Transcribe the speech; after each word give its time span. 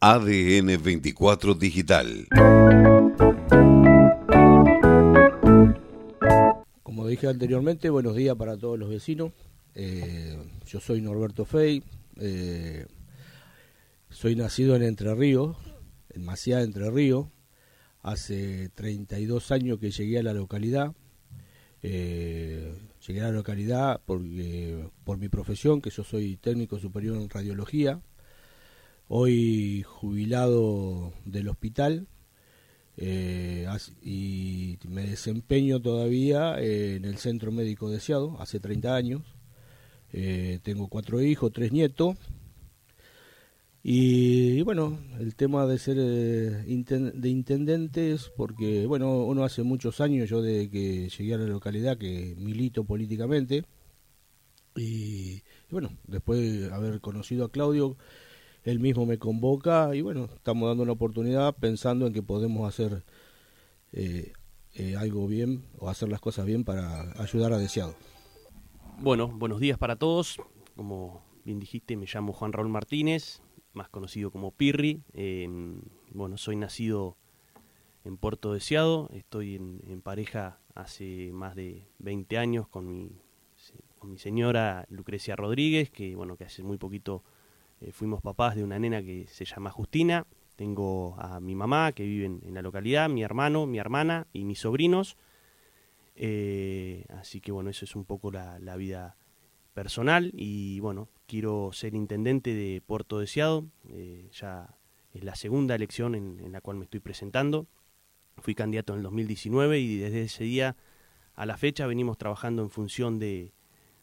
ADN 0.00 0.80
24 0.80 1.54
Digital. 1.54 2.28
Como 6.84 7.08
dije 7.08 7.26
anteriormente, 7.26 7.90
buenos 7.90 8.14
días 8.14 8.36
para 8.36 8.56
todos 8.56 8.78
los 8.78 8.90
vecinos. 8.90 9.32
Eh, 9.74 10.38
yo 10.68 10.78
soy 10.78 11.00
Norberto 11.00 11.44
Fey. 11.44 11.82
Eh, 12.20 12.86
soy 14.08 14.36
nacido 14.36 14.76
en 14.76 14.84
Entre 14.84 15.12
Ríos, 15.16 15.56
en 16.10 16.24
Maciá, 16.24 16.62
Entre 16.62 16.88
Ríos. 16.92 17.26
Hace 18.00 18.68
32 18.76 19.50
años 19.50 19.80
que 19.80 19.90
llegué 19.90 20.20
a 20.20 20.22
la 20.22 20.32
localidad. 20.32 20.92
Eh, 21.82 22.72
llegué 23.04 23.22
a 23.22 23.24
la 23.24 23.32
localidad 23.32 24.00
porque, 24.06 24.88
por 25.02 25.18
mi 25.18 25.28
profesión, 25.28 25.80
que 25.80 25.90
yo 25.90 26.04
soy 26.04 26.36
técnico 26.36 26.78
superior 26.78 27.16
en 27.16 27.28
radiología 27.28 28.00
hoy 29.08 29.82
jubilado 29.82 31.12
del 31.24 31.48
hospital 31.48 32.06
eh, 32.96 33.66
y 34.02 34.78
me 34.88 35.02
desempeño 35.06 35.80
todavía 35.80 36.60
en 36.60 37.04
el 37.04 37.18
centro 37.18 37.52
médico 37.52 37.90
deseado 37.90 38.36
hace 38.40 38.60
30 38.60 38.94
años. 38.94 39.22
Eh, 40.12 40.58
tengo 40.62 40.88
cuatro 40.88 41.20
hijos, 41.20 41.52
tres 41.52 41.72
nietos. 41.72 42.16
Y, 43.82 44.60
bueno, 44.62 44.98
el 45.18 45.34
tema 45.34 45.66
de 45.66 45.78
ser 45.78 45.96
eh, 45.98 46.64
de 47.14 47.28
intendentes, 47.28 48.30
porque 48.36 48.86
bueno, 48.86 49.24
uno 49.24 49.44
hace 49.44 49.62
muchos 49.62 50.00
años, 50.00 50.28
yo 50.28 50.42
de 50.42 50.68
que 50.68 51.08
llegué 51.08 51.34
a 51.34 51.38
la 51.38 51.46
localidad, 51.46 51.96
que 51.96 52.34
milito 52.38 52.84
políticamente. 52.84 53.64
Y 54.76 55.42
bueno, 55.70 55.90
después 56.06 56.40
de 56.40 56.74
haber 56.74 57.00
conocido 57.00 57.44
a 57.46 57.50
Claudio, 57.50 57.96
él 58.68 58.80
mismo 58.80 59.06
me 59.06 59.18
convoca 59.18 59.94
y 59.94 60.02
bueno, 60.02 60.28
estamos 60.34 60.68
dando 60.68 60.82
una 60.82 60.92
oportunidad 60.92 61.56
pensando 61.56 62.06
en 62.06 62.12
que 62.12 62.22
podemos 62.22 62.68
hacer 62.68 63.02
eh, 63.92 64.32
eh, 64.74 64.94
algo 64.94 65.26
bien 65.26 65.64
o 65.78 65.88
hacer 65.88 66.10
las 66.10 66.20
cosas 66.20 66.44
bien 66.44 66.64
para 66.64 67.12
ayudar 67.18 67.54
a 67.54 67.58
Deseado. 67.58 67.94
Bueno, 69.00 69.28
buenos 69.28 69.58
días 69.58 69.78
para 69.78 69.96
todos. 69.96 70.36
Como 70.76 71.22
bien 71.46 71.58
dijiste, 71.60 71.96
me 71.96 72.04
llamo 72.12 72.34
Juan 72.34 72.52
Raúl 72.52 72.68
Martínez, 72.68 73.40
más 73.72 73.88
conocido 73.88 74.30
como 74.30 74.50
Pirri. 74.50 75.02
bueno, 76.12 76.36
soy 76.36 76.56
nacido 76.56 77.16
en 78.04 78.18
Puerto 78.18 78.52
Deseado, 78.52 79.08
estoy 79.14 79.54
en, 79.56 80.02
pareja 80.02 80.60
hace 80.74 81.30
más 81.32 81.56
de 81.56 81.88
20 82.00 82.36
años 82.36 82.68
con 82.68 82.86
mi, 82.86 83.12
con 83.98 84.10
mi 84.10 84.18
señora 84.18 84.86
Lucrecia 84.90 85.36
Rodríguez, 85.36 85.90
que 85.90 86.14
bueno, 86.14 86.36
que 86.36 86.44
hace 86.44 86.62
muy 86.62 86.76
poquito 86.76 87.24
eh, 87.80 87.92
fuimos 87.92 88.20
papás 88.20 88.56
de 88.56 88.64
una 88.64 88.78
nena 88.78 89.02
que 89.02 89.26
se 89.28 89.44
llama 89.44 89.70
Justina. 89.70 90.26
Tengo 90.56 91.14
a 91.18 91.38
mi 91.40 91.54
mamá 91.54 91.92
que 91.92 92.04
vive 92.04 92.26
en, 92.26 92.54
la 92.54 92.62
localidad, 92.62 93.08
mi 93.08 93.22
hermano, 93.22 93.66
mi 93.66 93.78
hermana 93.78 94.26
y 94.32 94.44
mis 94.44 94.60
sobrinos. 94.60 95.16
Eh, 96.16 97.04
así 97.10 97.40
que 97.40 97.52
bueno, 97.52 97.70
eso 97.70 97.84
es 97.84 97.94
un 97.94 98.04
poco 98.04 98.32
la, 98.32 98.76
vida 98.76 99.16
personal 99.72 100.32
y 100.34 100.80
bueno, 100.80 101.08
quiero 101.26 101.70
ser 101.72 101.94
intendente 101.94 102.54
de 102.54 102.80
Puerto 102.84 103.20
Deseado. 103.20 103.66
Eh, 103.90 104.28
ya 104.32 104.74
es 105.12 105.22
la 105.22 105.36
segunda 105.36 105.76
elección 105.76 106.16
en, 106.16 106.50
la 106.50 106.60
cual 106.60 106.76
me 106.76 106.84
estoy 106.84 106.98
presentando. 106.98 107.68
Fui 108.38 108.56
candidato 108.56 108.94
en 108.94 108.98
el 108.98 109.02
2019 109.04 109.78
y 109.78 109.98
desde 109.98 110.22
ese 110.22 110.42
día 110.42 110.76
a 111.34 111.46
la 111.46 111.56
fecha 111.56 111.86
venimos 111.86 112.18
trabajando 112.18 112.62
en 112.62 112.70
función 112.70 113.20
de 113.20 113.52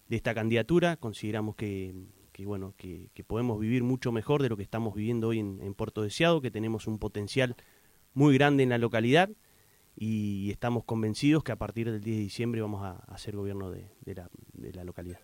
esta 0.10 0.34
candidatura. 0.34 0.96
Consideramos 0.96 1.56
que 1.58 1.94
que 2.36 2.46
bueno, 2.46 2.74
que, 2.76 3.10
podemos 3.26 3.58
vivir 3.62 3.82
mucho 3.84 4.12
mejor 4.12 4.44
de 4.44 4.50
lo 4.50 4.58
que 4.58 4.64
estamos 4.64 4.94
viviendo 4.94 5.30
hoy 5.30 5.40
en, 5.40 5.74
Puerto 5.74 6.02
Deseado, 6.02 6.42
que 6.42 6.52
tenemos 6.52 6.86
un 6.86 7.00
potencial 7.00 7.56
muy 8.14 8.34
grande 8.34 8.62
en 8.62 8.68
la 8.68 8.78
localidad 8.78 9.30
y 9.96 10.52
estamos 10.52 10.84
convencidos 10.84 11.46
que 11.46 11.54
a 11.54 11.56
partir 11.56 11.90
del 11.90 12.02
10 12.02 12.18
de 12.18 12.24
diciembre 12.24 12.60
vamos 12.60 12.84
a, 12.84 12.98
hacer 13.08 13.38
gobierno 13.38 13.72
de, 13.72 13.90
la, 14.04 14.30
de 14.52 14.74
la 14.74 14.84
localidad. 14.84 15.22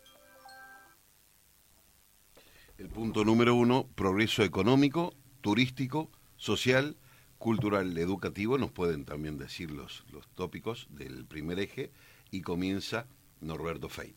El 2.77 2.87
punto 2.87 3.25
número 3.25 3.55
uno, 3.55 3.89
progreso 3.93 4.43
económico, 4.45 5.13
turístico, 5.41 6.09
social, 6.37 6.95
cultural, 7.37 7.97
educativo, 7.97 8.57
nos 8.57 8.71
pueden 8.71 9.03
también 9.03 9.37
decir 9.37 9.71
los, 9.71 10.05
los 10.13 10.29
tópicos 10.29 10.87
del 10.89 11.25
primer 11.25 11.59
eje 11.59 11.91
y 12.31 12.39
comienza 12.39 13.05
Norberto 13.41 13.89
Fey. 13.89 14.15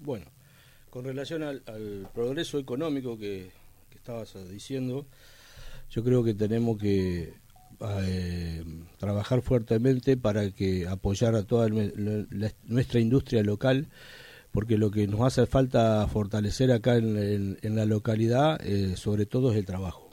Bueno, 0.00 0.26
con 0.92 1.06
relación 1.06 1.42
al, 1.42 1.62
progreso 2.12 2.58
económico 2.58 3.16
que, 3.16 3.50
estabas 3.96 4.34
diciendo, 4.50 5.06
yo 5.90 6.04
creo 6.04 6.22
que 6.22 6.34
tenemos 6.34 6.76
que 6.76 7.32
eh, 7.80 8.64
trabajar 8.98 9.40
fuertemente 9.40 10.18
para 10.18 10.50
que 10.50 10.86
apoyar 10.86 11.34
a 11.34 11.44
toda 11.44 11.70
nuestra 11.70 13.00
industria 13.00 13.42
local, 13.42 13.86
porque 14.50 14.76
lo 14.76 14.90
que 14.90 15.06
nos 15.06 15.22
hace 15.22 15.46
falta 15.46 16.06
fortalecer 16.08 16.70
acá 16.70 16.96
en, 16.96 17.56
la 17.62 17.86
localidad, 17.86 18.60
eh, 18.62 18.94
sobre 18.96 19.24
todo, 19.24 19.52
es 19.52 19.56
el 19.56 19.64
trabajo. 19.64 20.10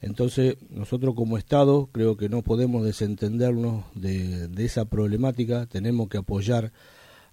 Entonces, 0.00 0.56
nosotros 0.70 1.14
como 1.14 1.36
Estado 1.36 1.90
creo 1.92 2.16
que 2.16 2.30
no 2.30 2.40
podemos 2.40 2.86
desentendernos 2.86 3.84
de, 3.94 4.48
de 4.48 4.64
esa 4.64 4.86
problemática, 4.86 5.66
tenemos 5.66 6.08
que 6.08 6.16
apoyar 6.16 6.72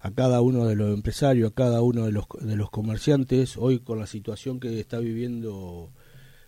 a 0.04 0.10
cada 0.10 0.40
uno 0.40 0.66
de 0.66 0.74
los 0.74 0.92
empresarios, 0.92 1.52
a 1.52 1.54
cada 1.54 1.80
uno 1.80 2.06
de 2.06 2.10
los, 2.10 2.24
de 2.40 2.56
los 2.56 2.70
comerciantes, 2.70 3.56
hoy 3.56 3.78
con 3.78 4.00
la 4.00 4.08
situación 4.08 4.58
que 4.58 4.80
está 4.80 4.98
viviendo, 4.98 5.92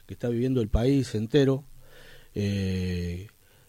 que 0.07 0.15
está 0.15 0.29
viviendo 0.29 0.61
el 0.61 0.69
país 0.69 1.15
entero, 1.15 1.65
eh, 2.35 3.29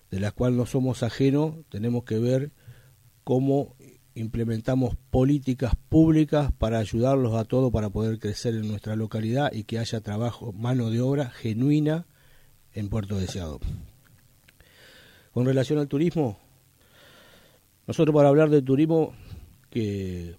de 0.09 0.19
la 0.19 0.31
cual 0.31 0.57
no 0.57 0.65
somos 0.65 1.03
ajenos, 1.03 1.57
tenemos 1.69 2.03
que 2.03 2.17
ver 2.17 2.51
cómo 3.23 3.75
implementamos 4.15 4.95
políticas 5.11 5.73
públicas 5.87 6.51
para 6.57 6.79
ayudarlos 6.79 7.35
a 7.35 7.45
todos 7.45 7.71
para 7.71 7.91
poder 7.91 8.17
crecer 8.17 8.55
en 8.55 8.67
nuestra 8.67 8.95
localidad 8.95 9.53
y 9.53 9.65
que 9.65 9.77
haya 9.77 10.01
trabajo, 10.01 10.51
mano 10.51 10.89
de 10.89 11.01
obra 11.01 11.29
genuina 11.29 12.07
en 12.73 12.89
Puerto 12.89 13.19
Deseado. 13.19 13.59
Con 15.31 15.45
relación 15.45 15.77
al 15.77 15.87
turismo, 15.87 16.39
nosotros 17.85 18.15
para 18.15 18.29
hablar 18.29 18.49
de 18.49 18.63
turismo 18.63 19.13
que 19.75 20.37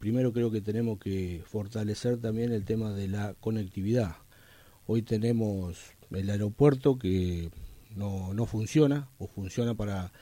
primero 0.00 0.32
creo 0.32 0.50
que 0.50 0.60
tenemos 0.60 0.98
que 0.98 1.40
fortalecer 1.46 2.20
también 2.20 2.52
el 2.52 2.64
tema 2.64 2.92
de 2.92 3.06
la 3.06 3.34
conectividad. 3.34 4.16
Hoy 4.86 5.02
tenemos 5.02 5.78
el 6.10 6.28
aeropuerto 6.30 6.98
que 6.98 7.50
no, 7.94 8.34
no 8.34 8.46
funciona 8.46 9.08
o 9.18 9.28
funciona 9.28 9.74
para, 9.74 10.12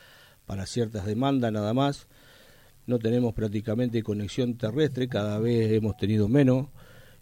para 0.44 0.66
ciertas 0.66 1.06
demandas 1.06 1.50
nada 1.52 1.72
más. 1.72 2.06
No 2.86 2.98
tenemos 2.98 3.32
prácticamente 3.32 4.02
conexión 4.02 4.58
terrestre, 4.58 5.08
cada 5.08 5.38
vez 5.38 5.72
hemos 5.72 5.96
tenido 5.96 6.28
menos. 6.28 6.66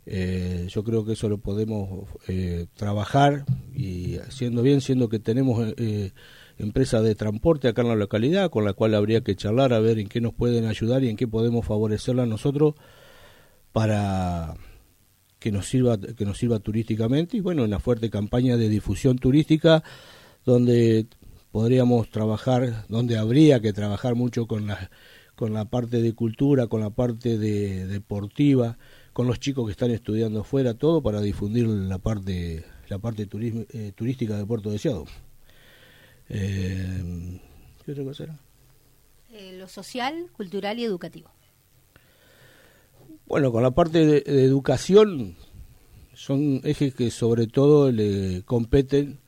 Eh, 0.06 0.66
yo 0.68 0.82
creo 0.82 1.04
que 1.04 1.12
eso 1.12 1.28
lo 1.28 1.38
podemos 1.38 2.08
eh, 2.26 2.66
trabajar 2.74 3.44
y 3.72 4.16
haciendo 4.16 4.60
bien, 4.60 4.80
siendo 4.80 5.08
que 5.08 5.20
tenemos 5.20 5.72
eh, 5.76 6.10
empresa 6.58 7.02
de 7.02 7.14
transporte 7.14 7.68
acá 7.68 7.82
en 7.82 7.88
la 7.88 7.96
localidad, 7.96 8.50
con 8.50 8.64
la 8.64 8.72
cual 8.72 8.94
habría 8.94 9.20
que 9.20 9.36
charlar 9.36 9.72
a 9.72 9.80
ver 9.80 9.98
en 9.98 10.08
qué 10.08 10.20
nos 10.20 10.34
pueden 10.34 10.66
ayudar 10.66 11.04
y 11.04 11.08
en 11.08 11.16
qué 11.16 11.28
podemos 11.28 11.66
favorecerla 11.66 12.26
nosotros 12.26 12.74
para 13.72 14.54
que 15.38 15.52
nos 15.52 15.66
sirva 15.66 15.98
que 15.98 16.24
nos 16.24 16.38
sirva 16.38 16.58
turísticamente 16.60 17.36
y 17.36 17.40
bueno, 17.40 17.64
una 17.64 17.78
fuerte 17.78 18.08
campaña 18.10 18.56
de 18.56 18.68
difusión 18.68 19.18
turística 19.18 19.84
donde 20.44 21.06
podríamos 21.52 22.10
trabajar, 22.10 22.86
donde 22.88 23.18
habría 23.18 23.60
que 23.60 23.72
trabajar 23.72 24.14
mucho 24.14 24.46
con 24.46 24.66
la 24.66 24.90
con 25.34 25.52
la 25.52 25.66
parte 25.66 26.00
de 26.00 26.14
cultura, 26.14 26.66
con 26.66 26.80
la 26.80 26.90
parte 26.90 27.36
de 27.36 27.86
deportiva, 27.86 28.78
con 29.12 29.26
los 29.26 29.38
chicos 29.38 29.66
que 29.66 29.72
están 29.72 29.90
estudiando 29.90 30.40
afuera, 30.40 30.74
todo 30.74 31.02
para 31.02 31.20
difundir 31.20 31.66
la 31.66 31.98
parte 31.98 32.64
la 32.88 32.98
parte 32.98 33.28
eh, 33.30 33.92
turística 33.94 34.38
de 34.38 34.46
Puerto 34.46 34.70
Deseado. 34.70 35.04
Eh, 36.28 37.40
¿Qué 37.84 37.92
otra 37.92 38.04
cosa 38.04 38.24
era? 38.24 38.38
Eh, 39.32 39.52
lo 39.58 39.68
social, 39.68 40.28
cultural 40.32 40.78
y 40.78 40.84
educativo. 40.84 41.30
Bueno, 43.26 43.50
con 43.52 43.62
la 43.62 43.72
parte 43.72 44.06
de, 44.06 44.44
educación 44.44 45.36
son 46.14 46.60
ejes 46.64 46.94
que 46.94 47.10
sobre 47.10 47.46
todo 47.46 47.90
le 47.90 48.42
competen 48.44 49.18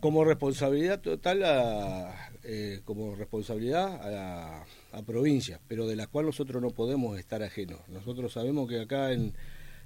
como 0.00 0.24
responsabilidad 0.24 1.00
total 1.00 1.42
a, 1.44 2.30
eh, 2.44 2.80
como 2.84 3.14
responsabilidad 3.14 3.86
a, 3.86 4.64
a 4.92 5.02
provincia, 5.02 5.58
pero 5.66 5.86
de 5.86 5.96
la 5.96 6.06
cual 6.06 6.26
nosotros 6.26 6.62
no 6.62 6.70
podemos 6.70 7.18
estar 7.18 7.42
ajenos. 7.42 7.80
Nosotros 7.88 8.32
sabemos 8.32 8.68
que 8.68 8.80
acá 8.80 9.12
en, 9.12 9.32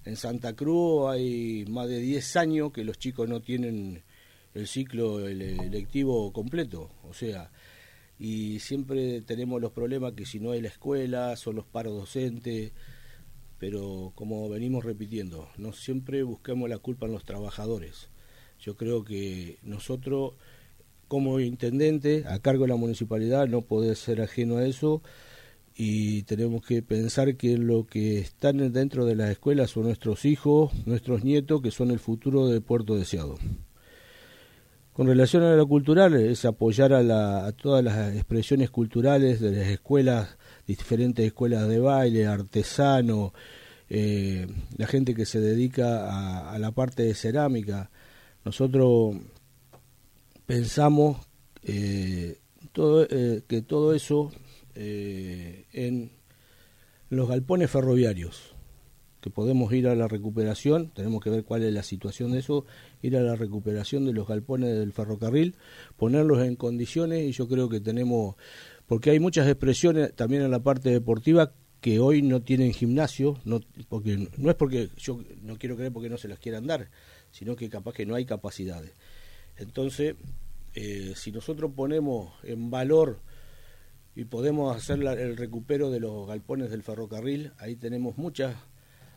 en 0.04 0.16
Santa 0.16 0.54
Cruz 0.54 1.10
hay 1.10 1.64
más 1.68 1.88
de 1.88 2.00
10 2.00 2.36
años 2.36 2.72
que 2.72 2.84
los 2.84 2.98
chicos 2.98 3.28
no 3.28 3.40
tienen 3.40 4.02
el 4.54 4.66
ciclo 4.66 5.26
electivo 5.26 6.32
completo, 6.32 6.90
o 7.08 7.14
sea, 7.14 7.50
y 8.18 8.58
siempre 8.60 9.22
tenemos 9.22 9.60
los 9.60 9.72
problemas 9.72 10.12
que 10.12 10.26
si 10.26 10.40
no 10.40 10.50
hay 10.50 10.60
la 10.60 10.68
escuela, 10.68 11.36
son 11.36 11.56
los 11.56 11.66
paros 11.66 11.94
docentes, 11.94 12.72
pero 13.58 14.12
como 14.14 14.48
venimos 14.48 14.84
repitiendo, 14.84 15.48
no 15.56 15.72
siempre 15.72 16.22
busquemos 16.22 16.68
la 16.68 16.78
culpa 16.78 17.06
en 17.06 17.12
los 17.12 17.24
trabajadores. 17.24 18.08
Yo 18.60 18.76
creo 18.76 19.04
que 19.04 19.58
nosotros, 19.62 20.34
como 21.08 21.40
intendente, 21.40 22.24
a 22.26 22.40
cargo 22.40 22.64
de 22.64 22.68
la 22.68 22.76
municipalidad, 22.76 23.48
no 23.48 23.62
puede 23.62 23.94
ser 23.94 24.20
ajeno 24.20 24.58
a 24.58 24.66
eso 24.66 25.02
y 25.74 26.24
tenemos 26.24 26.64
que 26.64 26.82
pensar 26.82 27.36
que 27.36 27.56
lo 27.56 27.86
que 27.86 28.18
están 28.18 28.72
dentro 28.72 29.06
de 29.06 29.14
las 29.14 29.30
escuelas 29.30 29.70
son 29.70 29.84
nuestros 29.84 30.26
hijos, 30.26 30.72
nuestros 30.86 31.24
nietos, 31.24 31.62
que 31.62 31.70
son 31.70 31.90
el 31.90 32.00
futuro 32.00 32.48
del 32.48 32.60
puerto 32.60 32.96
deseado. 32.96 33.38
Con 34.92 35.06
relación 35.06 35.44
a 35.44 35.54
lo 35.54 35.68
cultural, 35.68 36.14
es 36.14 36.44
apoyar 36.44 36.92
a, 36.92 37.52
todas 37.52 37.84
las 37.84 38.14
expresiones 38.14 38.70
culturales 38.70 39.40
de 39.40 39.52
las 39.52 39.68
escuelas, 39.68 40.36
diferentes 40.66 41.24
escuelas 41.24 41.68
de 41.68 41.78
baile, 41.78 42.26
artesano, 42.26 43.32
eh, 43.88 44.48
la 44.76 44.86
gente 44.86 45.14
que 45.14 45.26
se 45.26 45.40
dedica 45.40 46.50
a, 46.52 46.58
la 46.58 46.72
parte 46.72 47.04
de 47.04 47.14
cerámica. 47.14 47.90
Nosotros 48.44 49.16
pensamos 50.46 51.18
eh, 51.62 52.38
todo, 52.72 53.06
eh, 53.08 53.42
que 53.46 53.62
todo 53.62 53.94
eso 53.94 54.32
en 54.74 56.10
los 57.10 57.28
galpones 57.28 57.70
ferroviarios, 57.70 58.54
que 59.20 59.30
podemos 59.30 59.72
ir 59.72 59.88
a 59.88 59.94
la 59.94 60.08
recuperación, 60.08 60.90
tenemos 60.90 61.22
que 61.22 61.30
ver 61.30 61.44
cuál 61.44 61.64
es 61.64 61.72
la 61.74 61.82
situación 61.82 62.32
de 62.32 62.38
eso, 62.38 62.64
ir 63.02 63.16
a 63.16 63.22
la 63.22 63.36
recuperación 63.36 64.04
de 64.04 64.12
los 64.12 64.26
galpones 64.26 64.78
del 64.78 64.92
ferrocarril, 64.92 65.56
ponerlos 65.96 66.44
en 66.44 66.56
condiciones 66.56 67.22
y 67.22 67.32
yo 67.32 67.48
creo 67.48 67.68
que 67.68 67.80
tenemos, 67.80 68.36
porque 68.86 69.10
hay 69.10 69.20
muchas 69.20 69.48
expresiones 69.48 70.14
también 70.14 70.42
en 70.42 70.50
la 70.50 70.62
parte 70.62 70.90
deportiva 70.90 71.52
que 71.80 71.98
hoy 71.98 72.22
no 72.22 72.42
tienen 72.42 72.72
gimnasio, 72.72 73.38
no, 73.44 73.60
porque 73.88 74.28
no 74.36 74.50
es 74.50 74.56
porque 74.56 74.90
yo 74.96 75.20
no 75.42 75.56
quiero 75.56 75.76
creer 75.76 75.92
porque 75.92 76.10
no 76.10 76.18
se 76.18 76.28
las 76.28 76.38
quieran 76.38 76.66
dar, 76.66 76.90
sino 77.30 77.56
que 77.56 77.68
capaz 77.70 77.94
que 77.94 78.06
no 78.06 78.14
hay 78.14 78.26
capacidades. 78.26 78.92
Entonces, 79.56 80.16
eh, 80.74 81.14
si 81.16 81.32
nosotros 81.32 81.72
ponemos 81.74 82.32
en 82.42 82.70
valor 82.70 83.20
y 84.14 84.24
podemos 84.24 84.76
hacer 84.76 85.02
el 85.02 85.36
recupero 85.36 85.90
de 85.90 86.00
los 86.00 86.26
galpones 86.26 86.70
del 86.70 86.82
ferrocarril, 86.82 87.52
ahí 87.58 87.76
tenemos 87.76 88.18
muchas 88.18 88.56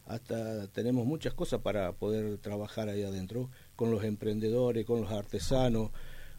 hasta 0.06 0.68
tenemos 0.68 1.06
muchas 1.06 1.34
cosas 1.34 1.62
para 1.62 1.94
poder 1.94 2.38
trabajar 2.38 2.90
ahí 2.90 3.04
adentro, 3.04 3.50
con 3.76 3.92
los 3.92 4.04
emprendedores, 4.04 4.86
con 4.86 5.02
los 5.02 5.12
artesanos, 5.12 5.92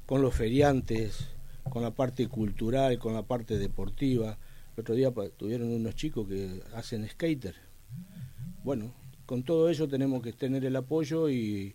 con 0.06 0.22
los 0.22 0.34
feriantes, 0.34 1.28
con 1.70 1.82
la 1.82 1.92
parte 1.92 2.28
cultural, 2.28 2.98
con 2.98 3.14
la 3.14 3.22
parte 3.22 3.58
deportiva. 3.58 4.38
El 4.76 4.80
otro 4.80 4.94
día 4.94 5.12
tuvieron 5.36 5.70
unos 5.70 5.94
chicos 5.94 6.28
que 6.28 6.62
hacen 6.74 7.08
skater. 7.08 7.54
Bueno, 8.62 8.92
con 9.26 9.42
todo 9.42 9.68
eso 9.68 9.88
tenemos 9.88 10.22
que 10.22 10.32
tener 10.32 10.64
el 10.64 10.76
apoyo 10.76 11.28
y, 11.30 11.74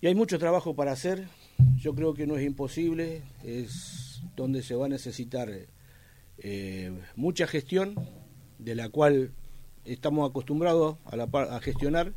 y 0.00 0.06
hay 0.06 0.14
mucho 0.14 0.38
trabajo 0.38 0.74
para 0.74 0.92
hacer. 0.92 1.28
Yo 1.76 1.94
creo 1.94 2.14
que 2.14 2.26
no 2.26 2.36
es 2.36 2.44
imposible, 2.44 3.22
es 3.42 4.22
donde 4.36 4.62
se 4.62 4.74
va 4.74 4.86
a 4.86 4.88
necesitar 4.88 5.50
eh, 6.38 6.92
mucha 7.16 7.46
gestión, 7.46 7.94
de 8.58 8.74
la 8.74 8.88
cual 8.90 9.32
estamos 9.84 10.28
acostumbrados 10.28 10.96
a, 11.04 11.16
la, 11.16 11.24
a 11.24 11.60
gestionar 11.60 12.12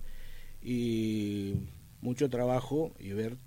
y 0.62 1.56
mucho 2.02 2.30
trabajo 2.30 2.94
y 3.00 3.14
ver 3.14 3.38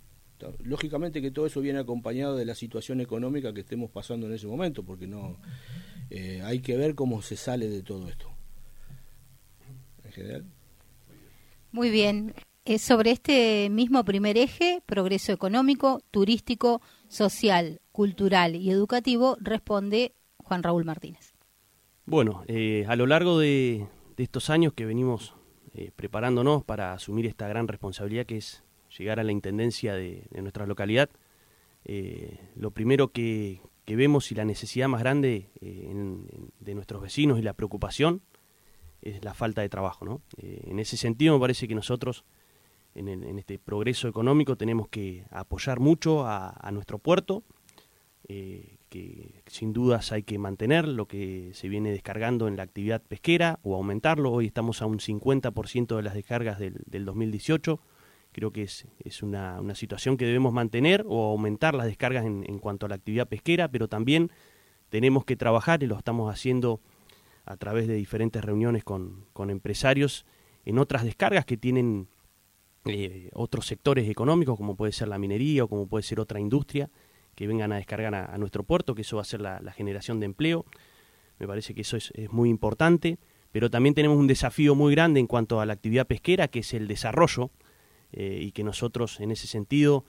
lógicamente 0.58 1.22
que 1.22 1.30
todo 1.30 1.46
eso 1.46 1.60
viene 1.60 1.78
acompañado 1.78 2.36
de 2.36 2.44
la 2.44 2.54
situación 2.54 3.00
económica 3.00 3.54
que 3.54 3.60
estemos 3.60 3.90
pasando 3.90 4.26
en 4.26 4.34
ese 4.34 4.46
momento 4.46 4.82
porque 4.82 5.06
no 5.06 5.38
eh, 6.10 6.42
hay 6.44 6.60
que 6.60 6.76
ver 6.76 6.94
cómo 6.94 7.22
se 7.22 7.36
sale 7.36 7.68
de 7.68 7.82
todo 7.82 8.08
esto. 8.08 8.28
En 10.04 10.12
general. 10.12 10.44
Muy 11.72 11.90
bien. 11.90 12.34
Eh, 12.64 12.78
sobre 12.78 13.12
este 13.12 13.68
mismo 13.70 14.04
primer 14.04 14.36
eje 14.36 14.82
progreso 14.86 15.32
económico 15.32 16.00
turístico 16.10 16.82
social 17.08 17.80
cultural 17.92 18.56
y 18.56 18.70
educativo 18.70 19.36
responde 19.40 20.14
Juan 20.38 20.62
Raúl 20.62 20.84
Martínez. 20.84 21.34
Bueno 22.06 22.44
eh, 22.48 22.84
a 22.88 22.96
lo 22.96 23.06
largo 23.06 23.38
de, 23.38 23.86
de 24.16 24.24
estos 24.24 24.50
años 24.50 24.72
que 24.72 24.86
venimos 24.86 25.34
eh, 25.74 25.90
preparándonos 25.94 26.64
para 26.64 26.92
asumir 26.92 27.26
esta 27.26 27.46
gran 27.48 27.68
responsabilidad 27.68 28.24
que 28.24 28.38
es 28.38 28.64
llegar 28.96 29.20
a 29.20 29.24
la 29.24 29.32
intendencia 29.32 29.94
de, 29.94 30.26
nuestra 30.40 30.66
localidad, 30.66 31.10
eh, 31.84 32.40
lo 32.54 32.70
primero 32.70 33.12
que, 33.12 33.60
vemos 33.86 34.32
y 34.32 34.34
la 34.34 34.44
necesidad 34.44 34.88
más 34.88 35.00
grande 35.00 35.50
eh, 35.60 35.94
de 36.58 36.74
nuestros 36.74 37.02
vecinos 37.02 37.38
y 37.38 37.42
la 37.42 37.52
preocupación 37.52 38.22
es 39.02 39.22
la 39.22 39.34
falta 39.34 39.60
de 39.60 39.68
trabajo. 39.68 40.04
¿no? 40.04 40.22
en 40.38 40.78
ese 40.80 40.96
sentido 40.96 41.34
me 41.34 41.40
parece 41.40 41.68
que 41.68 41.74
nosotros 41.74 42.24
en, 42.94 43.38
este 43.38 43.58
progreso 43.58 44.08
económico 44.08 44.56
tenemos 44.56 44.88
que 44.88 45.24
apoyar 45.30 45.78
mucho 45.78 46.26
a 46.26 46.70
nuestro 46.72 46.98
puerto, 46.98 47.44
que 48.88 49.42
sin 49.46 49.72
dudas 49.72 50.12
hay 50.12 50.22
que 50.22 50.38
mantener 50.38 50.86
lo 50.88 51.06
que 51.06 51.50
se 51.54 51.68
viene 51.68 51.90
descargando 51.90 52.48
en 52.48 52.56
la 52.56 52.62
actividad 52.62 53.02
pesquera 53.02 53.58
o 53.62 53.74
aumentarlo. 53.74 54.32
Hoy 54.32 54.46
estamos 54.46 54.82
a 54.82 54.86
un 54.86 54.98
50% 54.98 55.96
de 55.96 56.02
las 56.02 56.14
descargas 56.14 56.58
del, 56.58 57.04
2018. 57.04 57.80
Creo 58.32 58.52
que 58.52 58.62
es, 58.62 58.86
es 59.04 59.22
una, 59.22 59.60
una, 59.60 59.74
situación 59.74 60.16
que 60.16 60.26
debemos 60.26 60.52
mantener 60.52 61.04
o 61.06 61.24
aumentar 61.24 61.74
las 61.74 61.86
descargas 61.86 62.24
en, 62.24 62.44
en, 62.46 62.58
cuanto 62.58 62.86
a 62.86 62.88
la 62.88 62.96
actividad 62.96 63.28
pesquera, 63.28 63.68
pero 63.68 63.88
también 63.88 64.30
tenemos 64.88 65.24
que 65.24 65.36
trabajar 65.36 65.82
y 65.82 65.86
lo 65.86 65.96
estamos 65.96 66.32
haciendo 66.32 66.80
a 67.44 67.56
través 67.56 67.86
de 67.86 67.94
diferentes 67.94 68.44
reuniones 68.44 68.84
con, 68.84 69.26
con 69.32 69.50
empresarios 69.50 70.26
en 70.64 70.78
otras 70.78 71.04
descargas 71.04 71.44
que 71.44 71.56
tienen 71.56 72.08
eh, 72.84 73.30
otros 73.32 73.66
sectores 73.66 74.08
económicos, 74.08 74.56
como 74.56 74.76
puede 74.76 74.92
ser 74.92 75.08
la 75.08 75.18
minería 75.18 75.64
o 75.64 75.68
como 75.68 75.86
puede 75.86 76.02
ser 76.02 76.20
otra 76.20 76.40
industria 76.40 76.90
que 77.36 77.46
vengan 77.46 77.70
a 77.72 77.76
descargar 77.76 78.14
a, 78.14 78.36
nuestro 78.38 78.64
puerto, 78.64 78.94
que 78.96 79.02
eso 79.02 79.16
va 79.16 79.22
a 79.22 79.26
ser 79.26 79.40
la, 79.40 79.72
generación 79.72 80.18
de 80.18 80.26
empleo. 80.26 80.64
Me 81.38 81.46
parece 81.46 81.74
que 81.74 81.82
eso 81.82 81.96
es, 81.96 82.12
muy 82.32 82.50
importante, 82.50 83.18
pero 83.52 83.70
también 83.70 83.94
tenemos 83.94 84.18
un 84.18 84.26
desafío 84.26 84.74
muy 84.74 84.92
grande 84.92 85.20
en 85.20 85.28
cuanto 85.28 85.60
a 85.60 85.66
la 85.66 85.74
actividad 85.74 86.06
pesquera, 86.06 86.48
que 86.48 86.60
es 86.60 86.74
el 86.74 86.88
desarrollo, 86.88 87.50
eh, 88.12 88.40
y 88.42 88.52
que 88.52 88.64
nosotros 88.64 89.20
en 89.20 89.30
ese 89.30 89.46
sentido 89.46 90.04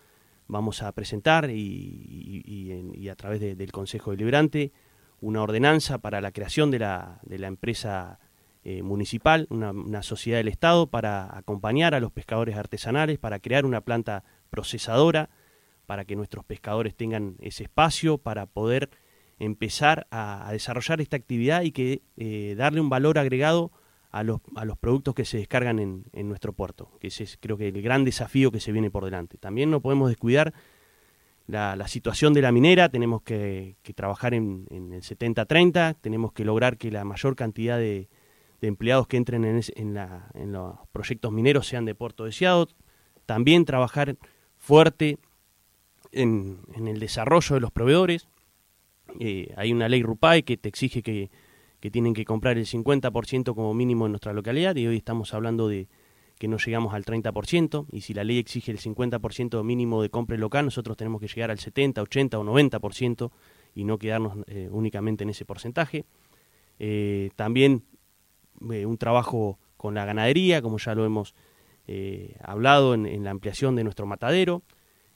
vamos 0.47 0.81
a 0.81 0.91
presentar 0.93 1.49
y, 1.51 3.09
a 3.11 3.15
través 3.15 3.41
del 3.41 3.71
Consejo 3.71 4.11
Deliberante 4.11 4.71
una 5.19 5.41
ordenanza 5.41 5.97
para 5.97 6.21
la 6.21 6.31
creación 6.31 6.71
de 6.71 6.79
la, 6.79 7.19
de 7.23 7.39
la 7.39 7.47
empresa 7.47 8.19
eh, 8.63 8.83
municipal, 8.83 9.47
una, 9.49 10.03
sociedad 10.03 10.39
del 10.39 10.49
Estado 10.49 10.87
para 10.87 11.37
acompañar 11.37 11.95
a 11.95 11.99
los 11.99 12.11
pescadores 12.11 12.55
artesanales, 12.57 13.17
para 13.17 13.39
crear 13.39 13.65
una 13.65 13.81
planta 13.81 14.23
procesadora 14.49 15.29
para 15.87 16.05
que 16.05 16.15
nuestros 16.15 16.45
pescadores 16.45 16.95
tengan 16.95 17.35
ese 17.39 17.63
espacio 17.63 18.19
para 18.19 18.45
poder 18.45 18.91
empezar 19.39 20.05
a, 20.11 20.47
desarrollar 20.51 21.01
esta 21.01 21.17
actividad 21.17 21.63
y 21.63 21.71
que 21.71 22.03
eh, 22.17 22.53
darle 22.55 22.81
un 22.81 22.89
valor 22.89 23.17
agregado 23.17 23.71
a 24.11 24.21
los, 24.21 24.41
a 24.55 24.65
los 24.65 24.77
productos 24.77 25.15
que 25.15 25.25
se 25.25 25.37
descargan 25.37 25.79
en, 25.79 26.05
en, 26.13 26.29
nuestro 26.29 26.53
puerto, 26.53 26.91
que 26.99 27.07
ese 27.07 27.23
es 27.23 27.37
creo 27.39 27.57
que 27.57 27.69
el 27.69 27.81
gran 27.81 28.05
desafío 28.05 28.51
que 28.51 28.59
se 28.59 28.71
viene 28.71 28.91
por 28.91 29.03
delante. 29.03 29.39
También 29.39 29.71
no 29.71 29.81
podemos 29.81 30.09
descuidar 30.09 30.53
la, 31.47 31.75
la 31.75 31.87
situación 31.87 32.33
de 32.33 32.41
la 32.41 32.51
minera, 32.51 32.89
tenemos 32.89 33.21
que, 33.21 33.77
trabajar 33.95 34.33
en, 34.33 34.67
en 34.69 34.93
el 34.93 35.01
70-30, 35.01 35.97
tenemos 35.99 36.33
que 36.33 36.45
lograr 36.45 36.77
que 36.77 36.91
la 36.91 37.03
mayor 37.03 37.35
cantidad 37.35 37.77
de, 37.77 38.09
de 38.61 38.67
empleados 38.67 39.07
que 39.07 39.17
entren 39.17 39.45
en, 39.45 39.61
en, 39.75 40.51
los 40.51 40.75
proyectos 40.91 41.31
mineros 41.31 41.67
sean 41.67 41.85
de 41.85 41.95
Puerto 41.95 42.25
Deseado, 42.25 42.67
también 43.25 43.65
trabajar 43.65 44.17
fuerte 44.57 45.19
en, 46.11 46.59
el 46.75 46.99
desarrollo 46.99 47.55
de 47.55 47.61
los 47.61 47.71
proveedores. 47.71 48.27
Eh, 49.19 49.53
hay 49.55 49.71
una 49.71 49.87
ley 49.89 50.03
RUPAI 50.03 50.43
que 50.43 50.57
te 50.57 50.69
exige 50.69 51.01
que, 51.01 51.29
tienen 51.89 52.13
que 52.13 52.25
comprar 52.25 52.57
el 52.57 52.65
50% 52.65 53.55
como 53.55 53.73
mínimo 53.73 54.07
en 54.07 54.11
nuestra 54.11 54.33
localidad 54.33 54.75
y 54.75 54.85
hoy 54.87 54.97
estamos 54.97 55.33
hablando 55.33 55.69
de 55.69 55.87
que 56.37 56.49
no 56.49 56.57
llegamos 56.57 56.93
al 56.93 57.05
30% 57.05 57.85
y 57.93 58.01
si 58.01 58.13
la 58.13 58.25
ley 58.25 58.39
exige 58.39 58.73
el 58.73 58.79
50% 58.79 59.63
mínimo 59.63 60.01
de 60.01 60.09
compra 60.09 60.35
local, 60.35 60.65
nosotros 60.65 60.97
tenemos 60.97 61.21
que 61.21 61.29
llegar 61.29 61.49
al 61.49 61.59
70, 61.59 62.01
80 62.01 62.39
o 62.39 62.43
90% 62.43 63.31
y 63.73 63.85
no 63.85 63.97
quedarnos 63.97 64.33
eh, 64.47 64.67
únicamente 64.69 65.23
en 65.23 65.29
ese 65.29 65.45
porcentaje. 65.45 66.03
Eh, 66.77 67.29
también 67.37 67.85
un 68.59 68.97
trabajo 68.97 69.57
con 69.77 69.93
la 69.93 70.03
ganadería, 70.03 70.61
como 70.61 70.79
ya 70.79 70.93
lo 70.93 71.05
hemos 71.05 71.35
hablado 72.41 72.95
en, 72.95 73.23
la 73.23 73.31
ampliación 73.31 73.77
de 73.77 73.85
nuestro 73.85 74.05
matadero. 74.05 74.61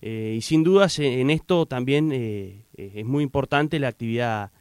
Eh, 0.02 0.34
y 0.38 0.42
sin 0.42 0.64
dudas 0.64 0.98
en 0.98 1.30
esto 1.30 1.68
también 1.68 2.12
eh, 2.12 2.66
eh, 2.76 2.92
es 2.96 3.06
muy 3.06 3.24
importante 3.24 3.80
la 3.80 3.88
actividad 3.88 4.52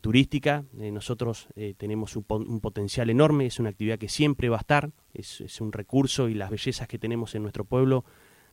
turística. 0.00 0.64
nosotros 0.72 1.48
tenemos 1.78 2.14
un, 2.14 2.60
potencial 2.60 3.10
enorme, 3.10 3.46
es 3.46 3.58
una 3.58 3.70
actividad 3.70 3.98
que 3.98 4.08
siempre 4.08 4.48
va 4.48 4.58
a 4.58 4.60
estar, 4.60 4.92
es, 5.12 5.40
es, 5.40 5.60
un 5.60 5.72
recurso 5.72 6.28
y 6.28 6.34
las 6.34 6.48
bellezas 6.48 6.86
que 6.86 6.96
tenemos 6.96 7.34
en 7.34 7.42
nuestro 7.42 7.64
pueblo 7.64 8.04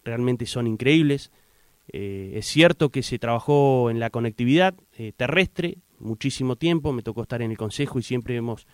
realmente 0.04 0.48
son 0.48 0.66
increíbles. 0.66 1.32
es 1.90 2.48
cierto 2.48 2.90
que 2.90 3.04
se 3.04 3.20
trabajó 3.20 3.92
en 3.92 4.00
la 4.00 4.10
conectividad 4.10 4.74
terrestre 5.16 5.78
muchísimo 6.00 6.56
tiempo, 6.56 6.92
me 6.92 7.04
tocó 7.04 7.22
estar 7.22 7.44
en 7.44 7.52
el 7.52 7.58
Consejo 7.58 8.00
y 8.00 8.02
siempre 8.02 8.36
hemos 8.36 8.66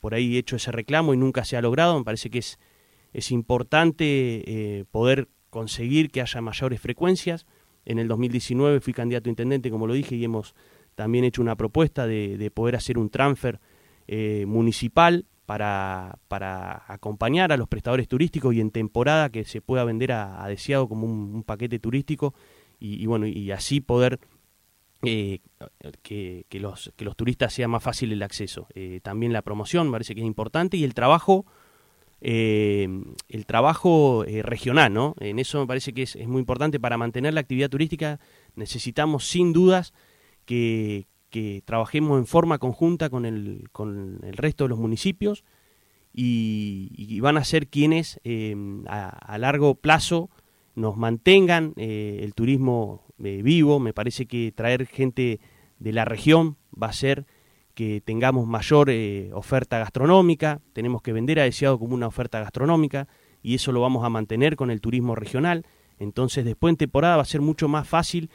por 0.00 0.14
ahí 0.14 0.38
hecho 0.38 0.56
ese 0.56 0.72
reclamo 0.72 1.12
y 1.12 1.18
nunca 1.18 1.44
se 1.44 1.58
ha 1.58 1.60
logrado. 1.60 1.98
Me 1.98 2.04
parece 2.04 2.30
que 2.30 2.38
es, 2.38 2.58
es 3.12 3.30
importante 3.30 4.86
poder 4.90 5.28
conseguir 5.50 6.10
que 6.10 6.20
haya 6.20 6.40
mayores 6.40 6.80
frecuencias. 6.80 7.46
En 7.84 7.98
el 7.98 8.08
2019 8.08 8.80
fui 8.80 8.92
candidato 8.92 9.28
a 9.28 9.30
intendente, 9.30 9.70
como 9.70 9.86
lo 9.86 9.94
dije, 9.94 10.16
y 10.16 10.24
hemos 10.24 10.54
también 10.94 11.24
hecho 11.24 11.42
una 11.42 11.56
propuesta 11.56 12.06
de, 12.06 12.50
poder 12.54 12.76
hacer 12.76 12.98
un 12.98 13.10
transfer 13.10 13.60
eh, 14.06 14.44
municipal 14.46 15.26
para, 15.46 16.18
para, 16.28 16.84
acompañar 16.86 17.52
a 17.52 17.56
los 17.56 17.68
prestadores 17.68 18.06
turísticos 18.06 18.54
y 18.54 18.60
en 18.60 18.70
temporada 18.70 19.30
que 19.30 19.44
se 19.44 19.60
pueda 19.60 19.84
vender 19.84 20.12
a, 20.12 20.46
deseado 20.46 20.88
como 20.88 21.06
un, 21.06 21.42
paquete 21.42 21.78
turístico 21.78 22.34
y, 22.78 23.04
bueno 23.06 23.26
y 23.26 23.50
así 23.50 23.80
poder 23.80 24.20
eh, 25.02 25.40
que, 26.02 26.44
los, 26.60 26.92
que 26.94 27.04
los 27.06 27.16
turistas 27.16 27.52
sea 27.54 27.66
más 27.66 27.82
fácil 27.82 28.12
el 28.12 28.22
acceso. 28.22 28.68
Eh, 28.74 29.00
también 29.02 29.32
la 29.32 29.42
promoción 29.42 29.90
parece 29.90 30.14
que 30.14 30.20
es 30.20 30.26
importante 30.26 30.76
y 30.76 30.84
el 30.84 30.92
trabajo 30.92 31.46
eh, 32.20 32.88
el 33.28 33.46
trabajo 33.46 34.24
regional, 34.42 34.92
¿no? 34.92 35.14
En 35.20 35.38
eso 35.38 35.60
me 35.60 35.66
parece 35.66 35.92
que 35.92 36.02
es, 36.02 36.16
muy 36.26 36.40
importante 36.40 36.78
para 36.78 36.98
mantener 36.98 37.34
la 37.34 37.40
actividad 37.40 37.70
turística. 37.70 38.20
Necesitamos 38.54 39.26
sin 39.26 39.52
dudas 39.52 39.92
que, 40.44 41.06
trabajemos 41.64 42.18
en 42.18 42.26
forma 42.26 42.58
conjunta 42.58 43.08
con 43.08 43.24
el, 43.24 43.68
resto 44.32 44.64
de 44.64 44.68
los 44.68 44.78
municipios 44.78 45.44
y, 46.12 47.20
van 47.20 47.36
a 47.36 47.44
ser 47.44 47.68
quienes 47.68 48.20
a, 48.86 49.08
a, 49.08 49.38
largo 49.38 49.76
plazo 49.76 50.28
nos 50.74 50.96
mantengan 50.96 51.74
el 51.76 52.34
turismo 52.34 53.04
eh, 53.22 53.42
vivo. 53.42 53.80
Me 53.80 53.92
parece 53.92 54.26
que 54.26 54.52
traer 54.52 54.86
gente 54.86 55.40
de 55.78 55.92
la 55.92 56.04
región 56.04 56.56
va 56.70 56.88
a 56.88 56.92
ser 56.92 57.26
que 57.80 58.02
tengamos 58.02 58.46
mayor 58.46 58.90
eh, 58.90 59.30
oferta 59.32 59.78
gastronómica. 59.78 60.60
Tenemos 60.74 61.00
que 61.00 61.14
vender 61.14 61.40
a 61.40 61.44
Deseado 61.44 61.78
como 61.78 61.94
una 61.94 62.08
oferta 62.08 62.38
gastronómica 62.38 63.08
y 63.42 63.54
eso 63.54 63.72
lo 63.72 63.80
vamos 63.80 64.04
a 64.04 64.10
mantener 64.10 64.54
con 64.54 64.70
el 64.70 64.82
turismo 64.82 65.14
regional. 65.14 65.64
Entonces 65.98 66.44
después 66.44 66.72
en 66.72 66.76
temporada 66.76 67.16
va 67.16 67.22
a 67.22 67.24
ser 67.24 67.40
mucho 67.40 67.68
más 67.68 67.88
fácil 67.88 68.28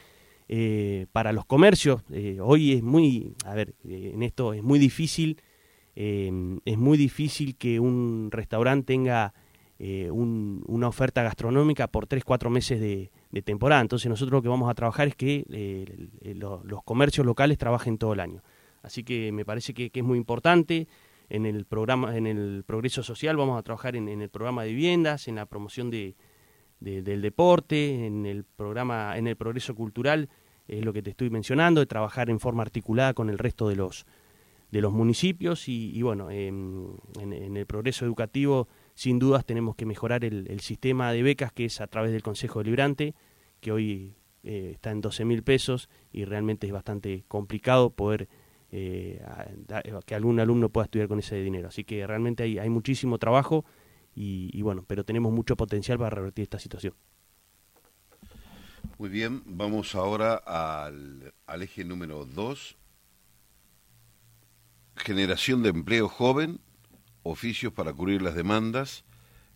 eh, 0.48 1.06
para 1.12 1.32
los 1.32 1.46
comercios. 1.46 2.02
hoy 2.42 2.72
es 2.72 2.82
muy, 2.82 3.36
a 3.44 3.54
ver, 3.54 3.76
en 3.84 4.24
esto 4.24 4.52
es 4.52 4.64
muy 4.64 4.80
difícil, 4.80 5.40
es 5.94 6.76
muy 6.76 6.98
difícil 6.98 7.54
que 7.54 7.78
un 7.78 8.30
restaurante 8.32 8.94
tenga 8.94 9.32
una 9.78 10.88
oferta 10.88 11.22
gastronómica 11.22 11.86
por 11.86 12.08
3, 12.08 12.24
4 12.24 12.50
meses 12.50 12.80
de, 12.80 13.12
temporada. 13.44 13.80
Entonces 13.80 14.08
nosotros 14.08 14.38
lo 14.38 14.42
que 14.42 14.48
vamos 14.48 14.68
a 14.68 14.74
trabajar 14.74 15.06
es 15.06 15.14
que 15.14 15.44
eh, 15.50 16.34
los 16.34 16.82
comercios 16.82 17.24
locales 17.24 17.58
trabajen 17.58 17.96
todo 17.96 18.12
el 18.12 18.18
año. 18.18 18.42
Así 18.86 19.02
que 19.02 19.32
me 19.32 19.44
parece 19.44 19.74
que, 19.74 19.90
es 19.92 20.04
muy 20.04 20.16
importante. 20.16 20.86
En 21.28 21.44
el 21.44 21.64
programa, 21.64 22.16
en 22.16 22.28
el 22.28 22.62
progreso 22.64 23.02
social 23.02 23.36
vamos 23.36 23.58
a 23.58 23.62
trabajar 23.64 23.96
en, 23.96 24.08
el 24.08 24.28
programa 24.30 24.62
de 24.62 24.70
viviendas, 24.70 25.26
en 25.26 25.34
la 25.34 25.46
promoción 25.46 25.90
de, 25.90 26.14
del 26.78 27.20
deporte, 27.20 28.06
en 28.06 28.26
el 28.26 28.44
programa, 28.44 29.18
en 29.18 29.26
el 29.26 29.34
progreso 29.34 29.74
cultural, 29.74 30.28
es 30.68 30.84
lo 30.84 30.92
que 30.92 31.02
te 31.02 31.10
estoy 31.10 31.28
mencionando, 31.30 31.80
de 31.80 31.86
trabajar 31.86 32.30
en 32.30 32.38
forma 32.38 32.62
articulada 32.62 33.12
con 33.12 33.28
el 33.28 33.38
resto 33.38 33.68
de 33.68 33.74
los 33.74 34.06
de 34.70 34.80
los 34.80 34.92
municipios 34.92 35.68
y, 35.68 36.02
bueno, 36.02 36.30
en, 36.30 36.98
el 37.20 37.66
progreso 37.66 38.04
educativo 38.04 38.68
sin 38.94 39.18
dudas 39.18 39.44
tenemos 39.44 39.76
que 39.76 39.86
mejorar 39.86 40.24
el, 40.24 40.60
sistema 40.60 41.12
de 41.12 41.22
becas 41.22 41.52
que 41.52 41.66
es 41.66 41.80
a 41.80 41.86
través 41.86 42.12
del 42.12 42.22
Consejo 42.22 42.60
Deliberante, 42.60 43.14
que 43.60 43.72
hoy 43.72 44.16
eh, 44.42 44.70
está 44.74 44.90
en 44.90 45.00
12 45.00 45.24
mil 45.24 45.42
pesos 45.42 45.88
y 46.12 46.24
realmente 46.24 46.66
es 46.66 46.72
bastante 46.72 47.24
complicado 47.28 47.90
poder 47.90 48.28
eh, 48.78 49.22
que 50.04 50.14
algún 50.14 50.38
alumno 50.38 50.68
pueda 50.68 50.84
estudiar 50.84 51.08
con 51.08 51.18
ese 51.18 51.36
dinero. 51.36 51.68
Así 51.68 51.84
que 51.84 52.06
realmente 52.06 52.42
hay, 52.42 52.58
hay 52.58 52.68
muchísimo 52.68 53.18
trabajo 53.18 53.64
y, 54.14 54.60
bueno, 54.62 54.84
pero 54.86 55.04
tenemos 55.04 55.32
mucho 55.32 55.56
potencial 55.56 55.98
para 55.98 56.10
revertir 56.10 56.44
esta 56.44 56.58
situación. 56.58 56.94
Muy 58.98 59.08
bien, 59.08 59.42
vamos 59.46 59.94
ahora 59.94 60.36
al, 60.36 61.34
al 61.46 61.62
eje 61.62 61.84
número 61.84 62.24
2, 62.24 62.76
generación 64.96 65.62
de 65.62 65.68
empleo 65.70 66.08
joven 66.08 66.60
oficios 67.22 67.72
para 67.72 67.92
cubrir 67.92 68.22
las 68.22 68.34
demandas, 68.34 69.04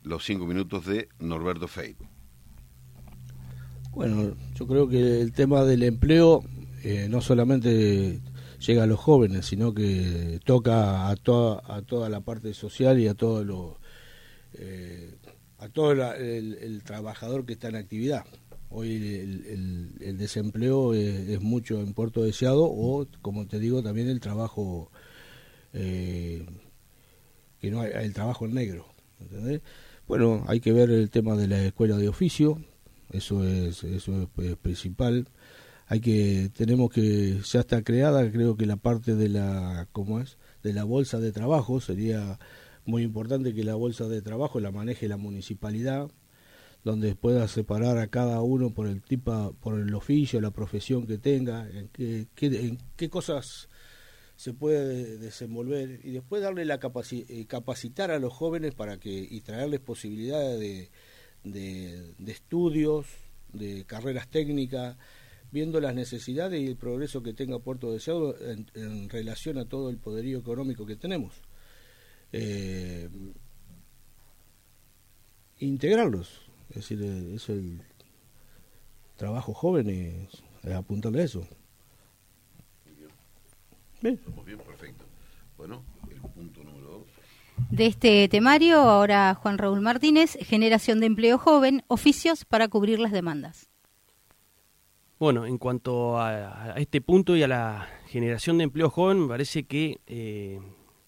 los 0.03 0.25
cinco 0.25 0.47
minutos 0.47 0.87
de 0.87 1.09
Norberto 1.19 1.69
Feit. 1.69 1.97
Bueno, 3.93 4.35
yo 4.55 4.67
creo 4.67 4.89
que 4.89 5.21
el 5.21 5.33
tema 5.33 5.63
del 5.65 5.85
empleo 5.85 6.43
eh, 6.83 7.09
no 7.11 7.21
solamente 7.21 8.21
llega 8.61 8.85
a 8.85 8.87
los 8.87 9.01
jóvenes, 9.01 9.47
sino 9.47 9.75
que 9.75 10.41
toca 10.45 11.09
a 11.09 11.17
toda, 11.17 11.63
a 11.67 11.83
toda 11.83 12.09
la 12.09 12.21
parte 12.21 12.55
social 12.55 13.01
y 13.01 13.09
a 13.09 13.15
todo 13.15 13.45
lo, 13.45 13.79
eh, 14.55 15.17
a 15.59 15.69
todo 15.69 15.93
el, 15.93 16.83
trabajador 16.85 17.45
que 17.45 17.55
está 17.55 17.69
en 17.69 17.77
actividad. 17.77 18.25
Hoy 18.69 18.95
el, 20.01 20.17
desempleo 20.17 20.95
es, 20.95 21.41
mucho 21.41 21.81
en 21.81 21.93
Puerto 21.93 22.23
Deseado 22.23 22.65
o, 22.65 23.07
como 23.21 23.47
te 23.47 23.59
digo, 23.59 23.83
también 23.83 24.09
el 24.09 24.21
trabajo 24.21 24.91
eh, 25.73 26.47
que 27.61 27.71
no 27.71 27.81
hay, 27.81 27.91
el 27.95 28.15
trabajo 28.15 28.45
en 28.47 28.55
negro. 28.55 28.87
Bueno, 30.07 30.45
hay 30.49 30.61
que 30.61 30.73
ver 30.73 30.91
el 30.91 31.11
tema 31.11 31.37
de 31.37 31.49
la 31.49 31.63
escuela 31.65 31.97
de 31.97 32.09
oficio, 32.09 32.63
eso 33.13 33.45
es, 33.45 33.85
eso 33.85 34.29
es, 34.39 34.57
principal. 34.57 35.29
Hay 35.91 36.01
que, 36.01 36.53
tenemos 36.55 36.93
que, 36.93 37.41
ya 37.43 37.59
está 37.59 37.83
creada, 37.83 38.31
creo 38.31 38.57
que 38.57 38.65
la 38.65 38.77
parte 38.77 39.17
de 39.17 39.29
la, 39.29 39.89
¿cómo 39.91 40.21
es? 40.21 40.39
De 40.63 40.73
la 40.73 40.85
bolsa 40.85 41.19
de 41.19 41.33
trabajo, 41.33 41.81
sería 41.81 42.39
muy 42.85 43.03
importante 43.03 43.53
que 43.53 43.65
la 43.65 43.75
bolsa 43.75 44.07
de 44.07 44.23
trabajo 44.23 44.61
la 44.61 44.71
maneje 44.71 45.09
la 45.09 45.17
municipalidad, 45.17 46.09
donde 46.85 47.17
pueda 47.17 47.49
separar 47.49 47.99
a 47.99 48.07
cada 48.07 48.41
uno 48.41 48.71
por 48.71 48.87
el 48.87 49.03
tipo, 49.03 49.57
por 49.59 49.81
el 49.81 49.93
oficio, 49.93 50.41
la 50.41 50.53
profesión 50.53 51.09
que 51.09 51.19
tenga, 51.19 51.69
en 51.69 51.89
qué, 51.89 52.29
en 52.41 52.79
qué 52.97 53.11
cosas 53.11 53.69
se 54.37 54.55
puede 54.55 55.19
desenvolver 55.19 55.99
y 56.05 56.13
después 56.13 56.41
darle 56.41 56.67
la 56.67 56.79
eh, 57.11 57.47
capacitar 57.49 58.13
a 58.13 58.21
los 58.21 58.33
jóvenes 58.33 58.75
para 58.77 59.01
que 59.01 59.11
y 59.11 59.41
traerles 59.41 59.81
posibilidades 59.81 60.61
de, 60.61 60.89
de, 61.43 62.33
estudios, 62.33 63.07
de 63.53 63.85
carreras 63.87 64.29
técnicas, 64.29 64.97
viendo 65.53 65.81
las 65.81 65.95
necesidades 65.95 66.61
y 66.61 66.67
el 66.67 66.77
progreso 66.77 67.23
que 67.23 67.33
tenga 67.33 67.59
Puerto 67.59 67.93
Deseado 67.93 68.37
en, 68.41 68.67
en 68.75 69.09
relación 69.09 69.59
a 69.59 69.65
todo 69.65 69.91
el 69.91 69.99
poderío 69.99 70.39
económico 70.39 70.87
que 70.87 70.97
tenemos. 70.97 71.43
Eh, 72.33 73.09
integrarlos, 75.59 76.43
es 76.71 76.77
decir, 76.77 77.03
es 77.03 77.49
el 77.49 77.83
trabajo 79.17 79.53
joven, 79.53 79.89
es 79.91 80.73
apuntarle 80.73 81.23
a 81.23 81.25
eso. 81.25 81.47
Bien. 84.01 84.17
perfecto. 84.17 85.05
Bueno, 85.57 85.83
el 86.11 86.21
punto 86.21 86.65
número 86.65 86.91
dos. 86.91 87.07
De 87.71 87.87
este 87.87 88.29
temario, 88.29 88.79
ahora 88.79 89.35
Juan 89.35 89.59
Raúl 89.59 89.83
Martínez, 89.83 90.39
generación 90.41 91.01
de 91.01 91.07
empleo 91.07 91.37
joven, 91.37 91.83
oficios 91.89 92.47
para 92.47 92.69
cubrir 92.69 92.99
las 92.99 93.13
demandas. 93.13 93.70
Bueno, 95.21 95.45
en 95.45 95.59
cuanto 95.59 96.19
a, 96.19 96.75
este 96.79 97.03
punto 97.03 97.37
y 97.37 97.43
a 97.43 97.47
la 97.47 97.87
generación 98.07 98.57
de 98.57 98.65
empleo 98.65 98.89
joven, 98.89 99.21
me 99.21 99.29
parece 99.29 99.65
que 99.65 100.01
eh, 100.07 100.59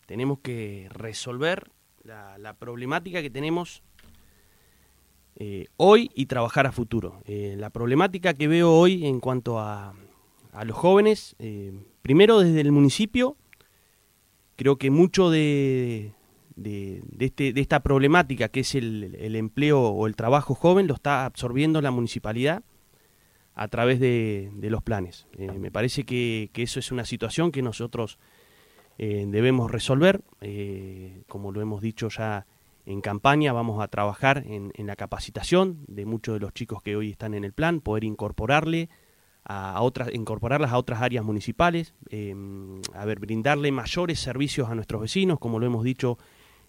tenemos 0.04 0.40
que 0.40 0.86
resolver 0.90 1.70
la, 2.04 2.54
problemática 2.58 3.22
que 3.22 3.30
tenemos 3.30 3.82
eh, 5.36 5.64
hoy 5.78 6.10
y 6.14 6.26
trabajar 6.26 6.66
a 6.66 6.72
futuro. 6.72 7.22
Eh, 7.24 7.56
la 7.58 7.70
problemática 7.70 8.34
que 8.34 8.48
veo 8.48 8.70
hoy 8.70 9.06
en 9.06 9.18
cuanto 9.18 9.58
a, 9.58 9.94
a 10.52 10.64
los 10.66 10.76
jóvenes 10.76 11.34
Primero, 12.02 12.40
desde 12.40 12.60
el 12.60 12.72
municipio, 12.72 13.36
creo 14.56 14.76
que 14.76 14.90
mucho 14.90 15.30
de, 15.30 16.12
este, 17.18 17.52
de 17.52 17.60
esta 17.62 17.80
problemática 17.80 18.48
que 18.48 18.60
es 18.60 18.74
el, 18.74 19.36
empleo 19.36 19.80
o 19.80 20.06
el 20.06 20.16
trabajo 20.16 20.54
joven 20.54 20.88
lo 20.88 20.94
está 20.94 21.24
absorbiendo 21.24 21.80
la 21.80 21.92
municipalidad 21.92 22.62
a 23.54 23.68
través 23.68 24.00
de, 24.00 24.50
de 24.54 24.70
los 24.70 24.82
planes. 24.82 25.26
Eh, 25.38 25.50
me 25.52 25.70
parece 25.70 26.04
que, 26.04 26.50
que, 26.52 26.62
eso 26.62 26.78
es 26.80 26.90
una 26.90 27.04
situación 27.04 27.52
que 27.52 27.62
nosotros 27.62 28.18
eh, 28.98 29.26
debemos 29.28 29.70
resolver. 29.70 30.22
Eh, 30.40 31.22
como 31.28 31.52
lo 31.52 31.60
hemos 31.60 31.82
dicho 31.82 32.08
ya 32.08 32.46
en 32.86 33.00
campaña, 33.00 33.52
vamos 33.52 33.82
a 33.82 33.88
trabajar 33.88 34.44
en, 34.46 34.72
en, 34.74 34.86
la 34.86 34.96
capacitación 34.96 35.84
de 35.86 36.06
muchos 36.06 36.34
de 36.34 36.40
los 36.40 36.54
chicos 36.54 36.82
que 36.82 36.96
hoy 36.96 37.10
están 37.10 37.34
en 37.34 37.44
el 37.44 37.52
plan, 37.52 37.80
poder 37.80 38.04
incorporarle 38.04 38.88
a, 39.44 39.80
otras, 39.82 40.12
incorporarlas 40.14 40.72
a 40.72 40.78
otras 40.78 41.02
áreas 41.02 41.24
municipales, 41.24 41.94
em, 42.08 42.80
a 42.94 43.04
ver, 43.04 43.18
brindarle 43.20 43.70
mayores 43.70 44.18
servicios 44.18 44.70
a 44.70 44.74
nuestros 44.74 45.02
vecinos, 45.02 45.38
como 45.38 45.58
lo 45.58 45.66
hemos 45.66 45.84
dicho 45.84 46.18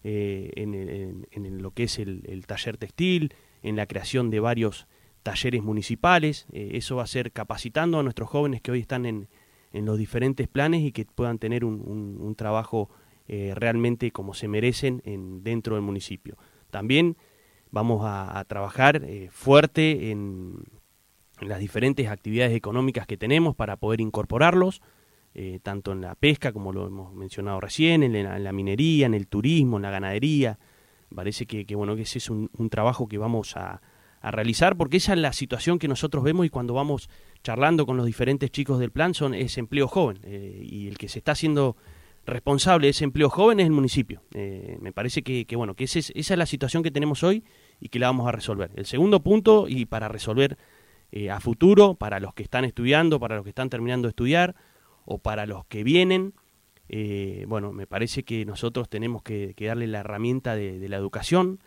en, 0.02 1.62
lo 1.62 1.70
que 1.70 1.84
es 1.84 1.98
el, 1.98 2.44
taller 2.46 2.76
textil, 2.76 3.32
en 3.62 3.76
la 3.76 3.86
creación 3.86 4.28
de 4.28 4.38
varios 4.38 4.86
talleres 5.24 5.62
municipales. 5.62 6.46
Eh, 6.52 6.70
eso 6.74 6.96
va 6.96 7.02
a 7.02 7.08
ser 7.08 7.32
capacitando 7.32 7.98
a 7.98 8.04
nuestros 8.04 8.28
jóvenes 8.28 8.60
que 8.62 8.70
hoy 8.70 8.78
están 8.78 9.06
en, 9.06 9.28
los 9.72 9.98
diferentes 9.98 10.46
planes 10.46 10.82
y 10.82 10.92
que 10.92 11.04
puedan 11.04 11.40
tener 11.40 11.64
un, 11.64 12.34
trabajo 12.36 12.90
realmente 13.26 14.12
como 14.12 14.32
se 14.32 14.46
merecen 14.46 15.02
en, 15.04 15.42
dentro 15.42 15.74
del 15.74 15.82
municipio. 15.82 16.36
También 16.70 17.16
vamos 17.72 18.02
a, 18.04 18.44
trabajar 18.46 19.02
fuerte 19.30 20.12
en, 20.12 20.62
las 21.40 21.58
diferentes 21.58 22.06
actividades 22.06 22.54
económicas 22.54 23.08
que 23.08 23.16
tenemos 23.16 23.56
para 23.56 23.76
poder 23.76 24.00
incorporarlos, 24.00 24.80
tanto 25.64 25.90
en 25.90 26.02
la 26.02 26.14
pesca, 26.14 26.52
como 26.52 26.72
lo 26.72 26.86
hemos 26.86 27.12
mencionado 27.12 27.58
recién, 27.60 28.04
en 28.04 28.44
la, 28.44 28.52
minería, 28.52 29.06
en 29.06 29.14
el 29.14 29.26
turismo, 29.26 29.78
en 29.78 29.82
la 29.82 29.90
ganadería. 29.90 30.60
Parece 31.12 31.46
que, 31.46 31.74
bueno, 31.74 31.96
que 31.96 32.02
ese 32.02 32.18
es 32.18 32.30
un 32.30 32.68
trabajo 32.70 33.08
que 33.08 33.18
vamos 33.18 33.56
a, 33.56 33.82
a 34.24 34.30
realizar, 34.30 34.74
porque 34.76 34.96
esa 34.96 35.12
es 35.12 35.18
la 35.18 35.34
situación 35.34 35.78
que 35.78 35.86
nosotros 35.86 36.24
vemos 36.24 36.46
y 36.46 36.48
cuando 36.48 36.72
vamos 36.72 37.10
charlando 37.42 37.84
con 37.84 37.98
los 37.98 38.06
diferentes 38.06 38.50
chicos 38.50 38.78
del 38.78 38.90
plan 38.90 39.12
son 39.12 39.34
ese 39.34 39.60
empleo 39.60 39.86
joven 39.86 40.18
eh, 40.22 40.62
y 40.62 40.88
el 40.88 40.96
que 40.96 41.10
se 41.10 41.18
está 41.18 41.32
haciendo 41.32 41.76
responsable 42.24 42.86
de 42.86 42.92
ese 42.92 43.04
empleo 43.04 43.28
joven 43.28 43.60
es 43.60 43.66
el 43.66 43.72
municipio. 43.72 44.22
Eh, 44.32 44.78
me 44.80 44.92
parece 44.92 45.22
que, 45.22 45.44
bueno, 45.56 45.74
que 45.74 45.84
esa 45.84 45.98
es 46.00 46.30
la 46.30 46.46
situación 46.46 46.82
que 46.82 46.90
tenemos 46.90 47.22
hoy 47.22 47.44
y 47.80 47.90
que 47.90 47.98
la 47.98 48.06
vamos 48.06 48.26
a 48.26 48.32
resolver. 48.32 48.70
El 48.76 48.86
segundo 48.86 49.22
punto, 49.22 49.68
y 49.68 49.84
para 49.84 50.08
resolver 50.08 50.56
eh, 51.12 51.30
a 51.30 51.38
futuro, 51.38 51.92
para 51.92 52.18
los 52.18 52.32
que 52.32 52.44
están 52.44 52.64
estudiando, 52.64 53.20
para 53.20 53.36
los 53.36 53.44
que 53.44 53.50
están 53.50 53.68
terminando 53.68 54.08
de 54.08 54.12
estudiar 54.12 54.54
o 55.04 55.18
para 55.18 55.44
los 55.44 55.66
que 55.66 55.84
vienen, 55.84 56.32
bueno, 57.46 57.74
me 57.74 57.86
parece 57.86 58.22
que 58.22 58.46
nosotros 58.46 58.88
tenemos 58.88 59.22
que, 59.22 59.54
darle 59.58 59.86
la 59.86 60.00
herramienta 60.00 60.56
de 60.56 60.88
la 60.88 60.96
educación, 60.96 61.58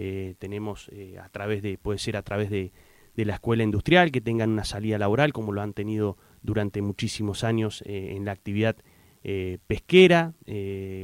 eh, 0.00 0.36
tenemos 0.38 0.88
eh, 0.92 1.18
a 1.18 1.28
través 1.28 1.60
de, 1.60 1.76
puede 1.76 1.98
ser 1.98 2.16
a 2.16 2.22
través 2.22 2.50
de, 2.50 2.70
la 3.16 3.34
escuela 3.34 3.64
industrial, 3.64 4.12
que 4.12 4.20
tengan 4.20 4.50
una 4.50 4.62
salida 4.62 4.96
laboral, 4.96 5.32
como 5.32 5.50
lo 5.50 5.60
han 5.60 5.72
tenido 5.72 6.16
durante 6.40 6.82
muchísimos 6.82 7.42
años 7.42 7.82
eh, 7.84 8.14
en 8.14 8.24
la 8.24 8.30
actividad 8.30 8.76
pesquera, 9.66 10.32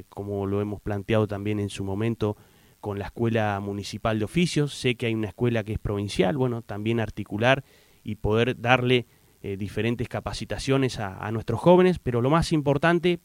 como 0.08 0.46
lo 0.46 0.62
hemos 0.62 0.80
planteado 0.80 1.26
también 1.26 1.58
en 1.58 1.68
su 1.68 1.84
momento 1.84 2.36
con 2.80 2.98
la 3.00 3.06
Escuela 3.06 3.58
Municipal 3.60 4.18
de 4.20 4.24
Oficios. 4.24 4.72
Sé 4.72 4.94
que 4.94 5.06
hay 5.06 5.14
una 5.14 5.26
escuela 5.26 5.64
que 5.64 5.72
es 5.72 5.78
provincial, 5.80 6.36
bueno, 6.36 6.62
también 6.62 7.00
articular 7.00 7.64
y 8.04 8.14
poder 8.14 8.58
darle 8.58 9.06
diferentes 9.42 10.08
capacitaciones 10.08 11.00
a, 11.00 11.30
nuestros 11.32 11.60
jóvenes, 11.60 11.98
pero 11.98 12.22
lo 12.22 12.30
más 12.30 12.52
importante, 12.52 13.18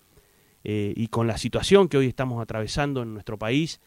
y 0.64 1.08
con 1.08 1.28
la 1.28 1.38
situación 1.38 1.88
que 1.88 1.98
hoy 1.98 2.08
estamos 2.08 2.42
atravesando 2.42 3.04
en 3.04 3.14
nuestro 3.14 3.38
país, 3.38 3.80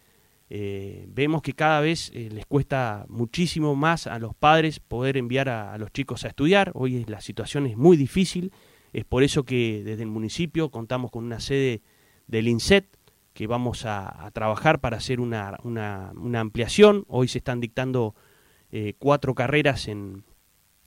eh, 0.55 1.07
vemos 1.09 1.41
que 1.41 1.55
cada 1.55 1.81
vez 1.81 2.11
eh, 2.13 2.29
les 2.31 2.45
cuesta 2.45 3.07
muchísimo 3.09 3.75
más 3.75 4.07
a 4.07 4.19
los 4.19 4.35
padres 4.35 4.81
poder 4.81 5.17
enviar 5.17 5.49
a, 5.49 5.79
los 5.79 5.91
chicos 5.93 6.27
a 6.27 6.29
estudiar. 6.29 6.73
Hoy 6.75 7.07
la 7.07 7.23
situación 7.23 7.67
es 7.67 7.79
muy 7.79 7.97
difícil. 7.97 8.53
Es 8.93 9.07
por 9.07 9.23
eso 9.23 9.45
que 9.45 9.81
desde 9.83 10.03
el 10.03 10.11
municipio 10.11 10.71
contamos 10.71 11.11
con 11.11 11.25
una 11.25 11.41
sede 11.41 11.81
del 12.27 12.49
INSET 12.49 12.85
que 13.33 13.47
vamos 13.47 13.87
a, 13.87 14.31
trabajar 14.35 14.83
para 14.83 14.99
hacer 14.99 15.21
una, 15.21 15.57
ampliación. 16.35 17.07
Hoy 17.09 17.29
se 17.29 17.39
están 17.39 17.61
dictando 17.61 18.15
eh, 18.71 18.93
cuatro 18.99 19.35
carreras 19.35 19.89
en, 19.89 20.23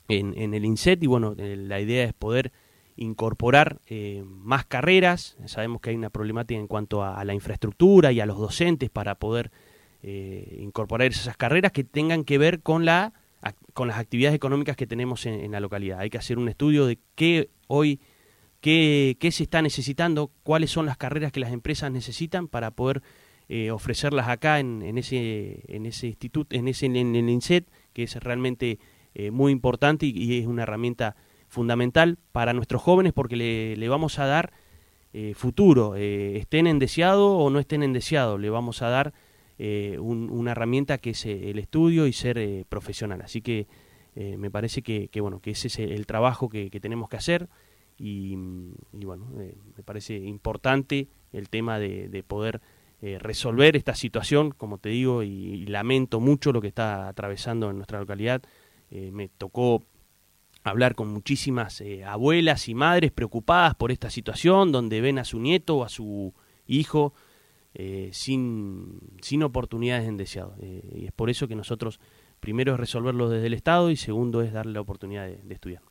en, 0.06 0.54
el 0.54 0.64
INSET 0.64 1.02
y 1.02 1.08
bueno, 1.08 1.34
la 1.36 1.80
idea 1.80 2.04
es 2.04 2.12
poder 2.12 2.52
incorporar 2.96 3.78
eh, 3.86 4.24
más 4.26 4.64
carreras. 4.64 5.36
Sabemos 5.46 5.80
que 5.80 5.90
hay 5.90 5.96
una 5.96 6.10
problemática 6.10 6.58
en 6.58 6.66
cuanto 6.66 7.04
a, 7.04 7.22
la 7.24 7.34
infraestructura 7.34 8.12
y 8.12 8.20
a 8.20 8.26
los 8.26 8.38
docentes 8.38 8.90
para 8.90 9.16
poder 9.16 9.50
eh, 10.02 10.58
incorporar 10.60 11.08
esas 11.08 11.36
carreras 11.36 11.72
que 11.72 11.84
tengan 11.84 12.24
que 12.24 12.38
ver 12.38 12.60
con, 12.60 12.84
la, 12.84 13.12
con 13.74 13.88
las 13.88 13.98
actividades 13.98 14.34
económicas 14.34 14.76
que 14.76 14.86
tenemos 14.86 15.26
en, 15.26 15.50
la 15.52 15.60
localidad. 15.60 16.00
Hay 16.00 16.10
que 16.10 16.18
hacer 16.18 16.38
un 16.38 16.48
estudio 16.48 16.86
de 16.86 16.98
qué 17.14 17.50
hoy, 17.66 18.00
qué, 18.60 19.16
qué, 19.20 19.30
se 19.30 19.42
está 19.42 19.60
necesitando, 19.60 20.30
cuáles 20.42 20.70
son 20.70 20.86
las 20.86 20.96
carreras 20.96 21.32
que 21.32 21.40
las 21.40 21.52
empresas 21.52 21.92
necesitan 21.92 22.48
para 22.48 22.70
poder 22.70 23.02
eh, 23.48 23.70
ofrecerlas 23.70 24.28
acá 24.28 24.58
en, 24.58 24.82
en, 24.82 24.96
ese, 24.98 25.62
en 25.68 25.84
ese 25.86 26.08
instituto, 26.08 26.56
en, 26.56 26.66
ese, 26.66 26.86
en 26.86 27.14
el 27.14 27.28
INSET, 27.28 27.68
que 27.92 28.04
es 28.04 28.16
realmente 28.16 28.78
muy 29.32 29.50
importante 29.50 30.04
y 30.04 30.40
es 30.40 30.46
una 30.46 30.64
herramienta 30.64 31.16
fundamental 31.48 32.18
para 32.32 32.52
nuestros 32.52 32.82
jóvenes 32.82 33.12
porque 33.12 33.36
le, 33.36 33.88
vamos 33.88 34.18
a 34.18 34.26
dar 34.26 34.52
eh, 35.12 35.34
futuro, 35.34 35.96
eh, 35.96 36.36
estén 36.36 36.66
en 36.66 36.78
deseado 36.78 37.38
o 37.38 37.50
no 37.50 37.58
estén 37.58 37.82
en 37.82 37.92
deseado, 37.92 38.38
le 38.38 38.50
vamos 38.50 38.82
a 38.82 38.88
dar 38.88 39.14
eh, 39.58 39.96
una 39.98 40.50
herramienta 40.52 40.98
que 40.98 41.10
es 41.10 41.24
el 41.24 41.58
estudio 41.58 42.06
y 42.06 42.12
ser 42.12 42.66
profesional. 42.68 43.22
Así 43.22 43.40
que 43.40 43.66
me 44.14 44.50
parece 44.50 44.82
que, 44.82 45.10
bueno, 45.20 45.40
que 45.40 45.50
ese 45.50 45.68
es 45.68 45.78
el 45.78 46.06
trabajo 46.06 46.48
que, 46.48 46.70
tenemos 46.80 47.08
que 47.08 47.16
hacer 47.16 47.48
y, 47.98 48.34
bueno, 48.92 49.26
me 49.34 49.82
parece 49.84 50.16
importante 50.16 51.08
el 51.32 51.50
tema 51.50 51.78
de, 51.78 52.24
poder 52.26 52.60
resolver 53.00 53.76
esta 53.76 53.94
situación, 53.94 54.52
como 54.52 54.78
te 54.78 54.88
digo, 54.90 55.22
y, 55.22 55.66
lamento 55.66 56.18
mucho 56.18 56.52
lo 56.52 56.62
que 56.62 56.68
está 56.68 57.08
atravesando 57.08 57.70
en 57.70 57.76
nuestra 57.76 58.00
localidad. 58.00 58.42
me 58.90 59.28
tocó 59.28 59.82
hablar 60.70 60.96
con 60.96 61.08
muchísimas 61.08 61.80
eh, 61.80 62.04
abuelas 62.04 62.68
y 62.68 62.74
madres 62.74 63.12
preocupadas 63.12 63.76
por 63.76 63.92
esta 63.92 64.10
situación, 64.10 64.72
donde 64.72 65.00
ven 65.00 65.18
a 65.18 65.24
su 65.24 65.38
nieto 65.38 65.76
o 65.76 65.84
a 65.84 65.88
su 65.88 66.34
hijo 66.66 67.14
eh, 67.74 68.10
sin, 68.12 68.98
sin 69.22 69.44
oportunidades 69.44 70.08
en 70.08 70.16
deseado. 70.16 70.56
Eh, 70.60 70.82
y 71.02 71.06
es 71.06 71.12
por 71.12 71.30
eso 71.30 71.46
que 71.46 71.54
nosotros, 71.54 72.00
primero 72.40 72.74
es 72.74 72.80
resolverlo 72.80 73.28
desde 73.28 73.46
el 73.46 73.54
Estado 73.54 73.90
y 73.92 73.96
segundo 73.96 74.42
es 74.42 74.52
darle 74.52 74.72
la 74.72 74.80
oportunidad 74.80 75.28
de, 75.28 75.54
estudiar. 75.54 75.82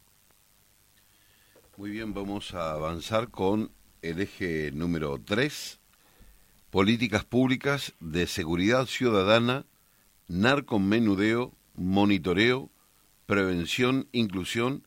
Muy 1.77 1.91
bien, 1.91 2.13
vamos 2.13 2.53
a 2.53 2.73
avanzar 2.73 3.29
con 3.29 3.71
el 4.01 4.19
eje 4.19 4.71
número 4.73 5.17
3, 5.23 5.79
políticas 6.69 7.23
públicas 7.23 7.93
de 8.01 8.27
seguridad 8.27 8.87
ciudadana, 8.87 9.65
narcomenudeo, 10.27 11.53
monitoreo 11.75 12.71
prevención, 13.25 14.07
inclusión 14.11 14.83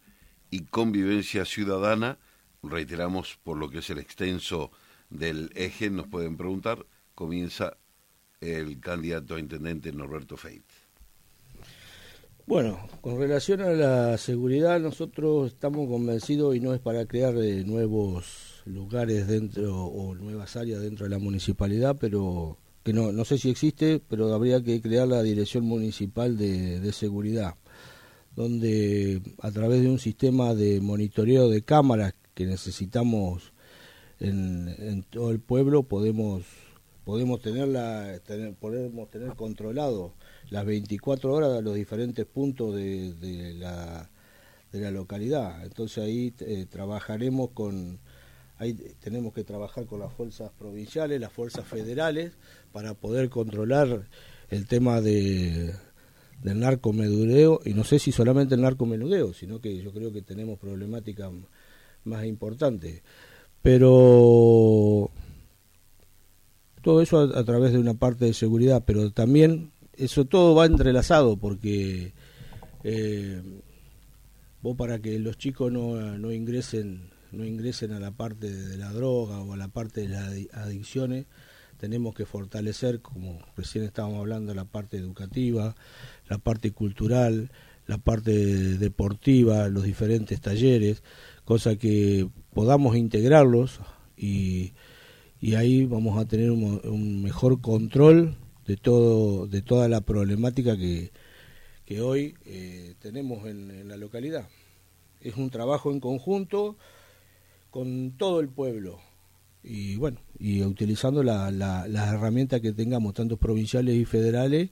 y 0.51 0.65
convivencia 0.65 1.45
ciudadana. 1.45 2.19
Reiteramos 2.63 3.39
por 3.43 3.57
lo 3.57 3.71
que 3.71 3.79
es 3.79 3.91
el 3.91 3.99
extenso 3.99 4.71
del 5.11 5.51
eje, 5.55 5.91
nos 5.91 6.07
pueden 6.07 6.37
preguntar, 6.37 6.85
comienza 7.15 7.77
el 8.41 8.79
candidato 8.81 9.35
a 9.35 9.41
intendente 9.41 9.93
Norberto 9.93 10.37
Feit. 10.37 10.65
Bueno, 12.47 12.89
con 13.03 13.19
relación 13.19 13.61
a 13.61 13.71
la 13.71 14.17
seguridad, 14.17 14.81
nosotros 14.81 15.53
estamos 15.53 15.87
convencidos 15.89 16.57
y 16.57 16.61
no 16.61 16.73
es 16.73 16.81
para 16.81 17.05
crear 17.05 17.37
eh, 17.37 17.63
nuevos 17.65 18.63
lugares 18.65 19.27
dentro 19.27 19.77
o 19.77 20.15
nuevas 20.15 20.57
áreas 20.57 20.81
dentro 20.81 21.05
de 21.05 21.11
la 21.11 21.19
municipalidad, 21.19 21.97
pero 22.01 22.57
que 22.85 22.95
no, 22.95 23.13
no 23.13 23.27
sé 23.27 23.37
si 23.37 23.51
existe, 23.51 24.01
pero 24.09 24.33
habría 24.33 24.63
que 24.63 24.81
crear 24.81 25.07
la 25.07 25.23
Dirección 25.23 25.65
Municipal 25.65 26.39
de 26.39 26.91
Seguridad 26.93 27.55
donde 28.39 29.21
a 29.43 29.51
través 29.51 29.83
de 29.83 29.89
un 29.89 29.99
sistema 29.99 30.55
de 30.55 30.81
monitoreo 30.81 31.49
de 31.49 31.63
cámaras 31.63 32.15
que 32.35 32.47
necesitamos 32.47 33.53
en, 34.21 35.05
todo 35.11 35.33
el 35.33 35.41
pueblo 35.41 35.83
podemos 35.83 36.45
podemos 37.05 37.41
tenerla 37.41 38.21
tener, 38.25 38.55
podemos 38.55 39.11
tener 39.11 39.35
controlado 39.35 40.15
las 40.51 40.65
24 40.65 41.35
horas 41.35 41.65
los 41.65 41.75
diferentes 41.75 42.27
puntos 42.27 42.77
de, 42.77 43.57
la 43.59 44.09
de 44.71 44.81
la 44.83 44.93
localidad. 44.93 45.65
Entonces 45.65 46.05
ahí 46.05 46.33
eh, 46.39 46.67
trabajaremos 46.71 47.51
con 47.51 47.99
ahí 48.59 48.75
tenemos 49.01 49.35
que 49.35 49.43
trabajar 49.43 49.87
con 49.87 49.99
las 49.99 50.13
fuerzas 50.13 50.53
provinciales 50.57 51.21
las 51.21 51.33
fuerzas 51.33 51.67
federales 51.67 52.35
para 52.71 52.95
poder 52.95 53.31
controlar 53.31 54.07
el 54.49 54.69
tema 54.69 55.01
de 55.01 55.75
del 56.43 56.61
narcomedudeo, 56.61 57.61
y 57.65 57.75
no 57.75 57.85
sé 57.85 57.99
si 57.99 58.13
solamente 58.13 58.55
el 58.55 58.63
narcomenudeo, 58.63 59.33
sino 59.33 59.61
que 59.61 59.83
yo 59.83 59.93
creo 59.93 60.13
que 60.13 60.23
tenemos 60.23 60.59
problemáticas 60.59 61.31
más 62.05 62.25
importantes. 62.25 63.03
Pero 63.63 65.11
todo 66.83 67.03
eso 67.03 67.21
a, 67.21 67.45
través 67.45 67.73
de 67.73 67.79
una 67.79 67.95
parte 67.95 68.25
de 68.25 68.35
seguridad, 68.35 68.85
pero 68.87 69.11
también 69.11 69.73
eso 69.95 70.25
todo 70.25 70.55
va 70.55 70.67
entrelazado 70.67 71.37
porque 71.37 72.15
eh, 72.85 73.43
vos 74.63 74.77
para 74.77 75.01
que 75.01 75.19
los 75.19 75.39
chicos 75.39 75.73
no, 75.73 76.17
no 76.19 76.33
ingresen 76.33 77.11
no 77.33 77.45
ingresen 77.45 77.93
a 77.93 78.01
la 78.01 78.13
parte 78.13 78.51
de 78.51 78.77
la 78.77 78.93
droga 78.93 79.41
o 79.41 79.53
a 79.53 79.57
la 79.57 79.69
parte 79.69 80.03
de 80.03 80.09
las 80.09 80.33
adicciones, 80.53 81.27
tenemos 81.79 82.15
que 82.15 82.27
fortalecer, 82.27 83.01
como 83.01 83.39
recién 83.57 83.85
estábamos 83.85 84.19
hablando, 84.19 84.55
la 84.55 84.65
parte 84.65 84.97
educativa, 84.97 85.75
la 86.29 86.39
parte 86.39 86.73
cultural, 86.73 87.51
la 87.87 87.99
parte 87.99 88.33
deportiva, 88.77 89.69
los 89.69 89.85
diferentes 89.85 90.41
talleres, 90.41 91.03
cosa 91.45 91.77
que 91.77 92.29
podamos 92.53 92.97
integrarlos 92.97 93.81
y, 94.17 94.73
y 95.41 95.55
ahí 95.55 95.87
vamos 95.87 96.19
a 96.19 96.27
tener 96.27 96.51
un, 96.51 97.23
mejor 97.23 97.61
control 97.61 98.37
de 98.67 98.77
todo 98.77 99.47
de 99.47 99.63
toda 99.63 99.89
la 99.89 100.03
problemática 100.03 100.77
que, 100.77 101.11
que 101.87 102.03
hoy 102.03 102.35
eh, 102.45 102.95
tenemos 103.01 103.47
en, 103.47 103.89
la 103.89 103.97
localidad. 103.97 104.49
Es 105.23 105.37
un 105.37 105.49
trabajo 105.49 105.91
en 105.91 106.01
conjunto 106.01 106.77
con 107.71 108.13
todo 108.19 108.41
el 108.41 108.49
pueblo, 108.49 109.01
y 109.63 109.97
bueno, 109.97 110.21
y 110.39 110.63
utilizando 110.63 111.23
la, 111.23 111.51
las 111.51 112.13
herramientas 112.13 112.61
que 112.61 112.73
tengamos, 112.73 113.15
tanto 113.15 113.37
provinciales 113.37 113.97
y 113.97 114.05
federales, 114.05 114.71